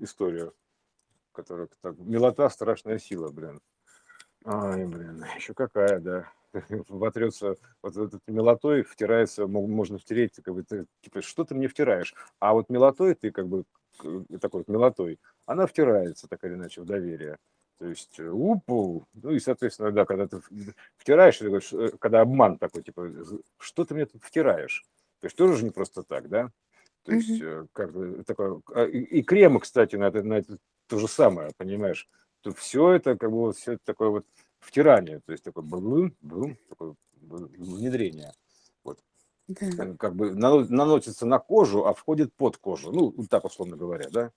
историю, 0.00 0.54
которая 1.32 1.68
так, 1.82 1.98
милота, 1.98 2.48
страшная 2.48 2.98
сила, 2.98 3.30
блин. 3.30 3.61
Ай, 4.44 4.86
блин, 4.86 5.24
еще 5.36 5.54
какая, 5.54 5.98
да. 5.98 6.30
вотрется 6.88 7.57
вот 7.82 7.96
этот 7.96 8.20
мелотой, 8.26 8.82
втирается, 8.82 9.46
можно 9.46 9.98
втереть, 9.98 10.34
как 10.42 10.54
бы, 10.54 10.62
ты, 10.62 10.86
типа, 11.02 11.22
что 11.22 11.44
ты 11.44 11.54
мне 11.54 11.68
втираешь? 11.68 12.14
А 12.38 12.54
вот 12.54 12.68
мелотой, 12.68 13.14
ты 13.14 13.30
как 13.30 13.48
бы, 13.48 13.64
такой 14.40 14.61
вот 14.61 14.68
мелотой, 14.68 15.18
она 15.46 15.66
втирается 15.66 16.28
так 16.28 16.44
или 16.44 16.54
иначе 16.54 16.80
в 16.80 16.84
доверие. 16.84 17.38
То 17.78 17.86
есть, 17.86 18.18
э, 18.18 18.28
упу, 18.28 19.07
ну 19.12 19.30
и, 19.30 19.38
соответственно, 19.38 19.92
да, 19.92 20.07
когда 20.07 20.26
ты 20.26 20.40
втираешь, 20.96 21.38
ты 21.38 21.46
говоришь, 21.46 21.72
э, 21.72 21.90
когда 21.98 22.22
обман 22.22 22.59
такой, 22.59 22.82
типа, 22.82 23.11
что 23.59 23.84
ты 23.84 23.94
мне 23.94 24.07
тут 24.07 24.22
втираешь? 24.22 24.84
То 25.20 25.26
есть 25.26 25.36
тоже 25.36 25.57
же 25.57 25.64
не 25.64 25.70
просто 25.70 26.02
так, 26.02 26.28
да? 26.28 26.50
То 27.04 27.12
есть, 27.12 27.40
mm-hmm. 27.40 27.68
как 27.72 27.92
такое, 28.26 28.61
а, 28.74 28.84
и, 28.84 28.98
и 28.98 29.22
кремы, 29.22 29.61
кстати, 29.61 29.96
на 29.96 30.09
это, 30.09 30.22
на 30.22 30.34
это 30.34 30.59
то 30.86 30.98
же 30.98 31.07
самое, 31.07 31.50
понимаешь? 31.57 32.09
То 32.40 32.52
все 32.52 32.92
это, 32.92 33.16
как 33.16 33.30
бы, 33.30 33.38
вот, 33.38 33.57
все 33.57 33.72
это 33.72 33.82
такое 33.84 34.09
вот 34.09 34.26
втирание, 34.67 35.21
то 35.21 35.33
есть 35.33 35.45
такое 35.45 35.64
блум, 35.64 36.14
блум, 36.21 36.59
такое 36.69 36.97
внедрение. 37.21 38.33
Вот. 38.85 38.99
Да. 39.49 39.95
Как 39.99 40.14
бы 40.14 40.35
наносится 40.35 41.25
на 41.25 41.39
кожу, 41.39 41.87
а 41.87 41.95
входит 41.95 42.35
под 42.35 42.57
кожу. 42.57 42.93
Ну, 42.93 43.14
так 43.31 43.45
условно 43.45 43.77
говоря, 43.77 44.09
да. 44.11 44.33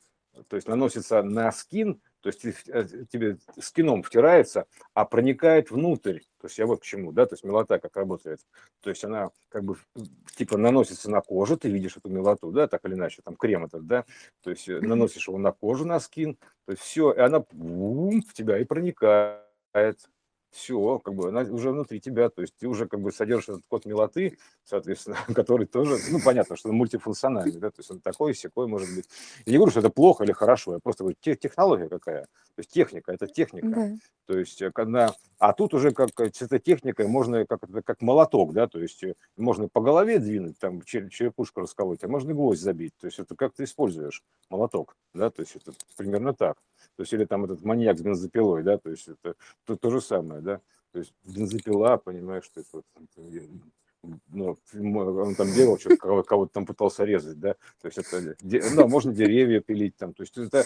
То 0.48 0.56
есть 0.56 0.68
наносится 0.68 1.24
на 1.24 1.52
скин, 1.52 2.02
то 2.22 2.30
есть 2.30 2.46
э, 2.46 3.06
тебе 3.12 3.38
скином 3.60 4.04
втирается, 4.04 4.68
а 4.94 5.04
проникает 5.06 5.72
внутрь. 5.72 6.20
То 6.40 6.48
есть 6.48 6.58
я 6.60 6.66
вот 6.66 6.82
к 6.82 6.84
чему, 6.84 7.12
да, 7.12 7.26
то 7.26 7.34
есть 7.34 7.44
мелота 7.44 7.80
как 7.80 7.96
работает. 7.98 8.40
То 8.82 8.90
есть 8.90 9.04
она 9.04 9.32
как 9.50 9.64
бы 9.64 9.76
типа 10.38 10.58
наносится 10.58 11.10
на 11.10 11.22
кожу, 11.22 11.58
ты 11.58 11.70
видишь 11.70 11.98
эту 11.98 12.10
мелоту, 12.10 12.52
да, 12.52 12.68
так 12.68 12.86
или 12.86 12.94
иначе, 12.94 13.22
там 13.24 13.36
крем 13.36 13.66
этот, 13.66 13.88
да, 13.88 14.06
то 14.42 14.52
есть 14.52 14.70
э, 14.70 14.80
наносишь 14.80 15.28
его 15.28 15.40
на 15.40 15.52
кожу, 15.52 15.84
на 15.84 16.00
скин, 16.00 16.38
то 16.66 16.74
есть 16.74 16.84
все, 16.84 17.12
и 17.12 17.20
она 17.20 17.40
в 17.52 18.34
тебя 18.34 18.60
и 18.60 18.64
проникает 18.64 20.00
все, 20.52 21.00
как 21.00 21.14
бы 21.14 21.30
она 21.30 21.41
уже 21.41 21.72
внутри 21.72 22.00
тебя, 22.00 22.30
то 22.30 22.41
есть 22.41 22.56
ты 22.58 22.68
уже 22.68 22.88
как 22.88 23.02
бы 23.02 23.12
содержишь 23.12 23.50
этот 23.50 23.64
код 23.68 23.86
милоты, 23.86 24.38
соответственно, 24.64 25.18
который 25.36 25.68
тоже, 25.68 25.97
ну, 26.12 26.20
понятно, 26.24 26.56
что 26.56 26.70
он 26.70 26.76
мультифункциональный, 26.76 27.60
да, 27.60 27.70
то 27.70 27.80
есть 27.80 27.91
он 27.91 28.00
такой, 28.00 28.34
секой 28.34 28.68
может 28.68 28.93
быть. 28.95 29.06
Я 29.45 29.52
не 29.52 29.58
говорю, 29.58 29.72
что 29.72 29.80
это 29.80 29.89
плохо 29.89 30.24
или 30.24 30.32
хорошо, 30.32 30.74
я 30.74 30.80
просто 30.80 31.04
говорю, 31.04 31.18
технология 31.22 31.88
какая, 31.88 32.24
то 32.24 32.60
есть 32.60 32.72
техника, 32.72 33.12
это 33.12 33.28
техника, 33.28 33.68
да. 33.70 33.91
то 34.26 34.39
есть 34.39 34.62
э, 34.62 34.72
когда, 34.72 35.14
а 35.38 35.54
тут 35.54 35.74
уже 35.74 35.91
как 35.91 36.10
с 36.20 36.41
этой 36.41 36.60
техникой 36.60 37.08
можно 37.08 37.45
как, 37.45 37.62
как 37.86 38.02
молоток, 38.02 38.54
да, 38.54 38.68
то 38.68 38.80
есть 38.80 39.04
э, 39.04 39.14
можно 39.38 39.68
по 39.68 39.82
голове 39.82 40.20
двинуть, 40.20 40.58
там 40.58 40.82
черепушку 40.82 41.62
расколоть, 41.62 42.04
а 42.04 42.08
можно 42.08 42.34
гвоздь 42.34 42.62
забить, 42.62 42.93
то 43.00 43.06
есть 43.06 43.20
это 43.20 43.36
как 43.36 43.54
ты 43.54 43.66
используешь 43.66 44.24
молоток, 44.50 44.95
да, 45.14 45.30
то 45.30 45.41
есть 45.41 45.56
это 45.56 45.74
примерно 45.95 46.34
так. 46.34 46.58
То 47.00 47.04
есть, 47.04 47.14
или 47.14 47.24
там 47.24 47.45
этот 47.45 47.64
маньяк 47.64 47.97
с 47.97 48.02
бензопилой, 48.02 48.62
да, 48.62 48.78
то 48.78 48.89
есть 48.89 49.08
это 49.08 49.36
то, 49.64 49.78
то 49.78 49.89
же 49.89 50.02
самое, 50.02 50.41
да. 50.41 50.60
То 50.91 51.00
есть 51.00 51.14
бензопила, 51.24 51.95
понимаешь, 51.95 52.43
что 52.43 52.60
это 52.60 52.70
вот, 52.74 52.86
ну, 54.28 54.58
он 54.74 55.36
там 55.36 55.47
делал 55.54 55.80
что-то, 55.80 55.95
кого-то, 55.95 56.28
кого 56.28 56.47
там 56.47 56.66
пытался 56.66 57.06
резать, 57.06 57.39
да, 57.39 57.54
то 57.82 57.88
есть 57.88 58.00
это, 58.00 58.36
ну, 58.76 58.89
можно 58.89 59.14
деревья 59.14 59.62
пилить 59.62 59.95
там, 59.95 60.14
то 60.14 60.24
есть 60.24 60.38
это 60.38 60.66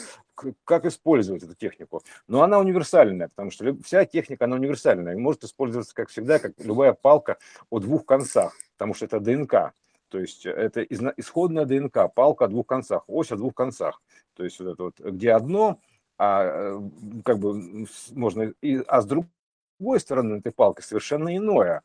как 0.63 0.85
использовать 0.85 1.43
эту 1.43 1.53
технику, 1.53 2.01
но 2.27 2.41
она 2.41 2.57
универсальная, 2.57 3.27
потому 3.27 3.51
что 3.51 3.77
вся 3.83 4.03
техника, 4.05 4.45
она 4.45 4.55
универсальная, 4.55 5.13
и 5.13 5.19
может 5.19 5.43
использоваться, 5.43 5.93
как 5.93 6.09
всегда, 6.09 6.39
как 6.39 6.53
любая 6.57 6.93
палка 6.93 7.37
о 7.69 7.77
двух 7.77 8.07
концах, 8.07 8.55
потому 8.75 8.95
что 8.95 9.05
это 9.05 9.19
ДНК, 9.19 9.73
то 10.09 10.19
есть 10.19 10.47
это 10.47 10.81
исходная 10.81 11.65
ДНК, 11.65 12.11
палка 12.11 12.45
о 12.45 12.47
двух 12.47 12.65
концах, 12.65 13.03
ось 13.05 13.31
о 13.31 13.35
двух 13.35 13.53
концах, 13.53 14.01
то 14.35 14.43
есть 14.43 14.59
вот 14.59 14.73
это 14.73 14.83
вот, 14.83 14.99
где 14.99 15.31
одно, 15.33 15.79
а 16.23 16.43
э, 16.43 16.81
как 17.25 17.39
бы 17.39 17.87
можно, 18.11 18.53
и, 18.61 18.77
а 18.87 19.01
с 19.01 19.05
другой 19.05 19.99
стороны 19.99 20.37
этой 20.37 20.53
палки 20.53 20.81
совершенно 20.81 21.35
иное, 21.35 21.81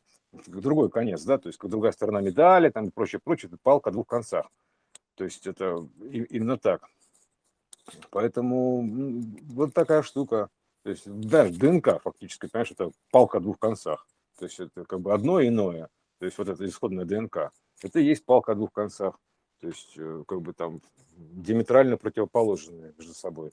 другой 0.47 0.89
конец, 0.89 1.23
да, 1.23 1.37
то 1.37 1.47
есть 1.49 1.59
другая 1.61 1.91
сторона 1.91 2.21
медали, 2.21 2.69
там 2.69 2.87
и 2.87 2.91
прочее, 2.91 3.19
прочее, 3.21 3.49
это 3.49 3.57
палка 3.61 3.89
о 3.89 3.93
двух 3.93 4.07
концах. 4.07 4.49
То 5.15 5.25
есть 5.25 5.45
это 5.45 5.85
именно 5.99 6.57
так. 6.57 6.87
Поэтому 8.11 8.81
вот 9.49 9.73
такая 9.73 10.03
штука. 10.03 10.49
То 10.83 10.91
есть 10.91 11.03
даже 11.05 11.51
ДНК 11.53 12.01
фактически, 12.01 12.47
понимаешь, 12.47 12.71
это 12.71 12.91
палка 13.11 13.39
о 13.39 13.41
двух 13.41 13.59
концах. 13.59 14.07
То 14.37 14.45
есть 14.45 14.59
это 14.61 14.85
как 14.85 15.01
бы 15.01 15.13
одно 15.13 15.43
иное. 15.43 15.89
То 16.19 16.25
есть 16.25 16.37
вот 16.37 16.47
это 16.47 16.65
исходная 16.65 17.03
ДНК. 17.03 17.51
Это 17.81 17.99
и 17.99 18.05
есть 18.05 18.23
палка 18.23 18.53
о 18.53 18.55
двух 18.55 18.71
концах. 18.71 19.19
То 19.59 19.67
есть 19.67 19.97
э, 19.97 20.23
как 20.25 20.41
бы 20.41 20.53
там 20.53 20.81
диаметрально 21.17 21.97
противоположные 21.97 22.93
между 22.97 23.13
собой. 23.13 23.51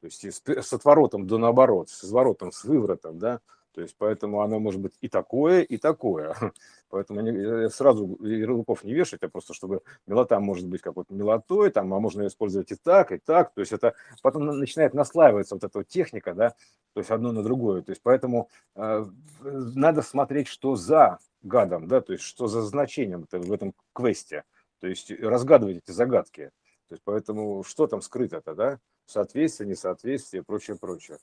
То 0.00 0.06
есть 0.06 0.24
с 0.24 0.72
отворотом 0.72 1.26
до 1.26 1.38
наоборот, 1.38 1.90
с 1.90 2.04
изворотом, 2.04 2.52
с 2.52 2.64
выворотом, 2.64 3.18
да, 3.18 3.40
то 3.78 3.82
есть 3.82 3.94
поэтому 3.96 4.42
оно 4.42 4.58
может 4.58 4.80
быть 4.80 4.94
и 5.00 5.08
такое, 5.08 5.60
и 5.60 5.76
такое. 5.76 6.34
Поэтому 6.90 7.20
не, 7.20 7.70
сразу 7.70 8.18
ярлыков 8.24 8.82
не 8.82 8.92
вешать, 8.92 9.22
а 9.22 9.28
просто 9.28 9.54
чтобы 9.54 9.82
мелота 10.04 10.40
может 10.40 10.66
быть 10.66 10.80
какой-то 10.80 11.14
мелотой, 11.14 11.70
там, 11.70 11.94
а 11.94 12.00
можно 12.00 12.22
ее 12.22 12.26
использовать 12.26 12.72
и 12.72 12.74
так, 12.74 13.12
и 13.12 13.18
так. 13.18 13.52
То 13.54 13.60
есть 13.60 13.72
это 13.72 13.94
потом 14.20 14.46
начинает 14.46 14.94
наслаиваться 14.94 15.54
вот 15.54 15.62
эта 15.62 15.78
вот 15.78 15.86
техника, 15.86 16.34
да, 16.34 16.50
то 16.94 17.00
есть 17.00 17.12
одно 17.12 17.30
на 17.30 17.44
другое. 17.44 17.82
То 17.82 17.92
есть 17.92 18.02
поэтому 18.02 18.48
э, 18.74 19.04
надо 19.42 20.02
смотреть, 20.02 20.48
что 20.48 20.74
за 20.74 21.20
гадом, 21.42 21.86
да, 21.86 22.00
то 22.00 22.14
есть 22.14 22.24
что 22.24 22.48
за 22.48 22.62
значением 22.62 23.28
в 23.30 23.52
этом 23.52 23.74
квесте. 23.92 24.42
То 24.80 24.88
есть 24.88 25.10
разгадывать 25.10 25.76
эти 25.76 25.92
загадки. 25.92 26.50
То 26.88 26.94
есть 26.94 27.02
поэтому 27.04 27.62
что 27.62 27.86
там 27.86 28.00
скрыто-то, 28.00 28.54
да? 28.56 28.80
Соответствие, 29.08 29.68
несоответствие, 29.68 30.42
прочее, 30.42 30.76
прочее. 30.76 31.18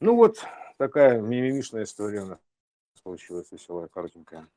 Ну 0.00 0.16
вот 0.16 0.44
такая 0.78 1.20
мимимишная 1.20 1.84
история 1.84 2.22
у 2.22 2.26
нас 2.26 2.38
получилась 3.02 3.52
веселая, 3.52 3.88
коротенькая. 3.88 4.48